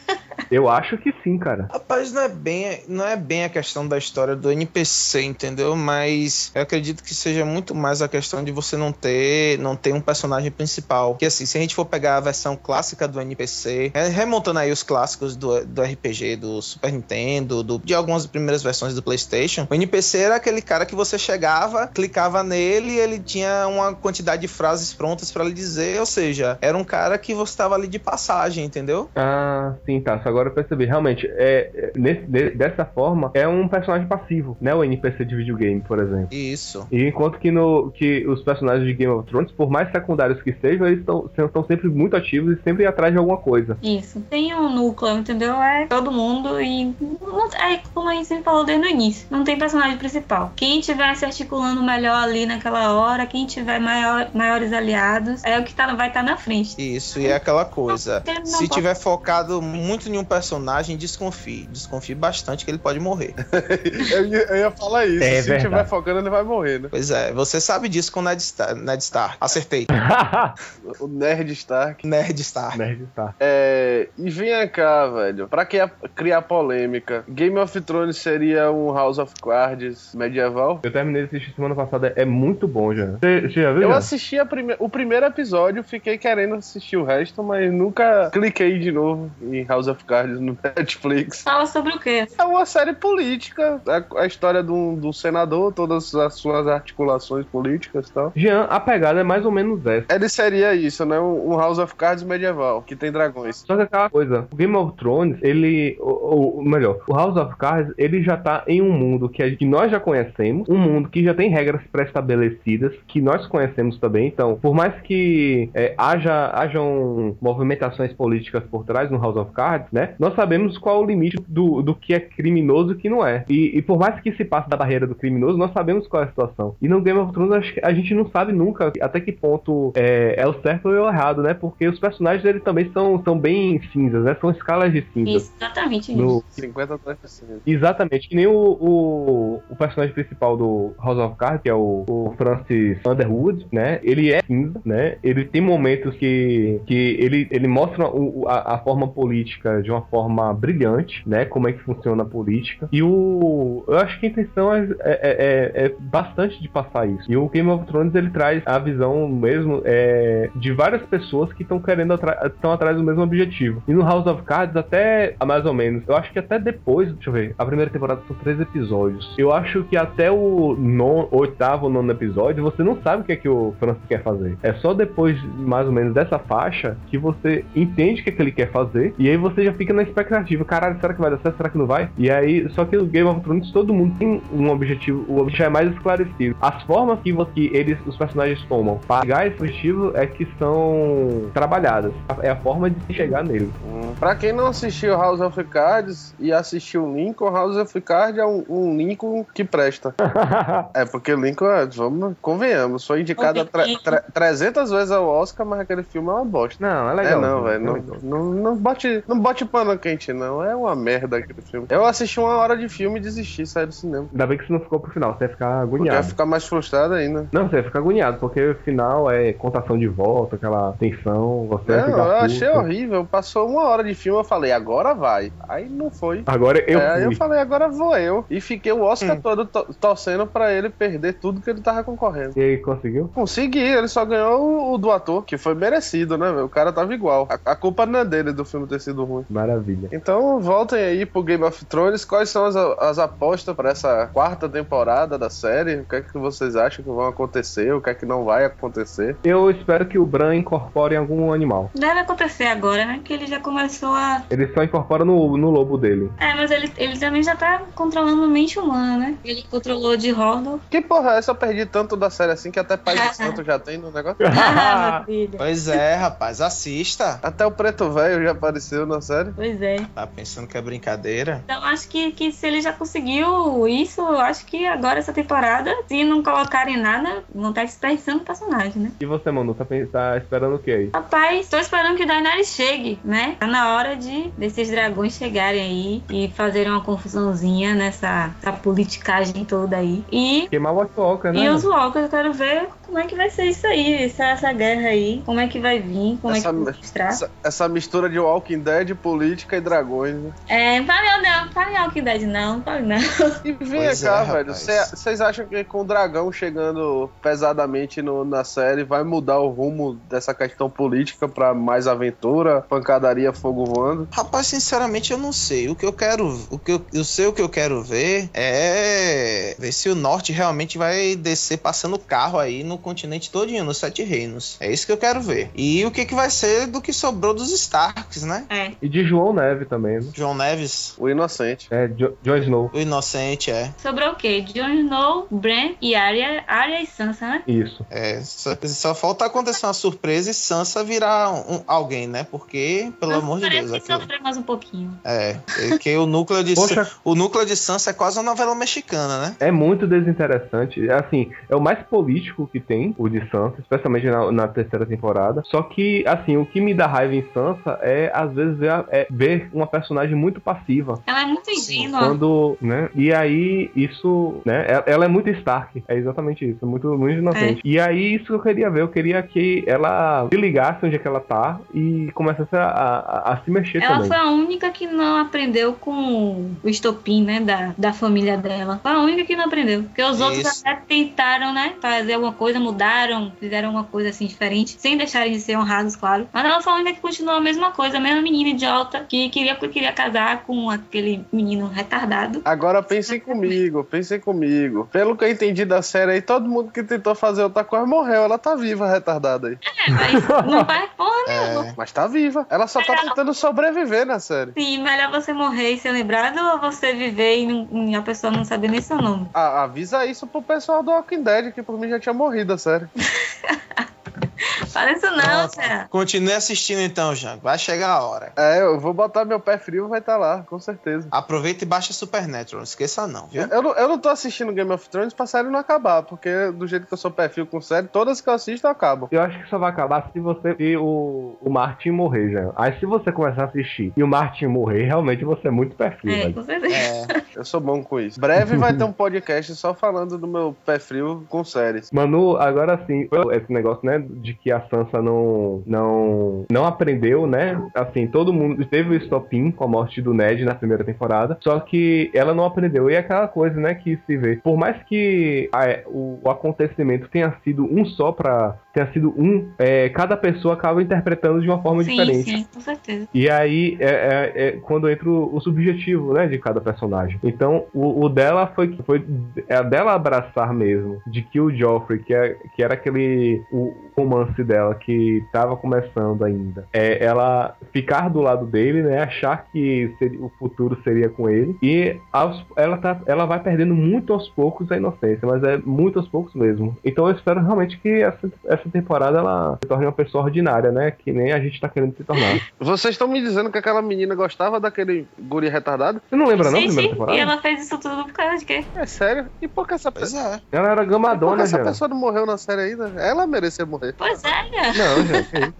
Eu 0.50 0.68
acho 0.68 0.96
que 0.98 1.12
sim, 1.22 1.38
cara. 1.38 1.68
Rapaz, 1.72 2.12
não 2.12 2.22
é 2.22 2.28
bem, 2.28 2.80
não 2.88 3.06
é 3.06 3.16
bem 3.16 3.44
a 3.44 3.48
questão 3.48 3.86
da 3.86 3.98
história 3.98 4.36
do 4.36 4.50
NPC, 4.50 5.22
entendeu? 5.22 5.76
Mas 5.76 6.50
eu 6.54 6.62
acredito 6.62 7.02
que 7.02 7.14
seja 7.14 7.44
muito 7.44 7.74
mais 7.74 8.02
a 8.02 8.08
questão 8.08 8.42
de 8.44 8.52
você 8.52 8.76
não 8.76 8.92
ter, 8.92 9.58
não 9.58 9.76
ter 9.76 9.92
um 9.92 10.00
personagem 10.00 10.50
principal. 10.50 11.16
Que 11.16 11.26
assim, 11.26 11.46
se 11.46 11.56
a 11.56 11.60
gente 11.60 11.74
for 11.74 11.84
pegar 11.84 12.16
a 12.16 12.20
versão 12.20 12.56
clássica 12.56 13.08
do 13.08 13.20
NPC, 13.20 13.90
é, 13.94 14.08
remontando 14.08 14.58
aí 14.58 14.70
os 14.70 14.82
clássicos 14.82 15.36
do, 15.36 15.64
do 15.64 15.82
RPG, 15.82 16.36
do 16.36 16.60
Super 16.62 16.92
Nintendo, 16.92 17.62
do, 17.62 17.78
de 17.78 17.94
algumas 17.94 18.26
primeiras 18.26 18.62
versões 18.62 18.94
do 18.94 19.02
PlayStation, 19.02 19.66
o 19.68 19.74
NPC 19.74 20.18
era 20.18 20.36
aquele 20.36 20.62
cara 20.62 20.86
que 20.86 20.94
você 20.94 21.18
chegava, 21.18 21.88
clicava 21.88 22.42
nele 22.42 22.92
e 22.92 22.98
ele 22.98 23.18
tinha 23.18 23.66
uma 23.66 23.94
quantidade 23.94 24.42
de 24.42 24.48
frases 24.48 24.92
prontas 24.92 25.30
para 25.30 25.44
lhe 25.44 25.52
dizer, 25.52 25.98
ou 26.00 26.06
seja, 26.06 26.58
era 26.60 26.76
um 26.76 26.84
cara 26.84 27.18
que 27.18 27.34
você 27.34 27.52
estava 27.52 27.74
ali 27.74 27.88
de 27.88 27.98
passagem, 27.98 28.64
entendeu? 28.64 29.10
Ah, 29.14 29.74
sim, 29.84 30.00
tá 30.00 30.18
agora 30.28 30.48
eu 30.48 30.54
percebi. 30.54 30.84
Realmente, 30.84 31.26
é, 31.26 31.70
é 31.74 31.92
nesse, 31.96 32.22
de, 32.22 32.50
dessa 32.50 32.84
forma, 32.84 33.30
é 33.34 33.46
um 33.46 33.68
personagem 33.68 34.06
passivo, 34.06 34.56
né? 34.60 34.74
O 34.74 34.84
NPC 34.84 35.24
de 35.24 35.36
videogame, 35.36 35.80
por 35.80 35.98
exemplo. 35.98 36.28
Isso. 36.30 36.86
E 36.90 37.04
enquanto 37.04 37.38
que, 37.38 37.50
no, 37.50 37.90
que 37.90 38.26
os 38.26 38.42
personagens 38.42 38.86
de 38.86 38.94
Game 38.94 39.12
of 39.12 39.28
Thrones, 39.28 39.52
por 39.52 39.70
mais 39.70 39.90
secundários 39.90 40.42
que 40.42 40.52
sejam, 40.60 40.86
eles 40.86 41.00
estão 41.00 41.64
sempre 41.66 41.88
muito 41.88 42.16
ativos 42.16 42.58
e 42.58 42.62
sempre 42.62 42.86
atrás 42.86 43.12
de 43.12 43.18
alguma 43.18 43.38
coisa. 43.38 43.76
Isso. 43.82 44.20
Tem 44.28 44.54
um 44.54 44.72
núcleo, 44.72 45.18
entendeu? 45.18 45.54
É 45.54 45.86
todo 45.86 46.10
mundo 46.10 46.60
e. 46.60 46.94
Não, 47.20 47.46
é 47.46 47.80
como 47.94 48.08
a 48.08 48.14
gente 48.14 48.26
sempre 48.26 48.44
falou 48.44 48.64
desde 48.64 48.86
o 48.86 48.90
início. 48.90 49.26
Não 49.30 49.44
tem 49.44 49.58
personagem 49.58 49.96
principal. 49.96 50.52
Quem 50.56 50.80
estiver 50.80 51.14
se 51.16 51.24
articulando 51.24 51.82
melhor 51.82 52.22
ali 52.22 52.46
naquela 52.46 52.92
hora, 52.92 53.26
quem 53.26 53.46
tiver 53.46 53.78
maior, 53.78 54.30
maiores 54.34 54.72
aliados, 54.72 55.44
é 55.44 55.58
o 55.58 55.64
que 55.64 55.74
tá, 55.74 55.86
vai 55.94 56.08
estar 56.08 56.22
tá 56.22 56.30
na 56.30 56.36
frente. 56.36 56.76
Isso, 56.78 57.20
e 57.20 57.26
é 57.26 57.34
aquela 57.34 57.64
coisa. 57.64 58.22
Se 58.44 58.68
tiver 58.68 58.94
focado 58.94 59.60
muito 59.60 60.08
em 60.16 60.20
um 60.20 60.24
personagem, 60.24 60.96
desconfie. 60.96 61.66
Desconfie 61.70 62.14
bastante 62.14 62.64
que 62.64 62.70
ele 62.70 62.78
pode 62.78 62.98
morrer. 62.98 63.34
eu, 64.12 64.26
ia, 64.26 64.42
eu, 64.42 64.56
ia, 64.56 64.70
falar 64.70 65.06
isso. 65.06 65.22
É 65.22 65.42
Se 65.42 65.48
verdade. 65.48 65.64
tiver 65.64 65.86
focando, 65.86 66.20
ele 66.20 66.30
vai 66.30 66.42
morrer, 66.42 66.80
né? 66.80 66.88
Pois 66.90 67.10
é, 67.10 67.32
você 67.32 67.60
sabe 67.60 67.88
disso 67.88 68.10
com 68.12 68.20
o 68.20 68.22
Ned, 68.22 68.42
Star, 68.42 68.74
Ned 68.74 69.02
Stark. 69.02 69.36
Acertei. 69.40 69.86
o 71.00 71.06
Nerd 71.06 71.52
Stark. 71.52 72.06
Nerd 72.06 72.40
Stark. 72.40 72.78
Nerd 72.78 73.02
Stark. 73.04 73.34
É, 73.40 74.08
e 74.18 74.30
venha 74.30 74.66
cá, 74.68 75.06
velho. 75.06 75.48
Pra 75.48 75.64
que 75.64 75.78
criar 76.14 76.42
polêmica? 76.42 77.24
Game 77.28 77.58
of 77.58 77.80
Thrones 77.80 78.16
seria 78.16 78.70
um 78.70 78.92
House 78.92 79.18
of 79.18 79.32
Cards 79.42 80.14
medieval? 80.14 80.80
Eu 80.82 80.92
terminei 80.92 81.26
de 81.26 81.36
assistir 81.36 81.54
semana 81.54 81.74
passada. 81.74 82.12
É 82.16 82.24
muito 82.24 82.66
bom, 82.66 82.94
já. 82.94 83.06
Você, 83.06 83.48
já 83.48 83.72
viu? 83.72 83.82
Eu 83.82 83.90
já? 83.90 83.96
assisti 83.96 84.44
prime... 84.44 84.76
o 84.78 84.88
primeiro 84.88 85.26
episódio, 85.26 85.82
fiquei 85.82 86.18
querendo 86.18 86.54
assistir 86.54 86.96
o 86.96 87.04
resto, 87.04 87.42
mas 87.42 87.72
nunca 87.72 88.30
cliquei 88.30 88.78
de 88.78 88.92
novo 88.92 89.30
em 89.42 89.64
House 89.64 89.88
of 89.88 90.04
Cards 90.06 90.40
no 90.40 90.56
Netflix. 90.62 91.42
Fala 91.42 91.66
sobre 91.66 91.92
o 91.94 91.98
quê? 91.98 92.26
É 92.38 92.44
uma 92.44 92.64
série 92.64 92.92
política. 92.92 93.80
A, 93.86 94.22
a 94.22 94.26
história 94.26 94.62
do, 94.62 94.96
do 94.96 95.12
senador, 95.12 95.72
todas 95.72 96.14
as 96.14 96.34
suas 96.34 96.66
articulações 96.66 97.44
políticas 97.46 98.08
e 98.08 98.12
tal. 98.12 98.32
Jean, 98.34 98.64
a 98.64 98.80
pegada 98.80 99.20
é 99.20 99.24
mais 99.24 99.44
ou 99.44 99.50
menos 99.50 99.84
essa. 99.86 100.06
Ele 100.14 100.28
seria 100.28 100.74
isso, 100.74 101.04
né? 101.04 101.18
Um 101.18 101.56
House 101.58 101.78
of 101.78 101.94
Cards 101.94 102.24
medieval, 102.24 102.82
que 102.82 102.96
tem 102.96 103.10
dragões. 103.10 103.56
Só 103.66 103.76
que 103.76 103.82
aquela 103.82 104.10
coisa, 104.10 104.46
o 104.50 104.56
Game 104.56 104.74
of 104.76 104.96
Thrones, 104.96 105.38
ele. 105.42 105.96
Ou, 106.00 106.62
melhor, 106.62 107.00
o 107.06 107.14
House 107.14 107.36
of 107.36 107.56
Cards, 107.56 107.92
ele 107.98 108.22
já 108.22 108.36
tá 108.36 108.64
em 108.66 108.80
um 108.80 108.92
mundo 108.92 109.28
que, 109.28 109.42
a, 109.42 109.54
que 109.54 109.64
nós 109.64 109.90
já 109.90 110.00
conhecemos, 110.00 110.68
um 110.68 110.78
mundo 110.78 111.08
que 111.08 111.22
já 111.22 111.34
tem 111.34 111.50
regras 111.50 111.82
pré-estabelecidas, 111.90 112.94
que 113.06 113.20
nós 113.20 113.46
conhecemos 113.46 113.98
também. 113.98 114.26
Então, 114.26 114.58
por 114.60 114.74
mais 114.74 114.94
que 115.02 115.70
é, 115.74 115.94
haja 115.96 116.50
hajam 116.52 117.36
movimentações 117.40 118.12
políticas 118.12 118.62
por 118.64 118.84
trás 118.84 119.10
no 119.10 119.18
House 119.18 119.36
of 119.36 119.52
Cards, 119.52 119.88
né? 119.96 120.14
Nós 120.18 120.34
sabemos 120.34 120.76
qual 120.78 121.00
é 121.00 121.04
o 121.04 121.06
limite 121.06 121.38
do, 121.48 121.82
do 121.82 121.94
que 121.94 122.12
é 122.14 122.20
criminoso 122.20 122.90
e 122.92 122.94
o 122.94 122.98
que 122.98 123.08
não 123.08 123.26
é. 123.26 123.44
E, 123.48 123.76
e 123.78 123.82
por 123.82 123.98
mais 123.98 124.20
que 124.20 124.30
se 124.32 124.44
passe 124.44 124.68
da 124.68 124.76
barreira 124.76 125.06
do 125.06 125.14
criminoso, 125.14 125.56
nós 125.58 125.72
sabemos 125.72 126.06
qual 126.06 126.22
é 126.22 126.26
a 126.26 126.28
situação. 126.28 126.76
E 126.80 126.86
no 126.88 127.00
Game 127.00 127.18
of 127.18 127.32
Thrones 127.32 127.72
a 127.82 127.92
gente 127.92 128.14
não 128.14 128.28
sabe 128.30 128.52
nunca 128.52 128.92
até 129.00 129.20
que 129.20 129.32
ponto 129.32 129.92
é, 129.96 130.34
é 130.38 130.46
o 130.46 130.54
certo 130.60 130.86
ou 130.88 130.94
é 130.94 131.00
o 131.00 131.08
errado, 131.08 131.42
né? 131.42 131.54
Porque 131.54 131.88
os 131.88 131.98
personagens 131.98 132.42
dele 132.42 132.60
também 132.60 132.90
são, 132.92 133.22
são 133.24 133.38
bem 133.38 133.80
cinzas, 133.92 134.24
né? 134.24 134.36
São 134.40 134.50
escalas 134.50 134.92
de 134.92 135.02
cinzas. 135.12 135.52
Exatamente 135.56 136.14
No- 136.14 136.38
isso. 136.48 136.60
50 136.60 136.98
tons 136.98 137.16
de 137.22 137.30
cinza. 137.30 137.60
Exatamente, 137.66 138.28
que 138.28 138.36
nem 138.36 138.46
o, 138.46 138.52
o, 138.52 139.62
o 139.68 139.76
personagem 139.76 140.14
principal 140.14 140.56
do 140.56 140.94
House 141.02 141.18
of 141.18 141.36
Cards, 141.36 141.62
que 141.62 141.68
é 141.68 141.74
o, 141.74 142.04
o 142.08 142.34
Francis 142.36 142.98
Underwood, 143.06 143.66
né? 143.72 144.00
Ele 144.02 144.32
é 144.32 144.40
cinza, 144.42 144.80
né? 144.84 145.16
Ele 145.22 145.44
tem 145.44 145.60
momentos 145.60 146.14
que, 146.16 146.80
que 146.86 147.16
ele, 147.20 147.48
ele 147.50 147.68
mostra 147.68 148.08
o- 148.08 148.44
a, 148.48 148.74
a 148.74 148.78
forma 148.78 149.08
política 149.08 149.82
de 149.86 149.90
uma 149.92 150.02
forma 150.02 150.52
brilhante, 150.52 151.22
né? 151.26 151.44
Como 151.44 151.68
é 151.68 151.72
que 151.72 151.78
funciona 151.82 152.22
a 152.24 152.26
política. 152.26 152.88
E 152.92 153.02
o. 153.02 153.84
Eu 153.86 153.96
acho 153.98 154.18
que 154.18 154.26
a 154.26 154.28
intenção 154.28 154.74
é, 154.74 154.88
é, 155.00 155.16
é- 155.22 155.86
é 155.86 155.94
bastante 155.98 156.60
de 156.60 156.68
passar 156.68 157.08
isso. 157.08 157.30
E 157.30 157.36
o 157.36 157.48
Game 157.48 157.68
of 157.70 157.86
Thrones 157.86 158.14
ele 158.14 158.30
traz 158.30 158.62
a 158.66 158.78
visão 158.78 159.28
mesmo 159.28 159.80
é, 159.84 160.50
de 160.56 160.72
várias 160.72 161.02
pessoas 161.02 161.52
que 161.52 161.62
estão 161.62 161.78
querendo 161.80 162.14
estão 162.44 162.72
atrás 162.72 162.96
do 162.96 163.04
mesmo 163.04 163.22
objetivo. 163.22 163.82
E 163.86 163.92
no 163.94 164.02
House 164.02 164.26
of 164.26 164.42
Cards, 164.42 164.76
até 164.76 165.34
mais 165.44 165.64
ou 165.64 165.72
menos, 165.72 166.02
eu 166.08 166.16
acho 166.16 166.32
que 166.32 166.38
até 166.38 166.58
depois, 166.58 167.12
deixa 167.12 167.28
eu 167.30 167.32
ver, 167.32 167.54
a 167.56 167.64
primeira 167.64 167.90
temporada 167.90 168.20
são 168.26 168.36
três 168.36 168.60
episódios. 168.60 169.34
Eu 169.38 169.52
acho 169.52 169.84
que 169.84 169.96
até 169.96 170.30
o 170.30 170.74
non, 170.78 171.28
oitavo 171.30 171.88
nono 171.88 172.10
episódio, 172.10 172.62
você 172.64 172.82
não 172.82 173.00
sabe 173.02 173.22
o 173.22 173.24
que 173.24 173.32
é 173.32 173.36
que 173.36 173.48
o 173.48 173.74
Francis 173.78 174.02
quer 174.08 174.22
fazer. 174.22 174.56
É 174.62 174.72
só 174.74 174.92
depois, 174.92 175.40
mais 175.56 175.86
ou 175.86 175.92
menos, 175.92 176.12
dessa 176.14 176.38
faixa 176.38 176.96
que 177.08 177.16
você 177.18 177.64
entende 177.74 178.20
o 178.20 178.24
que 178.24 178.30
é 178.30 178.32
que 178.32 178.42
ele 178.42 178.52
quer 178.52 178.70
fazer. 178.70 179.14
E 179.18 179.28
aí 179.28 179.36
você 179.36 179.64
já 179.64 179.72
fica 179.76 179.92
na 179.92 180.02
expectativa. 180.02 180.64
Caralho, 180.64 180.98
será 181.00 181.14
que 181.14 181.20
vai 181.20 181.30
dar 181.30 181.38
certo? 181.38 181.56
Será 181.56 181.68
que 181.68 181.78
não 181.78 181.86
vai? 181.86 182.08
E 182.16 182.30
aí, 182.30 182.68
só 182.70 182.84
que 182.84 182.96
no 182.96 183.06
Game 183.06 183.28
of 183.28 183.40
Thrones 183.40 183.70
todo 183.70 183.92
mundo 183.94 184.14
tem 184.18 184.42
um 184.52 184.70
objetivo. 184.70 185.24
O 185.28 185.40
objetivo 185.40 185.64
é 185.66 185.68
mais 185.70 185.92
esclarecido. 185.92 186.56
As 186.60 186.82
formas 186.84 187.18
que, 187.20 187.32
que 187.54 187.70
eles, 187.74 187.98
os 188.06 188.16
personagens 188.16 188.62
tomam 188.68 188.98
para 189.06 189.22
chegar 189.22 189.46
esse 189.46 189.56
objetivo 189.56 190.12
é 190.14 190.26
que 190.26 190.46
são 190.58 191.50
trabalhadas. 191.54 192.12
É 192.42 192.50
a 192.50 192.56
forma 192.56 192.90
de 192.90 193.14
chegar 193.14 193.44
nele. 193.44 193.70
Hum. 193.86 194.12
Pra 194.18 194.34
quem 194.34 194.52
não 194.52 194.66
assistiu 194.66 195.16
House 195.16 195.40
of 195.40 195.62
Cards 195.64 196.34
e 196.38 196.52
assistiu 196.52 197.12
Lincoln, 197.14 197.50
House 197.52 197.76
of 197.76 198.00
Cards 198.00 198.38
é 198.38 198.46
um, 198.46 198.64
um 198.68 198.96
Lincoln 198.96 199.44
que 199.54 199.64
presta. 199.64 200.14
É, 200.94 201.04
porque 201.04 201.34
Lincoln, 201.34 201.66
é, 201.70 201.86
vamos, 201.86 202.34
convenhamos, 202.40 203.06
foi 203.06 203.20
indicado 203.20 203.64
tre- 203.66 203.96
tre- 204.02 204.22
300 204.32 204.90
vezes 204.90 205.10
ao 205.10 205.26
Oscar, 205.26 205.66
mas 205.66 205.80
aquele 205.80 206.02
filme 206.02 206.28
é 206.28 206.32
uma 206.32 206.44
bosta. 206.44 206.76
Não, 206.86 207.08
é 207.08 207.12
É 207.12 207.14
legal. 207.16 207.40
não, 207.40 207.62
velho. 207.62 207.74
é 207.74 207.78
Não, 207.78 207.92
legal. 207.94 208.16
não, 208.22 208.44
não, 208.52 208.76
bote, 208.76 209.24
não 209.28 209.38
bote 209.38 209.64
pano 209.66 209.98
quente, 209.98 210.32
não. 210.32 210.62
É 210.62 210.74
uma 210.74 210.94
merda 210.94 211.36
aquele 211.38 211.60
filme. 211.62 211.86
Eu 211.90 212.04
assisti 212.04 212.38
uma 212.40 212.56
hora 212.56 212.76
de 212.76 212.88
filme 212.88 213.18
e 213.18 213.22
desisti, 213.22 213.66
saí 213.66 213.86
do 213.86 213.92
cinema. 213.92 214.28
Ainda 214.32 214.46
bem 214.46 214.58
que 214.58 214.66
você 214.66 214.72
não 214.72 214.80
ficou 214.80 215.00
pro 215.00 215.10
final, 215.12 215.34
você 215.36 215.44
ia 215.44 215.50
ficar 215.50 215.66
Porque 215.86 216.04
ia 216.04 216.12
agoniado. 216.12 216.26
ficar 216.28 216.46
mais 216.46 216.66
frustrado 216.66 217.14
ainda. 217.14 217.48
Não, 217.52 217.68
você 217.68 217.76
ia 217.76 217.84
ficar 217.84 217.98
agoniado, 217.98 218.38
porque 218.38 218.60
o 218.70 218.74
final 218.76 219.30
é 219.30 219.52
contação 219.52 219.98
de 219.98 220.06
volta, 220.08 220.56
aquela 220.56 220.92
tensão, 220.92 221.66
você 221.68 221.92
Não, 221.96 222.04
ficar 222.06 222.16
eu 222.18 222.24
puto. 222.32 222.44
achei 222.44 222.68
horrível. 222.68 223.26
Passou 223.26 223.68
uma 223.68 223.84
hora 223.84 224.04
de 224.04 224.14
filme, 224.14 224.38
eu 224.38 224.44
falei, 224.44 224.72
agora 224.72 225.14
vai. 225.14 225.52
Aí 225.68 225.88
não 225.88 226.10
foi. 226.10 226.42
Agora 226.46 226.82
eu 226.86 226.98
é, 226.98 227.10
aí 227.14 227.22
eu 227.22 227.26
fui. 227.30 227.36
falei, 227.36 227.58
agora 227.60 227.88
vou 227.88 228.16
eu. 228.16 228.44
E 228.50 228.60
fiquei 228.60 228.92
o 228.92 229.02
Oscar 229.02 229.36
Hum. 229.36 229.40
todo 229.40 229.66
to- 229.66 229.94
torcendo 230.00 230.46
pra 230.46 230.72
ele 230.72 230.88
perder 230.90 231.34
tudo 231.34 231.60
que 231.60 231.70
ele 231.70 231.80
tava 231.80 232.04
concorrendo. 232.04 232.52
E 232.56 232.60
aí, 232.60 232.78
conseguiu? 232.78 233.28
Consegui, 233.34 233.78
ele 233.80 234.08
só 234.08 234.24
ganhou 234.24 234.60
o, 234.62 234.94
o 234.94 234.98
do 234.98 235.10
ator, 235.10 235.44
que 235.44 235.56
foi 235.58 235.74
merecido, 235.74 236.36
né, 236.38 236.50
velho? 236.52 236.64
O 236.66 236.68
cara 236.68 236.92
tava 236.92 237.14
igual. 237.14 237.48
A, 237.50 237.72
a 237.72 237.76
culpa 237.76 238.06
não 238.06 238.20
é 238.20 238.24
dele 238.24 238.52
do 238.52 238.64
filme 238.64 238.86
ter 238.86 239.00
sido 239.00 239.24
ruim. 239.24 239.44
Maravilha. 239.48 240.08
Então 240.12 240.60
voltem 240.60 240.98
aí 240.98 241.26
pro 241.26 241.42
Game 241.42 241.64
of 241.64 241.84
Thrones. 241.84 242.24
Quais 242.24 242.48
são 242.50 242.64
as, 242.64 242.76
as 242.76 243.18
apostas 243.18 243.74
pra 243.74 243.90
essa 243.90 244.28
quarta 244.32 244.68
temporada 244.68 245.38
da 245.38 245.50
série? 245.50 245.96
O 245.96 246.04
que 246.04 246.16
é 246.16 246.20
que 246.20 246.38
vocês 246.38 246.76
acham 246.76 247.04
que 247.04 247.10
vão 247.10 247.26
acontecer? 247.26 247.92
O 247.94 248.00
que 248.00 248.10
é 248.10 248.14
que 248.14 248.26
não 248.26 248.44
vai 248.44 248.64
acontecer? 248.64 249.36
Eu 249.44 249.70
espero 249.70 250.06
que 250.06 250.18
o 250.18 250.26
Bran 250.26 250.56
incorpore 250.56 251.16
algum 251.16 251.52
animal. 251.52 251.90
Deve 251.94 252.20
acontecer 252.20 252.66
agora, 252.66 253.04
né? 253.04 253.14
Porque 253.16 253.32
ele 253.32 253.46
já 253.46 253.60
começou 253.60 254.10
a. 254.10 254.42
Ele 254.50 254.66
só 254.72 254.82
incorpora 254.82 255.24
no, 255.24 255.56
no 255.56 255.70
lobo 255.70 255.96
dele. 255.96 256.30
É, 256.38 256.54
mas 256.54 256.70
ele, 256.70 256.92
ele 256.96 257.18
também 257.18 257.42
já 257.42 257.56
tá 257.56 257.82
controlando 257.94 258.44
a 258.44 258.48
mente 258.48 258.78
humana, 258.78 259.16
né? 259.16 259.36
Ele 259.44 259.64
controlou 259.70 260.16
de 260.16 260.32
Hordor. 260.32 260.78
Que 260.90 261.00
porra 261.00 261.34
é 261.34 261.38
essa? 261.38 261.50
Eu 261.50 261.54
perdi 261.54 261.86
tanto 261.86 262.16
da 262.16 262.30
série 262.30 262.52
assim 262.52 262.70
que 262.70 262.78
até 262.78 262.96
Pai 262.96 263.16
de 263.16 263.34
Santo 263.36 263.62
já 263.62 263.78
tem 263.78 263.98
no 263.98 264.10
negócio. 264.10 264.46
Ah. 264.46 265.24
Pois 265.56 265.88
é, 265.88 266.14
rapaz, 266.14 266.60
assista. 266.60 267.38
Até 267.42 267.64
o 267.66 267.70
Preto 267.70 268.10
Velho 268.10 268.42
já 268.42 268.52
apareceu 268.52 269.06
na 269.06 269.20
série. 269.20 269.35
Pois 269.54 269.80
é. 269.82 269.96
Tá 270.14 270.26
pensando 270.26 270.66
que 270.66 270.76
é 270.76 270.82
brincadeira? 270.82 271.62
Então 271.64 271.82
acho 271.84 272.08
que, 272.08 272.32
que 272.32 272.52
se 272.52 272.66
ele 272.66 272.80
já 272.80 272.92
conseguiu 272.92 273.86
isso, 273.88 274.20
eu 274.20 274.40
acho 274.40 274.64
que 274.66 274.86
agora 274.86 275.18
essa 275.18 275.32
temporada, 275.32 275.94
se 276.06 276.24
não 276.24 276.42
colocarem 276.42 276.96
nada, 276.96 277.44
vão 277.54 277.70
estar 277.70 277.84
desperdiçando 277.84 278.38
o 278.42 278.44
personagem, 278.44 279.02
né? 279.02 279.12
E 279.20 279.26
você, 279.26 279.50
Manu, 279.50 279.74
tá, 279.74 279.84
tá 280.10 280.36
esperando 280.36 280.76
o 280.76 280.78
que 280.78 280.90
aí? 280.90 281.10
Rapaz, 281.14 281.68
tô 281.68 281.78
esperando 281.78 282.16
que 282.16 282.24
o 282.24 282.26
Daenerys 282.26 282.68
chegue, 282.68 283.18
né? 283.24 283.56
Tá 283.58 283.66
na 283.66 283.94
hora 283.94 284.16
de 284.16 284.48
desses 284.56 284.90
dragões 284.90 285.34
chegarem 285.34 285.80
aí 285.80 286.22
e 286.30 286.48
fazerem 286.54 286.92
uma 286.92 287.02
confusãozinha 287.02 287.94
nessa 287.94 288.54
essa 288.60 288.72
politicagem 288.72 289.64
toda 289.64 289.96
aí. 289.96 290.24
E, 290.30 290.66
Queimar 290.68 290.94
o 290.94 291.10
Walker, 291.16 291.52
né? 291.52 291.60
e 291.60 291.68
os 291.68 291.84
Walkers, 291.84 292.24
eu 292.24 292.30
quero 292.30 292.52
ver 292.52 292.88
como 293.06 293.18
é 293.18 293.26
que 293.26 293.34
vai 293.36 293.48
ser 293.50 293.64
isso 293.64 293.86
aí, 293.86 294.24
essa, 294.24 294.44
essa 294.46 294.72
guerra 294.72 295.08
aí, 295.08 295.42
como 295.46 295.60
é 295.60 295.68
que 295.68 295.78
vai 295.80 296.00
vir, 296.00 296.38
como 296.42 296.54
Essa- 296.54 296.68
é 296.68 296.72
que 296.72 296.78
vai 296.78 296.92
mostrar. 296.94 297.28
Essa, 297.28 297.50
essa 297.64 297.88
mistura 297.88 298.28
de 298.28 298.38
Walking 298.38 298.80
Dead, 298.80 299.14
política 299.16 299.76
e 299.76 299.80
dragões. 299.80 300.34
Né? 300.36 300.50
É, 300.68 301.02
fale 301.04 301.42
não, 301.42 301.72
fale 301.72 301.98
Walking 301.98 302.22
Dead 302.24 302.42
não, 302.42 302.82
fale 302.82 303.06
não. 303.06 303.16
E 303.64 303.72
vem 303.72 304.02
Pois 304.02 304.22
cá, 304.22 304.42
é, 304.42 304.52
velho. 304.52 304.74
Vocês 304.74 305.40
acham 305.40 305.66
que 305.66 305.82
com 305.84 306.00
o 306.02 306.04
dragão 306.04 306.50
chegando 306.52 307.30
pesadamente 307.42 308.20
no- 308.22 308.44
na 308.44 308.64
série 308.64 309.04
vai 309.04 309.22
mudar 309.24 309.58
o 309.60 309.68
rumo 309.68 310.14
dessa 310.28 310.52
questão 310.54 310.90
política 310.90 311.48
pra 311.48 311.72
mais 311.74 312.06
aventura, 312.06 312.82
pancadaria, 312.82 313.52
fogo 313.52 313.84
voando? 313.84 314.28
Rapaz, 314.32 314.66
sinceramente, 314.66 315.32
eu 315.32 315.38
não 315.38 315.52
sei. 315.52 315.88
O 315.88 315.94
que 315.96 316.04
eu 316.04 316.12
quero. 316.12 316.46
O 316.70 316.78
que 316.78 316.92
eu, 316.92 317.06
eu 317.12 317.24
sei 317.24 317.46
o 317.46 317.52
que 317.52 317.62
eu 317.62 317.68
quero 317.68 318.02
ver 318.02 318.50
é 318.54 319.74
ver 319.78 319.92
se 319.92 320.08
o 320.08 320.14
norte 320.14 320.52
realmente 320.52 320.98
vai 320.98 321.34
descer 321.36 321.78
passando 321.78 322.18
carro 322.18 322.58
aí 322.58 322.82
no 322.84 322.95
continente 322.98 323.50
todinho, 323.50 323.84
nos 323.84 323.98
sete 323.98 324.22
reinos. 324.22 324.76
É 324.80 324.90
isso 324.92 325.06
que 325.06 325.12
eu 325.12 325.16
quero 325.18 325.40
ver. 325.40 325.70
E 325.74 326.04
o 326.04 326.10
que, 326.10 326.24
que 326.24 326.34
vai 326.34 326.50
ser 326.50 326.86
do 326.86 327.00
que 327.00 327.12
sobrou 327.12 327.54
dos 327.54 327.70
Starks, 327.72 328.42
né? 328.42 328.64
É, 328.68 328.92
E 329.00 329.08
de 329.08 329.24
João 329.24 329.52
Neve 329.52 329.84
também, 329.84 330.18
né? 330.20 330.26
João 330.34 330.54
Neves, 330.54 331.14
O 331.18 331.28
inocente. 331.28 331.88
É, 331.90 332.08
jo 332.08 332.36
Jon 332.42 332.56
Snow. 332.58 332.90
o 332.92 332.98
inocente, 332.98 333.70
é. 333.70 333.92
sobrou 333.98 334.30
o 334.30 334.36
quê? 334.36 334.60
Jon 334.62 334.88
Snow, 334.90 335.46
Bran 335.50 335.94
e 336.00 336.14
Arya, 336.14 336.64
Arya 336.66 337.02
e 337.02 337.06
Sansa, 337.06 337.46
né? 337.46 337.62
Isso. 337.66 338.04
É, 338.10 338.40
só, 338.42 338.76
só 338.84 339.14
falta 339.14 339.44
acontecer 339.46 339.86
uma 339.86 339.92
surpresa 339.92 340.50
e 340.50 340.54
Sansa 340.54 341.02
virar 341.04 341.52
um- 341.52 341.82
alguém, 341.86 342.26
né? 342.26 342.46
Porque, 342.50 343.12
pelo 343.20 343.32
Sansa 343.32 343.44
amor 343.44 343.56
de 343.60 343.66
parece 343.66 343.80
Deus, 343.80 343.90
que 343.90 343.96
aquilo. 344.12 344.20
sofreu 344.20 344.42
mais 344.42 344.56
um 344.56 344.62
pouquinho. 344.62 345.18
É, 345.24 345.56
porque 345.88 346.16
o 346.16 346.26
núcleo 346.26 346.62
de 346.64 346.74
Poxa, 346.74 347.10
o 347.24 347.34
núcleo 347.34 347.64
de 347.66 347.76
Sansa 347.76 348.10
é 348.10 348.12
quase 348.12 348.38
uma 348.38 348.44
novela 348.44 348.74
mexicana, 348.74 349.40
né? 349.40 349.56
é 349.60 349.70
muito 349.70 350.06
desinteressante. 350.06 351.08
Assim, 351.10 351.50
é 351.68 351.74
o 351.76 351.80
mais 351.80 351.98
político 352.06 352.68
que 352.70 352.80
tem, 352.86 353.14
o 353.18 353.28
de 353.28 353.40
Sansa, 353.50 353.76
especialmente 353.80 354.26
na, 354.26 354.50
na 354.52 354.68
terceira 354.68 355.04
temporada. 355.06 355.62
Só 355.66 355.82
que, 355.82 356.24
assim, 356.26 356.56
o 356.56 356.64
que 356.66 356.80
me 356.80 356.94
dá 356.94 357.06
raiva 357.06 357.34
em 357.34 357.44
Sansa 357.52 357.98
é, 358.02 358.30
às 358.34 358.52
vezes, 358.52 358.78
ver, 358.78 358.90
a- 358.90 359.04
é 359.10 359.26
ver 359.30 359.68
uma 359.72 359.86
personagem 359.86 360.34
muito 360.36 360.60
passiva. 360.60 361.20
Ela 361.26 361.42
é 361.42 361.46
muito 361.46 361.70
ingênua. 361.70 362.18
Quando, 362.20 362.76
né? 362.80 363.08
E 363.14 363.32
aí, 363.32 363.90
isso, 363.94 364.60
né? 364.64 364.84
Ela, 364.88 365.04
ela 365.06 365.24
é 365.24 365.28
muito 365.28 365.50
Stark. 365.50 366.02
É 366.08 366.14
exatamente 366.16 366.68
isso. 366.68 366.86
Muito, 366.86 367.08
muito 367.18 367.38
inocente. 367.38 367.80
E 367.84 367.98
aí, 367.98 368.34
isso 368.36 368.46
que 368.46 368.52
eu 368.52 368.60
queria 368.62 368.90
ver. 368.90 369.00
Eu 369.02 369.08
queria 369.08 369.42
que 369.42 369.84
ela 369.86 370.46
se 370.50 370.56
ligasse 370.56 371.04
onde 371.04 371.16
é 371.16 371.18
que 371.18 371.26
ela 371.28 371.40
tá 371.40 371.78
e 371.94 372.30
começasse 372.34 372.74
a, 372.76 372.84
a- 372.84 373.52
a 373.52 373.56
se 373.64 373.70
mexer 373.70 374.02
Ela 374.02 374.14
também. 374.14 374.28
foi 374.28 374.36
a 374.36 374.46
única 374.50 374.90
que 374.90 375.06
não 375.06 375.36
aprendeu 375.36 375.94
com 375.94 376.70
o 376.82 376.88
estopim, 376.88 377.42
né, 377.42 377.60
da, 377.60 377.94
da 377.96 378.12
família 378.12 378.56
dela. 378.56 379.00
Foi 379.02 379.12
a 379.12 379.18
única 379.20 379.44
que 379.44 379.56
não 379.56 379.64
aprendeu. 379.64 380.02
Porque 380.04 380.22
os 380.22 380.40
outros 380.40 380.60
Isso. 380.66 380.82
até 380.86 381.00
tentaram, 381.08 381.72
né, 381.72 381.94
fazer 382.00 382.34
alguma 382.34 382.52
coisa, 382.52 382.75
mudaram, 382.78 383.52
fizeram 383.58 383.90
uma 383.90 384.04
coisa 384.04 384.30
assim 384.30 384.46
diferente, 384.46 384.96
sem 384.98 385.16
deixarem 385.16 385.52
de 385.52 385.60
ser 385.60 385.76
honrados, 385.76 386.16
claro. 386.16 386.48
Mas 386.52 386.64
ela 386.64 386.96
única 386.96 387.12
que 387.14 387.20
continuou 387.20 387.56
a 387.56 387.60
mesma 387.60 387.90
coisa, 387.92 388.16
a 388.16 388.20
mesma 388.20 388.40
menina 388.42 388.70
idiota 388.70 389.24
que 389.28 389.48
queria, 389.50 389.74
queria 389.76 390.12
casar 390.12 390.62
com 390.62 390.90
aquele 390.90 391.44
menino 391.52 391.88
retardado. 391.88 392.62
Agora 392.64 393.02
pensem 393.02 393.38
comigo, 393.40 394.02
pensem 394.04 394.40
comigo. 394.40 395.08
Pelo 395.12 395.36
que 395.36 395.44
eu 395.44 395.50
entendi 395.50 395.84
da 395.84 396.02
série 396.02 396.32
aí, 396.32 396.42
todo 396.42 396.68
mundo 396.68 396.90
que 396.90 397.02
tentou 397.02 397.34
fazer 397.34 397.62
outra 397.62 397.84
coisa 397.84 398.06
morreu. 398.06 398.42
Ela 398.44 398.58
tá 398.58 398.74
viva, 398.74 399.08
retardada 399.10 399.68
aí. 399.68 399.78
É, 400.06 400.10
mas 400.10 400.32
não 400.66 400.84
faz 400.84 401.10
porra 401.16 401.30
nenhuma. 401.48 401.86
É, 401.86 401.94
Mas 401.96 402.12
tá 402.12 402.26
viva. 402.26 402.66
Ela 402.70 402.86
só 402.86 403.02
tá 403.02 403.14
tentando 403.16 403.52
sobreviver 403.54 404.24
na 404.26 404.38
série. 404.38 404.72
Sim, 404.76 405.02
melhor 405.02 405.30
você 405.30 405.52
morrer 405.52 405.92
e 405.92 405.98
ser 405.98 406.12
lembrado 406.12 406.58
ou 406.58 406.78
você 406.80 407.12
viver 407.12 407.58
e, 407.60 407.66
não- 407.66 408.08
e 408.08 408.14
a 408.14 408.22
pessoa 408.22 408.50
não 408.50 408.64
saber 408.64 408.88
nem 408.88 409.00
seu 409.00 409.16
nome. 409.18 409.48
Ah, 409.52 409.82
avisa 409.84 410.24
isso 410.26 410.46
pro 410.46 410.62
pessoal 410.62 411.02
do 411.02 411.10
Walking 411.10 411.42
Dead, 411.42 411.72
que 411.72 411.82
por 411.82 411.98
mim 411.98 412.08
já 412.08 412.18
tinha 412.18 412.32
morrido 412.32 412.65
a 412.72 412.78
série. 412.78 413.06
Fala 414.88 415.12
isso 415.12 415.26
não. 415.30 415.68
Zé. 415.68 416.06
Continue 416.10 416.52
assistindo 416.52 417.00
então, 417.00 417.34
Jango. 417.34 417.62
Vai 417.62 417.78
chegar 417.78 418.10
a 418.10 418.22
hora. 418.24 418.52
É, 418.56 418.80
eu 418.82 418.98
vou 418.98 419.12
botar 419.12 419.44
meu 419.44 419.60
pé 419.60 419.78
frio, 419.78 420.08
vai 420.08 420.20
estar 420.20 420.36
lá, 420.36 420.64
com 420.68 420.78
certeza. 420.78 421.28
Aproveita 421.30 421.84
e 421.84 421.86
baixa 421.86 422.12
Supernatural. 422.12 422.78
Não 422.80 422.84
esqueça 422.84 423.26
não, 423.26 423.46
viu? 423.46 423.62
Eu, 423.62 423.82
não- 423.82 423.94
eu 423.94 424.08
não 424.08 424.18
tô 424.18 424.28
assistindo 424.28 424.72
Game 424.72 424.90
of 424.92 425.08
Thrones 425.08 425.32
pra 425.34 425.46
série 425.46 425.68
não 425.68 425.78
acabar, 425.78 426.22
porque 426.22 426.70
do 426.72 426.86
jeito 426.86 427.06
que 427.06 427.12
eu 427.12 427.18
sou 427.18 427.30
pé 427.30 427.48
frio 427.48 427.66
com 427.66 427.80
série, 427.80 428.06
todas 428.08 428.40
que 428.40 428.48
eu 428.48 428.54
assisto 428.54 428.86
eu 428.86 428.90
acabo. 428.90 429.28
Eu 429.30 429.42
acho 429.42 429.58
que 429.62 429.68
só 429.68 429.78
vai 429.78 429.90
acabar 429.90 430.30
se 430.32 430.40
você 430.40 430.72
ver 430.74 430.96
o, 430.98 431.56
o 431.60 431.70
Martin 431.70 432.10
morrer, 432.10 432.50
já. 432.52 432.70
Aí 432.76 432.98
se 432.98 433.06
você 433.06 433.30
começar 433.32 433.62
a 433.62 433.66
assistir 433.66 434.12
e 434.16 434.22
o 434.22 434.26
Martin 434.28 434.66
morrer, 434.66 435.04
realmente 435.04 435.44
você 435.44 435.68
é 435.68 435.70
muito 435.70 435.96
perfil, 435.96 436.30
É, 436.32 436.36
velho. 436.42 436.54
com 436.54 436.62
certeza. 436.62 436.94
É. 436.94 437.46
Eu 437.56 437.64
sou 437.64 437.80
bom 437.80 438.02
com 438.04 438.20
isso. 438.20 438.38
Breve 438.38 438.76
vai 438.76 438.92
ter 438.94 439.04
um 439.04 439.12
podcast 439.12 439.74
só 439.76 439.94
falando 439.94 440.36
do 440.36 440.46
meu 440.46 440.76
pé 440.84 440.98
frio 440.98 441.46
com 441.48 441.64
séries. 441.64 442.10
Manu, 442.12 442.56
agora 442.56 443.02
sim, 443.06 443.28
esse 443.52 443.72
negócio, 443.72 444.04
né, 444.04 444.18
de 444.46 444.54
que 444.54 444.70
a 444.70 444.80
Sansa 444.88 445.20
não, 445.20 445.82
não, 445.86 446.64
não 446.70 446.84
aprendeu, 446.86 447.46
né? 447.46 447.80
Assim, 447.94 448.26
todo 448.26 448.52
mundo 448.52 448.84
teve 448.86 449.10
o 449.10 449.14
estopim 449.14 449.70
com 449.70 449.84
a 449.84 449.88
morte 449.88 450.22
do 450.22 450.32
Ned 450.32 450.64
na 450.64 450.74
primeira 450.74 451.04
temporada, 451.04 451.58
só 451.60 451.78
que 451.80 452.30
ela 452.34 452.54
não 452.54 452.64
aprendeu. 452.64 453.10
E 453.10 453.14
é 453.14 453.18
aquela 453.18 453.48
coisa, 453.48 453.78
né, 453.80 453.94
que 453.94 454.18
se 454.26 454.36
vê. 454.36 454.56
Por 454.56 454.76
mais 454.76 455.02
que 455.04 455.68
a- 455.72 456.00
o, 456.06 456.38
o 456.44 456.50
acontecimento 456.50 457.28
tenha 457.28 457.54
sido 457.64 457.84
um 457.84 458.04
só 458.04 458.32
pra. 458.32 458.76
Tenha 458.96 459.12
sido 459.12 459.34
um, 459.36 459.68
é, 459.78 460.08
cada 460.08 460.38
pessoa 460.38 460.72
acaba 460.72 461.02
interpretando 461.02 461.60
de 461.60 461.68
uma 461.68 461.82
forma 461.82 462.02
Sim, 462.02 462.10
diferente. 462.12 462.50
sim, 462.50 462.66
com 462.72 462.80
certeza. 462.80 463.28
E 463.34 463.50
aí 463.50 463.98
é, 464.00 464.06
é- 464.06 464.52
é 464.68 464.72
quando 464.80 465.10
entra 465.10 465.28
o, 465.28 465.60
subjetivo, 465.60 466.32
né, 466.32 466.46
de 466.46 466.56
cada 466.58 466.80
personagem. 466.80 467.38
Então, 467.44 467.84
o, 467.92 468.24
o 468.24 468.28
dela 468.30 468.68
foi, 468.68 468.96
foi 469.04 469.22
é 469.68 469.74
a 469.76 469.82
dela 469.82 470.14
abraçar 470.14 470.72
mesmo, 470.72 471.20
de 471.26 471.42
que 471.42 471.60
o 471.60 471.70
Joffrey, 471.70 472.20
que, 472.20 472.32
é, 472.32 472.56
que 472.74 472.82
era 472.82 472.94
aquele 472.94 473.62
o 473.70 473.94
romance 474.16 474.64
dela 474.64 474.94
que 474.94 475.44
tava 475.52 475.76
começando 475.76 476.42
ainda, 476.42 476.86
é 476.92 477.22
ela 477.22 477.76
ficar 477.92 478.30
do 478.30 478.40
lado 478.40 478.64
dele, 478.64 479.02
né, 479.02 479.18
achar 479.22 479.66
que 479.70 480.14
seria- 480.18 480.40
o 480.40 480.48
futuro 480.58 480.96
seria 481.04 481.28
com 481.28 481.50
ele, 481.50 481.76
e 481.82 482.16
aos- 482.32 482.64
ela, 482.76 482.96
tá, 482.96 483.20
ela 483.26 483.44
vai 483.44 483.60
perdendo 483.60 483.94
muito 483.94 484.32
aos 484.32 484.48
poucos 484.48 484.90
a 484.90 484.96
inocência, 484.96 485.40
mas 485.46 485.62
é 485.62 485.76
muito 485.84 486.18
aos 486.18 486.28
poucos 486.28 486.54
mesmo. 486.54 486.96
Então 487.04 487.26
eu 487.28 487.34
espero 487.34 487.60
realmente 487.60 487.98
que 487.98 488.08
essa, 488.08 488.50
essa 488.64 488.85
temporada 488.90 489.38
ela 489.38 489.78
se 489.82 489.88
torne 489.88 490.06
uma 490.06 490.12
pessoa 490.12 490.44
ordinária, 490.44 490.90
né, 490.90 491.10
que 491.10 491.32
nem 491.32 491.52
a 491.52 491.58
gente 491.58 491.80
tá 491.80 491.88
querendo 491.88 492.16
se 492.16 492.24
tornar. 492.24 492.60
Vocês 492.78 493.14
estão 493.14 493.28
me 493.28 493.40
dizendo 493.40 493.70
que 493.70 493.78
aquela 493.78 494.02
menina 494.02 494.34
gostava 494.34 494.80
daquele 494.80 495.26
guri 495.38 495.68
retardado? 495.68 496.20
Você 496.28 496.36
não 496.36 496.46
lembra 496.46 496.70
não, 496.70 496.80
sim, 496.90 497.08
temporada? 497.08 497.36
E 497.36 497.40
ela 497.40 497.58
fez 497.60 497.84
isso 497.84 497.98
tudo 497.98 498.24
por 498.24 498.32
causa 498.32 498.58
de 498.58 498.64
quê? 498.64 498.84
É 498.94 499.06
sério? 499.06 499.46
E 499.60 499.68
por 499.68 499.86
que 499.86 499.94
essa, 499.94 500.10
pessoa, 500.12 500.56
é. 500.56 500.60
Ela 500.72 500.90
era 500.90 501.04
gamadona, 501.04 501.62
essa 501.62 501.78
já. 501.78 501.84
pessoa 501.84 502.08
não 502.08 502.16
morreu 502.16 502.46
na 502.46 502.56
série 502.56 502.82
ainda? 502.82 503.12
Ela 503.16 503.46
merecia 503.46 503.86
morrer. 503.86 504.14
Pois 504.16 504.42
é, 504.44 504.62
Não, 504.96 505.26
gente. 505.26 505.74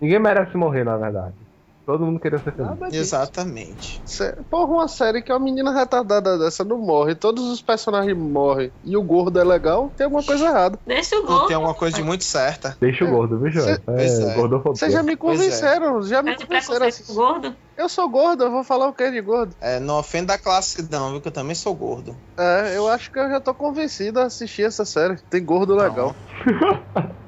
Ninguém 0.00 0.18
merece 0.18 0.56
morrer, 0.56 0.84
na 0.84 0.96
verdade. 0.96 1.34
Todo 1.84 2.04
mundo 2.06 2.20
queria 2.20 2.38
ser 2.38 2.52
feliz. 2.54 2.78
Disso. 2.90 2.96
Exatamente. 2.96 4.00
Sé- 4.06 4.36
Porra, 4.50 4.72
uma 4.72 4.88
série 4.88 5.20
que 5.22 5.32
uma 5.32 5.38
menina 5.40 5.72
retardada 5.72 6.38
dessa 6.38 6.62
não 6.64 6.78
morre, 6.78 7.14
todos 7.14 7.44
os 7.50 7.60
personagens 7.60 8.16
morrem 8.16 8.70
e 8.84 8.96
o 8.96 9.02
gordo 9.02 9.40
é 9.40 9.44
legal, 9.44 9.90
tem 9.96 10.04
alguma 10.04 10.22
coisa 10.22 10.46
errada. 10.46 10.78
deixa 10.86 11.16
o 11.18 11.22
Não 11.22 11.38
gol. 11.38 11.46
tem 11.46 11.56
alguma 11.56 11.74
coisa 11.74 11.96
de 11.96 12.02
muito 12.02 12.24
certa. 12.24 12.76
Deixa 12.80 13.04
o 13.04 13.10
gordo, 13.10 13.38
viu, 13.38 13.50
Joel? 13.50 13.78
Pois 13.84 14.18
É, 14.20 14.32
é. 14.32 14.48
Vocês 14.64 14.92
já 14.92 15.02
me 15.02 15.12
é. 15.14 15.16
convenceram, 15.16 16.02
já 16.02 16.22
me 16.22 16.32
É 16.32 16.36
de 16.36 16.46
convenceram. 16.46 16.78
preconceito 16.78 17.06
com 17.08 17.14
gordo? 17.14 17.56
Eu 17.76 17.88
sou 17.88 18.08
gordo, 18.08 18.44
eu 18.44 18.50
vou 18.50 18.62
falar 18.62 18.88
o 18.88 18.92
que 18.92 19.10
de 19.10 19.20
gordo? 19.20 19.54
É, 19.60 19.80
não 19.80 19.98
ofenda 19.98 20.34
a 20.34 20.38
classe 20.38 20.86
não, 20.90 21.12
viu? 21.12 21.20
Que 21.20 21.28
eu 21.28 21.32
também 21.32 21.54
sou 21.54 21.74
gordo. 21.74 22.16
É, 22.36 22.76
eu 22.76 22.88
acho 22.88 23.10
que 23.10 23.18
eu 23.18 23.28
já 23.28 23.40
tô 23.40 23.54
convencido 23.54 24.20
a 24.20 24.24
assistir 24.24 24.62
essa 24.62 24.84
série. 24.84 25.16
Tem 25.30 25.44
gordo 25.44 25.74
legal. 25.74 26.14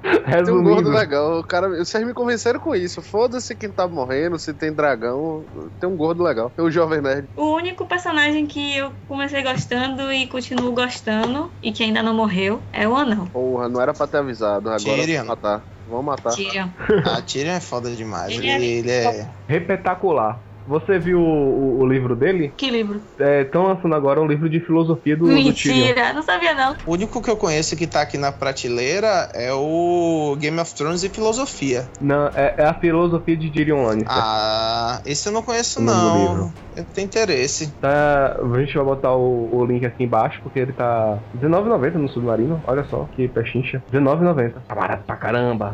Tem 0.44 0.54
um 0.54 0.62
gordo 0.62 0.90
legal. 0.90 1.38
O 1.38 1.44
cara, 1.44 1.68
vocês 1.68 2.04
me 2.06 2.12
convenceram 2.12 2.60
com 2.60 2.74
isso. 2.74 3.00
Foda-se 3.00 3.54
quem 3.54 3.70
tá 3.70 3.88
morrendo, 3.88 4.38
se 4.38 4.52
tem 4.52 4.72
dragão. 4.72 5.44
Tem 5.80 5.88
um 5.88 5.96
gordo 5.96 6.22
legal. 6.22 6.50
Tem 6.50 6.64
o 6.64 6.70
Jovem 6.70 7.00
Nerd. 7.00 7.28
O 7.36 7.54
único 7.54 7.86
personagem 7.86 8.46
que 8.46 8.76
eu 8.76 8.92
comecei 9.08 9.42
gostando 9.42 10.12
e 10.12 10.26
continuo 10.26 10.72
gostando, 10.72 11.50
e 11.62 11.72
que 11.72 11.82
ainda 11.82 12.02
não 12.02 12.14
morreu, 12.14 12.60
é 12.72 12.86
o 12.86 12.94
anão. 12.94 13.26
Porra, 13.26 13.68
não 13.68 13.80
era 13.80 13.94
pra 13.94 14.06
ter 14.06 14.18
avisado. 14.18 14.68
Agora 14.68 14.80
Tyrion. 14.80 15.24
matar. 15.24 15.62
Vamos 15.88 16.04
matar. 16.06 16.32
Tyrion. 16.34 16.68
A 17.04 17.20
Tyrion 17.22 17.52
é 17.52 17.60
foda 17.60 17.90
demais. 17.90 18.32
Ele 18.32 18.48
Ele, 18.48 18.50
é- 18.50 18.78
ele 18.78 18.90
é. 18.90 19.28
Repetacular. 19.48 20.38
Você 20.66 20.98
viu 20.98 21.18
o, 21.20 21.22
o- 21.22 21.78
o 21.80 21.86
livro 21.86 22.16
dele? 22.16 22.54
Que 22.56 22.70
livro? 22.70 23.00
Estão 23.18 23.66
lançando 23.66 23.94
agora 23.94 24.20
um 24.20 24.26
livro 24.26 24.48
de 24.48 24.60
filosofia 24.60 25.16
do, 25.16 25.24
do 25.24 25.28
Tyrion. 25.30 25.44
Mentira, 25.44 26.12
não 26.12 26.22
sabia 26.22 26.54
não. 26.54 26.74
O 26.86 26.92
único 26.92 27.20
que 27.22 27.30
eu 27.30 27.36
conheço 27.36 27.76
que 27.76 27.86
tá 27.86 28.00
aqui 28.02 28.16
na 28.18 28.32
prateleira 28.32 29.28
é 29.34 29.52
o 29.52 30.36
Game 30.38 30.58
of 30.58 30.74
Thrones 30.74 31.02
e 31.04 31.08
Filosofia. 31.08 31.88
Não, 32.00 32.26
é, 32.28 32.54
é 32.58 32.64
a 32.64 32.74
filosofia 32.74 33.36
de 33.36 33.50
Tyrion 33.50 33.84
Lannister. 33.86 34.08
Ah, 34.16 35.00
esse 35.04 35.28
eu 35.28 35.32
não 35.32 35.42
conheço 35.42 35.80
O 35.80 35.82
nome 35.82 35.98
do 36.00 36.06
não. 36.06 36.16
livro. 36.18 36.54
Eu 36.76 36.84
tenho 36.92 37.06
interesse. 37.06 37.72
Tá, 37.80 38.36
a 38.42 38.58
gente 38.58 38.74
vai 38.74 38.84
botar 38.84 39.14
o, 39.14 39.48
o 39.54 39.64
link 39.64 39.84
aqui 39.86 40.02
embaixo, 40.02 40.40
porque 40.42 40.58
ele 40.58 40.72
tá 40.72 41.20
R$19,90 41.32 41.94
no 41.94 42.08
Submarino. 42.08 42.60
Olha 42.66 42.84
só, 42.86 43.04
que 43.14 43.28
pechincha. 43.28 43.80
R$19,90. 43.92 44.54
Tá 44.66 44.74
barato 44.74 45.04
pra 45.06 45.16
caramba. 45.16 45.70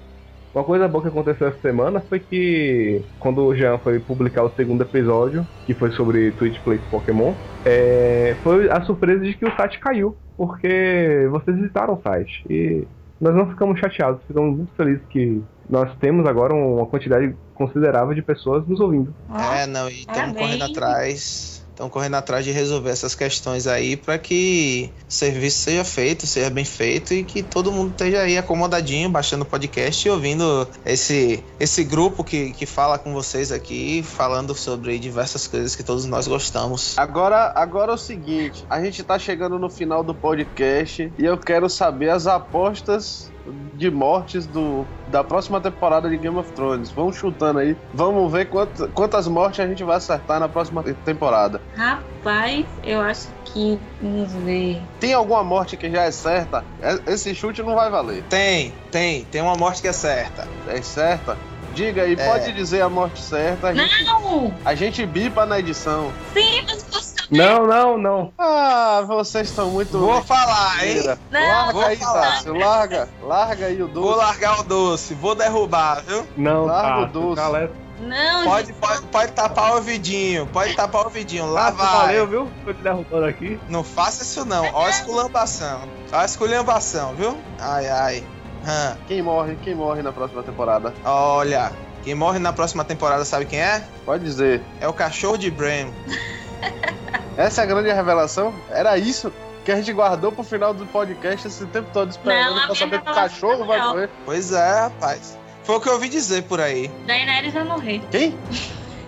Uma 0.55 0.65
coisa 0.65 0.89
boa 0.89 1.03
que 1.03 1.09
aconteceu 1.09 1.49
essa 1.49 1.61
semana 1.61 2.01
foi 2.01 2.19
que 2.19 3.01
quando 3.21 3.45
o 3.45 3.55
Jean 3.55 3.79
foi 3.79 4.01
publicar 4.01 4.43
o 4.43 4.51
segundo 4.57 4.83
episódio, 4.83 5.47
que 5.65 5.75
foi 5.75 5.93
sobre 5.93 6.33
Twitch 6.33 6.59
Plays 6.61 6.81
Pokémon, 6.91 7.33
é, 7.65 8.35
foi 8.43 8.69
a 8.69 8.83
surpresa 8.83 9.23
de 9.25 9.35
que 9.35 9.45
o 9.45 9.57
site 9.57 9.79
caiu, 9.79 10.17
porque 10.37 11.29
vocês 11.31 11.57
visitaram 11.57 11.95
o 11.95 12.03
site. 12.03 12.45
E 12.51 12.85
nós 13.21 13.35
não 13.35 13.49
ficamos 13.49 13.79
chateados, 13.79 14.21
ficamos 14.27 14.57
muito 14.57 14.73
felizes 14.77 15.03
que 15.11 15.41
nós 15.69 15.95
temos 16.01 16.27
agora 16.27 16.53
uma 16.53 16.87
quantidade 16.87 17.33
considerável 17.55 18.15
de 18.15 18.23
pessoas 18.23 18.67
nos 18.67 18.81
ouvindo. 18.81 19.15
É, 19.55 19.67
não, 19.67 19.89
e 19.89 20.01
estamos 20.01 20.37
correndo 20.37 20.65
atrás. 20.65 21.60
Estamos 21.81 21.95
correndo 21.95 22.17
atrás 22.17 22.45
de 22.45 22.51
resolver 22.51 22.91
essas 22.91 23.15
questões 23.15 23.67
aí 23.67 23.97
para 23.97 24.19
que 24.19 24.93
o 25.09 25.11
serviço 25.11 25.61
seja 25.61 25.83
feito, 25.83 26.27
seja 26.27 26.51
bem 26.51 26.63
feito 26.63 27.15
e 27.15 27.25
que 27.25 27.43
todo 27.43 27.73
mundo 27.73 27.93
esteja 27.93 28.21
aí 28.21 28.37
acomodadinho, 28.37 29.09
baixando 29.09 29.45
o 29.45 29.47
podcast 29.47 30.07
e 30.07 30.11
ouvindo 30.11 30.69
esse, 30.85 31.43
esse 31.59 31.83
grupo 31.83 32.23
que, 32.23 32.53
que 32.53 32.67
fala 32.67 32.99
com 32.99 33.15
vocês 33.15 33.51
aqui, 33.51 34.03
falando 34.03 34.55
sobre 34.55 34.99
diversas 34.99 35.47
coisas 35.47 35.75
que 35.75 35.83
todos 35.83 36.05
nós 36.05 36.29
gostamos. 36.29 36.99
Agora, 36.99 37.51
agora 37.57 37.93
é 37.93 37.95
o 37.95 37.99
seguinte, 37.99 38.63
a 38.69 38.79
gente 38.83 39.03
tá 39.03 39.19
chegando 39.19 39.59
no 39.59 39.71
final 39.71 40.05
do 40.05 40.15
podcast 40.15 41.11
e 41.19 41.25
eu 41.25 41.39
quero 41.39 41.67
saber 41.71 42.11
as 42.11 42.27
apostas 42.27 43.30
de 43.75 43.91
mortes 43.91 44.47
do, 44.47 44.87
da 45.09 45.25
próxima 45.25 45.61
temporada 45.61 46.09
de 46.09 46.17
Game 46.17 46.37
of 46.37 46.51
Thrones. 46.53 46.91
Vamos 46.91 47.17
chutando 47.17 47.59
aí. 47.59 47.77
Vamos 47.95 48.31
ver 48.31 48.47
quant- 48.49 48.89
quantas 48.95 49.27
mortes 49.27 49.61
a 49.61 49.67
gente 49.67 49.83
vai 49.83 49.97
acertar 49.97 50.39
na 50.39 50.49
próxima 50.49 50.83
temporada. 51.05 51.61
Rapaz, 51.75 52.67
eu 52.85 53.01
acho 53.01 53.29
que. 53.47 53.79
Vamos 54.01 54.33
ver. 54.33 54.81
Tem 55.01 55.15
alguma 55.15 55.43
morte 55.43 55.77
que 55.77 55.91
já 55.91 56.03
é 56.05 56.11
certa? 56.11 56.65
É- 56.81 57.13
Esse 57.13 57.35
chute 57.35 57.63
não 57.63 57.75
vai 57.75 57.91
valer. 57.91 58.23
Tem, 58.29 58.73
tem, 58.91 59.25
tem 59.25 59.41
uma 59.43 59.57
morte 59.57 59.81
que 59.83 59.89
é 59.89 59.93
certa. 59.93 60.47
É 60.69 60.81
certa? 60.83 61.37
Diga 61.75 62.03
aí, 62.03 62.15
É. 62.19 62.27
pode 62.29 62.53
dizer 62.53 62.81
a 62.83 62.89
morte 62.89 63.21
certa. 63.21 63.69
A 63.69 63.75
gente, 63.75 64.05
Não! 64.05 64.53
a 64.65 64.75
gente 64.75 65.07
bipa 65.07 65.47
na 65.47 65.59
edição. 65.61 66.11
Sim, 66.35 66.63
mas 66.67 66.83
você. 66.91 67.10
Não, 67.31 67.67
não, 67.67 67.97
não. 67.97 68.33
Ah, 68.37 69.03
vocês 69.07 69.49
estão 69.49 69.71
muito. 69.71 69.99
Vou 69.99 70.21
falar, 70.23 70.85
hein? 70.85 71.03
Não, 71.31 71.41
larga 71.41 71.73
vou 71.73 71.85
aí. 71.85 71.97
Tássio. 71.97 72.55
Larga. 72.59 73.09
Larga 73.23 73.67
aí 73.67 73.81
o 73.83 73.87
Vou 73.87 74.03
doce. 74.03 74.19
largar 74.19 74.61
o 74.61 74.63
doce, 74.65 75.15
vou 75.15 75.35
derrubar, 75.35 76.03
viu? 76.07 76.27
Não, 76.37 76.65
Larga 76.67 76.99
o 77.03 77.07
tá. 77.07 77.13
doce. 77.13 77.37
Caleta. 77.41 77.73
Não, 78.01 78.45
Pode, 78.45 78.69
gente, 78.69 78.77
pode, 78.79 79.03
pode 79.09 79.33
tapar 79.33 79.73
o 79.73 79.75
ouvidinho, 79.77 80.47
pode 80.47 80.75
tapar 80.75 81.03
o 81.03 81.05
ouvidinho, 81.05 81.45
lá 81.53 81.67
Ah, 81.67 81.71
vai. 81.71 81.87
valeu, 81.87 82.27
viu? 82.27 82.49
Tô 82.65 82.73
te 82.73 82.81
derrubando 82.83 83.27
aqui. 83.27 83.61
Não 83.69 83.85
faça 83.85 84.23
isso 84.23 84.43
não, 84.47 84.65
ó 84.73 84.87
a 84.87 84.91
esculambação, 84.91 85.83
ó 86.11 86.17
a 86.17 86.25
esculhambação, 86.25 87.15
viu? 87.15 87.37
Ai, 87.59 87.87
ai. 87.91 88.25
Hã. 88.67 88.97
Quem 89.07 89.21
morre? 89.21 89.55
Quem 89.63 89.75
morre 89.75 90.01
na 90.01 90.13
próxima 90.13 90.43
temporada? 90.43 90.95
Olha, 91.05 91.73
quem 92.03 92.15
morre 92.15 92.39
na 92.39 92.55
próxima 92.55 92.85
temporada 92.87 93.23
sabe 93.25 93.45
quem 93.45 93.61
é? 93.61 93.85
Pode 94.07 94.25
dizer. 94.25 94.63
É 94.81 94.89
o 94.89 94.95
cachorro 94.95 95.37
de 95.37 95.51
Bram. 95.51 95.91
Essa 97.37 97.63
é 97.63 97.65
a 97.65 97.67
grande 97.67 97.93
revelação? 97.93 98.55
Era 98.71 98.97
isso 98.99 99.33
que 99.65 99.73
a 99.73 99.77
gente 99.77 99.93
guardou 99.93 100.33
pro 100.33 100.43
final 100.43 100.73
do 100.73 100.87
podcast 100.87 101.47
esse 101.47 101.67
tempo 101.67 101.89
todo 101.93 102.11
esperando 102.11 102.57
Não, 102.57 102.67
pra 102.67 102.75
saber 102.75 103.01
que 103.03 103.11
o 103.11 103.15
cachorro 103.15 103.65
vai 103.65 103.81
morrer. 103.81 104.11
Pois 104.25 104.53
é, 104.53 104.81
rapaz. 104.81 105.39
Foi 105.65 105.77
o 105.77 105.81
que 105.81 105.89
eu 105.89 105.95
ouvi 105.95 106.09
dizer 106.09 106.43
por 106.45 106.61
aí. 106.61 106.89
Daenerys 107.07 107.53
vai 107.53 107.65
morrer. 107.65 108.01
Quem? 108.11 108.37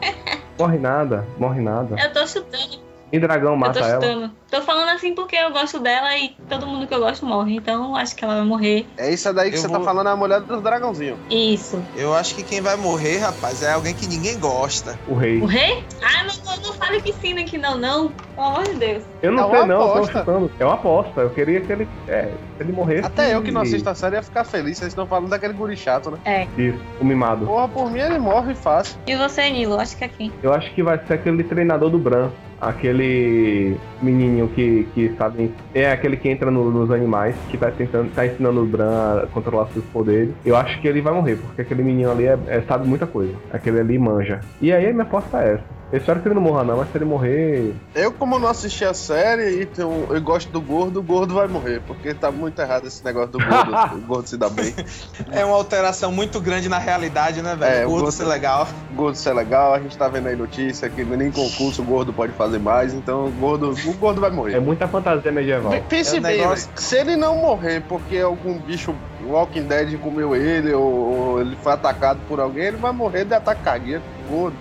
Morre 0.59 0.79
nada, 0.79 1.27
morre 1.39 1.61
nada. 1.61 1.97
Eu 1.99 2.13
tô 2.13 2.27
chutando. 2.27 2.79
E 3.13 3.19
dragão 3.21 3.53
Eu 3.53 3.57
mata 3.59 3.79
tô 3.81 3.85
ela. 4.07 4.31
Tô 4.51 4.63
falando 4.63 4.89
assim 4.91 5.15
porque 5.15 5.37
eu 5.37 5.51
gosto 5.53 5.79
dela 5.79 6.17
e 6.17 6.35
todo 6.49 6.67
mundo 6.67 6.87
que 6.87 6.95
eu 6.95 6.99
gosto 7.01 7.27
morre. 7.27 7.57
Então 7.57 7.95
acho 7.95 8.17
que 8.17 8.25
ela 8.25 8.37
vai 8.37 8.45
morrer. 8.45 8.87
É 8.97 9.13
isso 9.13 9.31
daí 9.35 9.51
que 9.51 9.57
Eu 9.57 9.61
você 9.61 9.69
vou- 9.69 9.79
tá 9.79 9.85
falando, 9.85 10.09
é 10.09 10.13
a 10.13 10.17
mulher 10.17 10.41
do 10.41 10.61
dragãozinho. 10.61 11.19
Isso. 11.31 11.83
Eu 11.95 12.15
acho 12.15 12.35
que 12.35 12.43
quem 12.43 12.61
vai 12.63 12.75
morrer, 12.77 13.19
rapaz, 13.19 13.63
é 13.63 13.73
alguém 13.73 13.95
que 13.95 14.07
ninguém 14.07 14.39
gosta. 14.39 14.99
O 15.07 15.15
rei. 15.15 15.41
O 15.41 15.47
rei? 15.47 15.85
Ah, 16.03 16.25
não, 16.25 16.35
não, 16.57 16.63
não 16.69 16.73
fale 16.75 17.01
que 17.03 17.13
sim, 17.13 17.35
que 17.45 17.59
não, 17.59 17.77
não. 17.77 18.09
Pelo 18.35 18.47
amor 18.47 18.65
de 18.65 18.75
Deus. 18.77 19.05
Eu 19.23 19.31
não 19.33 19.45
É 19.55 19.59
sei 19.59 19.67
não, 19.67 19.77
eu 19.81 19.87
tô 19.87 19.93
aposta. 19.93 20.19
chutando. 20.21 20.51
É 20.59 20.65
uma 20.65 20.75
aposta. 20.75 21.21
Eu 21.21 21.31
queria 21.31 21.61
que 21.61 21.71
ele. 21.71 21.89
É, 22.09 22.23
se 22.57 22.63
ele 22.63 22.73
morresse. 22.73 23.07
Até 23.07 23.35
eu 23.35 23.43
que 23.43 23.51
não 23.51 23.61
assisto 23.61 23.89
a 23.91 23.95
série 23.95 24.17
ia 24.17 24.23
ficar 24.23 24.45
feliz, 24.45 24.79
vocês 24.79 24.89
estão 24.93 25.07
falando 25.07 25.29
daquele 25.29 25.53
guri 25.53 25.77
chato, 25.77 26.11
né? 26.11 26.49
Isso, 26.57 26.79
o 26.99 27.05
mimado. 27.05 27.45
Porra, 27.47 27.69
por 27.69 27.91
mim 27.91 28.01
ele 28.01 28.19
morre 28.19 28.55
fácil. 28.55 28.97
E 29.07 29.15
você, 29.17 29.51
Nilo? 29.51 29.79
Acho 29.79 29.97
que 29.99 30.05
é 30.05 30.09
quem? 30.09 30.33
Eu 30.43 30.53
acho 30.55 30.73
que 30.75 30.83
vai 30.83 30.99
ser 31.07 31.15
aquele 31.15 31.45
treinador 31.45 31.91
do 31.91 31.99
Bran. 31.99 32.31
Aquele 32.63 33.77
menininho 34.01 34.47
que, 34.49 34.87
que 34.95 35.13
sabe. 35.19 35.53
É 35.75 35.91
aquele 35.91 36.17
que 36.17 36.29
entra 36.29 36.51
no- 36.51 36.71
nos 36.71 36.91
animais, 36.93 37.35
que 37.51 37.59
tá 37.59 37.71
tentando. 37.71 38.11
tá 38.15 38.25
ensinando 38.25 38.63
o 38.63 38.67
Bran 38.67 39.23
a 39.25 39.27
controlar 39.27 39.67
seus 39.73 39.85
poderes. 39.87 40.31
Eu 40.47 40.57
acho 40.57 40.81
que 40.81 40.87
ele 40.87 41.01
vai 41.01 41.13
morrer, 41.13 41.37
porque 41.37 41.63
aquele 41.63 41.83
menino 41.83 42.11
ali 42.11 42.25
é- 42.27 42.39
é- 42.47 42.61
sabe 42.63 42.87
muita 42.87 43.07
coisa. 43.07 43.35
Aquele 43.53 43.81
ali 43.81 43.99
manja. 43.99 44.41
E 44.61 44.73
aí 44.73 44.87
a 44.89 44.93
minha 44.93 45.03
aposta 45.03 45.39
é 45.43 45.55
essa. 45.55 45.82
Eu 45.93 45.99
espero 45.99 46.21
que 46.21 46.29
ele 46.29 46.35
não 46.35 46.41
morra 46.43 46.65
não, 46.65 46.79
mas 46.79 46.91
se 46.91 46.97
ele 46.97 47.05
morrer. 47.05 47.75
Eu, 47.95 48.11
como 48.13 48.39
não 48.39 48.49
assisti 48.49 48.83
a 48.83 48.95
série 48.95 49.61
e 49.61 49.67
tenho- 49.67 50.07
eu 50.11 50.21
gosto 50.23 50.51
do 50.51 50.59
gordo, 50.59 51.01
o 51.01 51.03
gordo 51.03 51.35
vai 51.35 51.47
morrer, 51.47 51.83
porque 51.87 52.15
tá 52.15 52.31
muito 52.31 52.59
errado 52.63 52.87
esse 52.87 53.05
negócio 53.05 53.33
do 53.33 53.39
gordo, 53.39 53.73
o 53.97 54.01
gordo 54.07 54.27
se 54.27 54.39
dá 54.39 54.49
bem. 54.49 54.75
É 55.31 55.45
uma 55.45 55.55
alteração 55.55 56.11
muito 56.11 56.41
grande 56.41 56.67
na 56.67 56.79
realidade, 56.79 57.43
né, 57.43 57.55
velho? 57.55 57.75
É, 57.83 57.85
o 57.85 57.91
gordo 57.91 58.05
gosto- 58.07 58.17
ser 58.17 58.25
legal. 58.25 58.67
O 58.91 58.95
gordo 58.95 59.17
ser 59.17 59.35
legal, 59.35 59.75
a 59.75 59.81
gente 59.81 59.95
tá 59.99 60.09
vendo 60.09 60.29
aí 60.29 60.35
notícia 60.37 60.89
que 60.89 61.05
nem 61.05 61.31
concurso 61.31 61.83
o 61.83 61.85
gordo 61.85 62.11
pode 62.11 62.33
fazer 62.33 62.59
mais, 62.59 62.95
então 62.95 63.27
o 63.27 63.31
gordo, 63.31 63.71
o 63.87 63.93
gordo 63.93 64.19
vai 64.19 64.31
É 64.31 64.33
morrer. 64.33 64.61
muita 64.61 64.89
fantasia 64.89 65.31
medieval. 65.31 65.73
Pense 65.91 66.17
É 66.17 66.19
um 66.21 66.23
bem, 66.23 66.39
negócio- 66.39 66.71
se 66.75 66.97
ele 66.97 67.17
não 67.17 67.37
morrer 67.37 67.83
porque 67.87 68.17
algum 68.19 68.59
bicho 68.59 68.95
Walking 69.27 69.65
Dead 69.65 69.99
comeu 70.01 70.35
ele 70.35 70.73
ou, 70.73 70.83
ou 70.85 71.41
ele 71.43 71.55
foi 71.57 71.73
atacado 71.73 72.19
por 72.27 72.41
alguém, 72.41 72.65
ele 72.65 72.77
vai 72.79 72.93
morrer 72.93 73.27
de 73.27 73.35
ataque 73.35 73.63
cardíaco. 73.63 74.07
Gordo. 74.27 74.57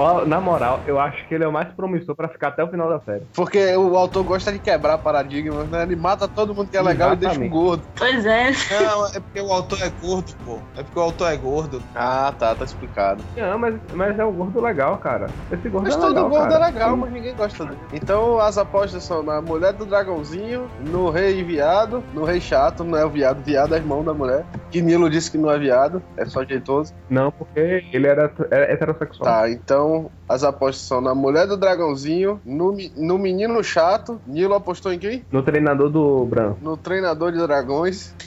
Ó, 0.00 0.24
Na 0.24 0.40
moral, 0.40 0.80
eu 0.86 0.98
acho 0.98 1.26
que 1.28 1.34
ele 1.34 1.44
é 1.44 1.48
o 1.48 1.52
mais 1.52 1.68
promissor 1.74 2.14
pra 2.16 2.28
ficar 2.28 2.48
até 2.48 2.64
o 2.64 2.68
final 2.68 2.88
da 2.88 3.00
série. 3.00 3.24
Porque 3.34 3.74
o 3.76 3.96
autor 3.96 4.24
gosta 4.24 4.50
de 4.52 4.58
quebrar 4.58 4.98
paradigmas, 4.98 5.68
né? 5.68 5.82
Ele 5.82 5.94
mata 5.96 6.26
todo 6.26 6.54
mundo 6.54 6.70
que 6.70 6.76
é 6.76 6.82
legal 6.82 7.12
e 7.12 7.16
deixa 7.16 7.34
o 7.38 7.44
Exatamente. 7.44 7.52
gordo. 7.52 7.82
Pois 7.96 8.24
é. 8.26 8.50
Não, 8.82 9.06
é 9.06 9.20
porque 9.20 9.40
o 9.40 9.52
autor 9.52 9.78
é 9.82 9.90
gordo, 10.00 10.32
pô. 10.44 10.58
É 10.76 10.82
porque 10.82 10.98
o 10.98 11.02
autor 11.02 11.30
é 11.32 11.36
gordo. 11.36 11.82
Ah, 11.94 12.32
tá, 12.38 12.54
tá 12.54 12.64
explicado. 12.64 13.22
Não, 13.36 13.58
mas, 13.58 13.74
mas 13.92 14.18
é 14.18 14.24
um 14.24 14.32
gordo 14.32 14.60
legal, 14.60 14.96
cara. 14.98 15.26
Esse 15.52 15.68
gordo 15.68 15.84
Mas 15.84 15.94
é 15.96 15.98
todo 15.98 16.08
legal, 16.14 16.30
gordo 16.30 16.48
cara. 16.50 16.64
é 16.68 16.72
legal, 16.72 16.96
mas 16.96 17.12
ninguém 17.12 17.34
gosta 17.34 17.64
dele. 17.66 17.78
Então 17.92 18.38
as 18.40 18.56
apostas 18.56 19.04
são 19.04 19.22
na 19.22 19.40
mulher 19.42 19.72
do 19.74 19.84
dragãozinho, 19.84 20.68
no 20.80 21.10
rei 21.10 21.42
viado, 21.44 22.02
no 22.14 22.24
rei 22.24 22.40
chato, 22.40 22.82
não 22.84 22.96
é 22.98 23.04
o 23.04 23.10
viado, 23.10 23.42
viado 23.44 23.74
é 23.74 23.78
irmão 23.78 24.02
da 24.02 24.14
mulher. 24.14 24.44
Que 24.70 24.80
Nilo 24.80 25.10
disse 25.10 25.30
que 25.30 25.36
não 25.38 25.50
é 25.50 25.58
viado, 25.58 26.02
é 26.16 26.24
só 26.24 26.44
jeitoso. 26.44 26.94
Não, 27.08 27.30
porque 27.30 27.84
ele 27.92 28.06
era, 28.06 28.32
era 28.50 28.72
heterossexual. 28.72 29.24
Tá, 29.28 29.50
então 29.50 29.89
as 30.28 30.42
apostas 30.44 30.84
são 30.86 31.00
na 31.00 31.14
mulher 31.14 31.46
do 31.46 31.56
dragãozinho, 31.56 32.40
no, 32.44 32.76
no 32.96 33.18
menino 33.18 33.62
chato. 33.64 34.20
Nilo 34.26 34.54
apostou 34.54 34.92
em 34.92 34.98
quem? 34.98 35.24
No 35.30 35.42
treinador 35.42 35.88
do 35.90 36.24
Bran. 36.26 36.54
No 36.60 36.76
treinador 36.76 37.32
de 37.32 37.38
dragões. 37.38 38.14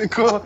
Ficou- 0.00 0.42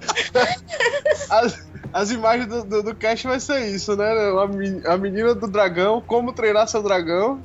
as, 1.30 1.66
as 1.92 2.10
imagens 2.10 2.46
do, 2.48 2.64
do, 2.64 2.82
do 2.82 2.94
cast 2.94 3.26
vai 3.26 3.40
ser 3.40 3.66
isso, 3.68 3.96
né? 3.96 4.04
A, 4.10 4.46
men- 4.46 4.82
a 4.84 4.96
menina 4.96 5.34
do 5.34 5.46
dragão, 5.46 6.02
como 6.06 6.32
treinar 6.32 6.68
seu 6.68 6.82
dragão. 6.82 7.40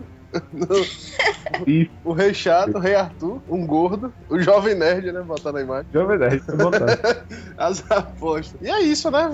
O 2.03 2.13
rei 2.13 2.33
chato, 2.33 2.75
o 2.75 2.79
rei 2.79 2.95
Arthur, 2.95 3.41
um 3.49 3.65
gordo, 3.65 4.13
o 4.29 4.39
jovem 4.39 4.75
nerd, 4.75 5.11
né? 5.11 5.21
Botando 5.21 5.57
a 5.57 5.61
imagem. 5.61 5.85
Jovem 5.93 6.17
Nerd, 6.17 6.41
tô 6.45 6.55
botando. 6.57 6.97
As 7.57 7.83
apostas. 7.91 8.59
E 8.61 8.69
é 8.69 8.81
isso, 8.81 9.11
né? 9.11 9.29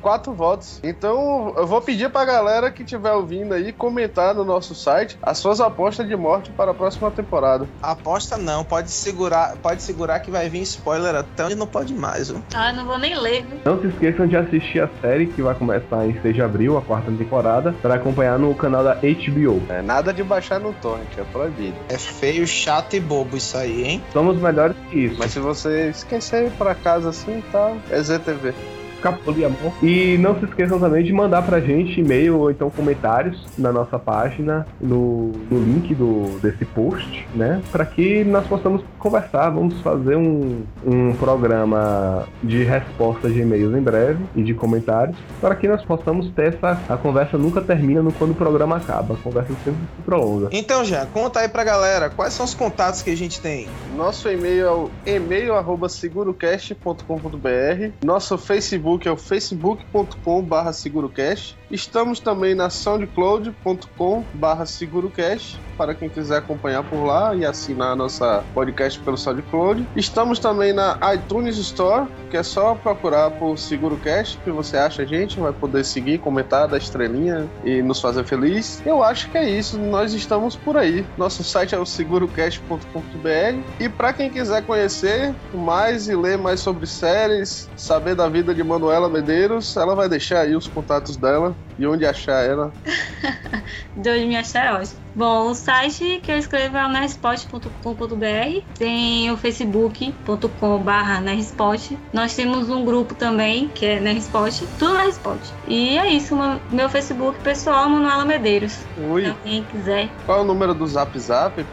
Quatro 0.00 0.32
votos. 0.32 0.80
Então, 0.82 1.54
eu 1.56 1.66
vou 1.66 1.80
pedir 1.80 2.10
pra 2.10 2.24
galera 2.24 2.70
que 2.70 2.82
estiver 2.82 3.12
ouvindo 3.12 3.54
aí 3.54 3.72
comentar 3.72 4.34
no 4.34 4.44
nosso 4.44 4.74
site 4.74 5.18
as 5.22 5.38
suas 5.38 5.60
apostas 5.60 6.06
de 6.06 6.16
morte 6.16 6.50
para 6.50 6.70
a 6.70 6.74
próxima 6.74 7.10
temporada. 7.10 7.66
Aposta 7.82 8.36
não, 8.36 8.64
pode 8.64 8.90
segurar, 8.90 9.56
pode 9.56 9.82
segurar 9.82 10.20
que 10.20 10.30
vai 10.30 10.48
vir 10.48 10.62
spoiler 10.62 11.14
até 11.14 11.44
onde 11.44 11.54
não 11.54 11.66
pode 11.66 11.94
mais, 11.94 12.30
viu? 12.30 12.42
Ah, 12.54 12.72
não 12.72 12.84
vou 12.84 12.98
nem 12.98 13.18
ler, 13.18 13.44
viu? 13.44 13.58
Não 13.64 13.80
se 13.80 13.88
esqueçam 13.88 14.26
de 14.26 14.36
assistir 14.36 14.80
a 14.80 14.88
série 15.00 15.26
que 15.26 15.42
vai 15.42 15.54
começar 15.54 16.06
em 16.06 16.20
6 16.20 16.34
de 16.34 16.42
abril, 16.42 16.76
a 16.76 16.82
quarta 16.82 17.10
temporada, 17.10 17.74
para 17.82 17.94
acompanhar 17.94 18.38
no 18.38 18.54
canal 18.54 18.84
da 18.84 18.94
HBO. 18.94 19.62
É, 19.68 19.82
nada 19.82 20.12
de 20.12 20.22
baixar 20.22 20.41
no 20.58 20.72
torrent, 20.74 21.08
é 21.16 21.24
proibido. 21.24 21.76
É 21.88 21.98
feio, 21.98 22.46
chato 22.46 22.94
e 22.94 23.00
bobo 23.00 23.36
isso 23.36 23.56
aí, 23.56 23.84
hein? 23.84 24.02
Somos 24.12 24.40
melhores 24.40 24.76
que 24.90 24.98
isso. 24.98 25.16
Mas 25.18 25.32
se 25.32 25.40
você 25.40 25.90
esquecer 25.90 26.46
ir 26.46 26.52
pra 26.52 26.74
casa 26.74 27.10
assim 27.10 27.42
tal, 27.52 27.76
é 27.90 28.02
ZTV. 28.02 28.54
Ficar 29.02 29.18
poliamor. 29.18 29.72
E 29.82 30.16
não 30.18 30.38
se 30.38 30.44
esqueçam 30.44 30.78
também 30.78 31.02
de 31.02 31.12
mandar 31.12 31.42
pra 31.42 31.58
gente 31.58 32.00
e-mail 32.00 32.38
ou 32.38 32.52
então 32.52 32.70
comentários 32.70 33.44
na 33.58 33.72
nossa 33.72 33.98
página, 33.98 34.64
no, 34.80 35.32
no 35.50 35.58
link 35.58 35.92
do, 35.94 36.38
desse 36.40 36.64
post, 36.64 37.26
né? 37.34 37.60
Para 37.72 37.84
que 37.84 38.22
nós 38.22 38.46
possamos 38.46 38.80
conversar. 38.98 39.50
Vamos 39.50 39.80
fazer 39.80 40.14
um, 40.16 40.62
um 40.86 41.12
programa 41.14 42.28
de 42.42 42.62
resposta 42.62 43.28
de 43.28 43.40
e-mails 43.40 43.76
em 43.76 43.82
breve 43.82 44.24
e 44.36 44.42
de 44.42 44.54
comentários, 44.54 45.16
para 45.40 45.56
que 45.56 45.66
nós 45.66 45.84
possamos 45.84 46.30
ter 46.30 46.54
essa. 46.54 46.80
A 46.88 46.96
conversa 46.96 47.36
nunca 47.36 47.60
termina 47.60 48.00
no, 48.02 48.12
quando 48.12 48.30
o 48.30 48.34
programa 48.34 48.76
acaba. 48.76 49.14
A 49.14 49.16
conversa 49.16 49.52
sempre 49.64 49.80
se 49.96 50.02
prolonga. 50.04 50.48
Então, 50.52 50.84
já, 50.84 51.06
conta 51.06 51.40
aí 51.40 51.48
pra 51.48 51.64
galera, 51.64 52.08
quais 52.08 52.34
são 52.34 52.44
os 52.44 52.54
contatos 52.54 53.02
que 53.02 53.10
a 53.10 53.16
gente 53.16 53.40
tem? 53.40 53.66
Nosso 53.96 54.28
e-mail 54.28 54.66
é 54.66 54.70
o 54.70 54.88
e-mail@segurocast.com.br. 55.04 58.04
Nosso 58.04 58.38
Facebook 58.38 58.91
é 59.08 59.12
o 59.12 59.16
facebook.com/segurocast. 59.16 61.61
Estamos 61.72 62.20
também 62.20 62.54
na 62.54 62.68
soundcloud.com/segurocast 62.68 65.58
para 65.76 65.94
quem 65.94 66.08
quiser 66.08 66.36
acompanhar 66.36 66.82
por 66.84 67.04
lá 67.04 67.34
e 67.34 67.44
assinar 67.44 67.92
a 67.92 67.96
nossa 67.96 68.44
podcast 68.54 68.98
pelo 69.00 69.16
SoundCloud. 69.16 69.86
Estamos 69.96 70.38
também 70.38 70.72
na 70.72 70.98
iTunes 71.14 71.58
Store, 71.58 72.06
que 72.30 72.36
é 72.36 72.42
só 72.42 72.74
procurar 72.74 73.30
por 73.32 73.58
SeguroCast 73.58 74.38
que 74.38 74.50
você 74.50 74.76
acha 74.76 75.02
a 75.02 75.04
gente, 75.04 75.40
vai 75.40 75.52
poder 75.52 75.84
seguir, 75.84 76.18
comentar, 76.18 76.68
dar 76.68 76.76
estrelinha 76.76 77.48
e 77.64 77.82
nos 77.82 78.00
fazer 78.00 78.24
feliz. 78.24 78.82
Eu 78.84 79.02
acho 79.02 79.30
que 79.30 79.38
é 79.38 79.48
isso, 79.48 79.78
nós 79.78 80.12
estamos 80.12 80.56
por 80.56 80.76
aí. 80.76 81.04
Nosso 81.16 81.42
site 81.42 81.74
é 81.74 81.78
o 81.78 81.86
segurocast.com.br 81.86 83.62
e 83.80 83.88
para 83.88 84.12
quem 84.12 84.30
quiser 84.30 84.64
conhecer 84.64 85.34
mais 85.54 86.08
e 86.08 86.14
ler 86.14 86.38
mais 86.38 86.60
sobre 86.60 86.86
séries, 86.86 87.68
saber 87.76 88.14
da 88.14 88.28
vida 88.28 88.54
de 88.54 88.62
Manuela 88.62 89.08
Medeiros, 89.08 89.76
ela 89.76 89.94
vai 89.94 90.08
deixar 90.08 90.40
aí 90.40 90.54
os 90.54 90.68
contatos 90.68 91.16
dela 91.16 91.54
e 91.78 91.86
onde 91.86 92.06
achar 92.06 92.44
ela. 92.44 92.72
De 93.96 94.10
onde 94.10 94.26
me 94.26 94.36
achar 94.36 94.66
é 94.66 94.72
ótimo. 94.72 95.00
Bom, 95.14 95.50
o 95.50 95.54
site 95.54 96.20
que 96.22 96.32
eu 96.32 96.38
escrevo 96.38 96.76
é 96.76 96.86
o 96.86 96.88
nerspot.com.br. 96.88 98.60
Tem 98.78 99.30
o 99.30 99.36
facebook.com.br 99.36 101.20
nerspot. 101.22 101.98
Nós 102.12 102.34
temos 102.34 102.70
um 102.70 102.84
grupo 102.84 103.14
também, 103.14 103.68
que 103.68 103.84
é 103.84 104.00
Nerspot. 104.00 104.64
Tudo 104.78 104.94
Nerspot. 104.94 105.38
E 105.68 105.98
é 105.98 106.08
isso, 106.12 106.34
meu- 106.70 106.88
Facebook 106.88 107.38
pessoal, 107.40 107.88
Manuela 107.88 108.24
Medeiros. 108.24 108.78
Ui, 108.98 109.22
Se 109.24 109.28
alguém 109.30 109.62
quiser. 109.64 110.08
qual 110.26 110.38
é 110.38 110.40
o 110.42 110.44
número 110.44 110.74
do 110.74 110.86
Zap 110.86 111.18
Zap? 111.18 111.64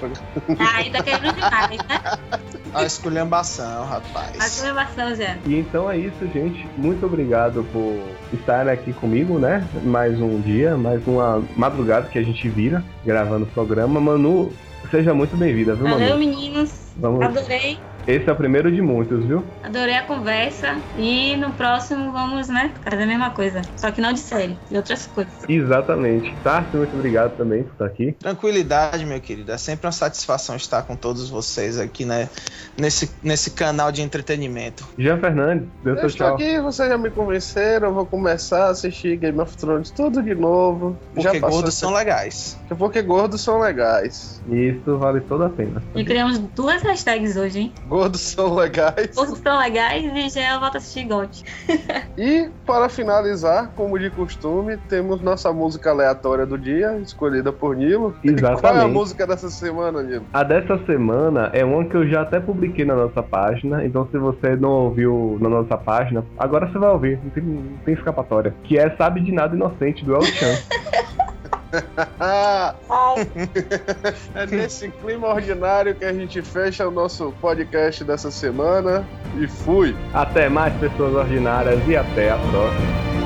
Aí 0.76 0.90
tá 0.92 1.02
querendo 1.04 1.34
demais, 1.36 1.78
né? 1.88 2.40
A 2.72 2.84
esculhambação, 2.84 3.82
A 3.82 3.86
rapaz. 3.86 4.62
gravação 4.62 5.16
já. 5.16 5.36
E 5.44 5.56
então 5.56 5.90
é 5.90 5.98
isso, 5.98 6.28
gente. 6.32 6.68
Muito 6.78 7.04
obrigado 7.04 7.66
por 7.74 8.00
estar 8.32 8.68
aqui 8.70 8.94
comigo, 8.94 9.40
né? 9.40 9.68
Mais 9.84 10.22
um 10.22 10.40
dia, 10.40 10.78
mais 10.78 11.06
uma 11.08 11.42
madrugada 11.58 12.08
que 12.10 12.20
a 12.20 12.24
gente 12.24 12.48
vira 12.48 12.84
gravando 13.10 13.46
o 13.46 13.48
programa. 13.48 14.00
Manu, 14.00 14.54
seja 14.92 15.16
muito 15.16 15.36
bem-vinda, 15.36 15.74
viu, 15.74 15.88
Valeu, 15.90 16.10
Manu? 16.10 16.20
meninos. 16.20 16.92
Vamos. 16.96 17.26
Adorei. 17.26 17.89
Esse 18.08 18.30
é 18.30 18.32
o 18.32 18.36
primeiro 18.36 18.72
de 18.72 18.82
muitos, 18.82 19.24
viu? 19.26 19.44
Adorei 19.64 19.96
a 19.96 20.04
conversa. 20.04 20.78
E 20.98 21.36
no 21.38 21.52
próximo 21.52 22.12
vamos, 22.12 22.48
né? 22.48 22.72
Fazer 22.84 23.04
a 23.04 23.08
mesma 23.08 23.30
coisa. 23.32 23.62
Só 23.76 23.92
que 23.92 24.02
não 24.02 24.14
de 24.14 24.20
série, 24.20 24.58
de 24.70 24.78
outras 24.78 25.06
coisas. 25.08 25.34
Exatamente. 25.48 26.34
Tarso, 26.44 26.78
muito 26.78 26.96
obrigado 26.96 27.36
também 27.38 27.64
por 27.64 27.72
estar 27.74 27.86
aqui. 27.86 28.14
Tranquilidade, 28.14 29.06
meu 29.06 29.20
querido. 29.20 29.52
É 29.52 29.58
sempre 29.58 29.86
uma 29.86 29.92
satisfação 29.92 30.56
estar 30.56 30.84
com 30.84 30.96
todos 30.96 31.30
vocês 31.30 31.80
aqui, 31.80 32.06
né? 32.06 32.30
Nesse, 32.78 33.10
nesse 33.22 33.52
canal 33.52 33.92
de 33.92 34.02
entretenimento. 34.02 34.88
Jean 34.98 35.20
Fernandes, 35.20 35.68
deu 35.84 35.94
Eu 35.94 36.00
seu 36.00 36.08
estou 36.08 36.28
tchau. 36.28 36.36
aqui, 36.36 36.60
vocês 36.60 36.90
já 36.90 36.98
me 36.98 37.10
convenceram, 37.10 37.90
eu 37.90 37.94
vou 37.94 38.06
começar 38.06 38.66
a 38.66 38.70
assistir 38.70 39.18
Game 39.18 39.40
of 39.40 39.56
Thrones 39.58 39.92
tudo 39.92 40.24
de 40.24 40.34
novo. 40.34 40.98
já 41.18 41.24
Porque 41.30 41.40
passou 41.40 41.58
gordos 41.58 41.74
são 41.76 41.94
legais. 41.94 42.58
Porque 42.78 43.02
gordos 43.02 43.42
são 43.42 43.60
legais. 43.60 44.42
Isso 44.50 44.98
vale 44.98 45.22
toda 45.22 45.48
a 45.48 45.50
pena. 45.50 45.82
E 45.96 46.04
criamos 46.04 46.38
duas 46.56 46.82
hashtags 46.82 47.36
hoje, 47.36 47.60
hein? 47.60 47.74
Gordos 47.90 48.22
são 48.22 48.54
legais. 48.54 49.16
Todos 49.16 49.40
são 49.40 49.58
legais 49.58 50.06
e 50.14 50.30
já 50.30 50.60
volta 50.60 50.78
a 50.78 50.80
assistir 50.80 51.06
GOT. 51.06 51.44
E, 52.18 52.50
para 52.66 52.90
finalizar, 52.90 53.72
como 53.78 53.98
de 53.98 54.10
costume, 54.10 54.76
temos 54.90 55.22
nossa 55.22 55.54
música 55.54 55.90
aleatória 55.90 56.46
do 56.46 56.58
dia, 56.58 56.98
escolhida 56.98 57.54
por 57.54 57.78
Nilo. 57.78 58.14
Qual 58.22 58.26
é 58.26 58.30
a 58.30 58.34
Exatamente. 58.34 58.92
música 58.92 59.26
dessa 59.26 59.50
semana, 59.50 60.04
Nilo? 60.04 60.26
A 60.34 60.44
dessa 60.44 60.78
semana 60.86 61.50
é 61.54 61.64
uma 61.64 61.86
que 61.86 61.96
eu 61.96 62.06
já 62.10 62.24
até 62.24 62.42
publiquei 62.42 62.84
na 62.84 62.96
nossa 62.96 63.24
página, 63.24 63.86
então 63.86 64.06
se 64.12 64.18
você 64.18 64.56
não 64.58 64.70
ouviu 64.70 65.38
na 65.40 65.48
nossa 65.48 65.78
página, 65.78 66.26
agora 66.38 66.68
você 66.68 66.78
vai 66.78 66.90
ouvir, 66.90 67.20
não 67.24 67.30
tem, 67.30 67.44
não 67.44 67.78
tem 67.86 67.94
escapatória. 67.94 68.54
Que 68.66 68.78
é 68.78 68.94
Sabe 68.98 69.22
de 69.22 69.32
Nada 69.32 69.56
Inocente, 69.56 70.04
do 70.04 70.14
El 70.16 70.24
Chan. 70.24 70.56
É 74.36 74.46
nesse 74.46 74.90
clima 74.90 75.28
ordinário 75.28 75.96
que 75.96 76.06
a 76.06 76.14
gente 76.14 76.42
fecha 76.42 76.88
o 76.88 76.92
nosso 76.92 77.34
podcast 77.40 78.04
dessa 78.04 78.32
semana. 78.32 79.06
E 79.40 79.48
fui! 79.48 79.96
Até 80.14 80.50
mais, 80.50 80.74
pessoas 80.76 81.14
ordinárias, 81.16 81.80
e 81.88 81.96
até 81.96 82.32
a 82.32 82.38
próxima. 82.38 83.19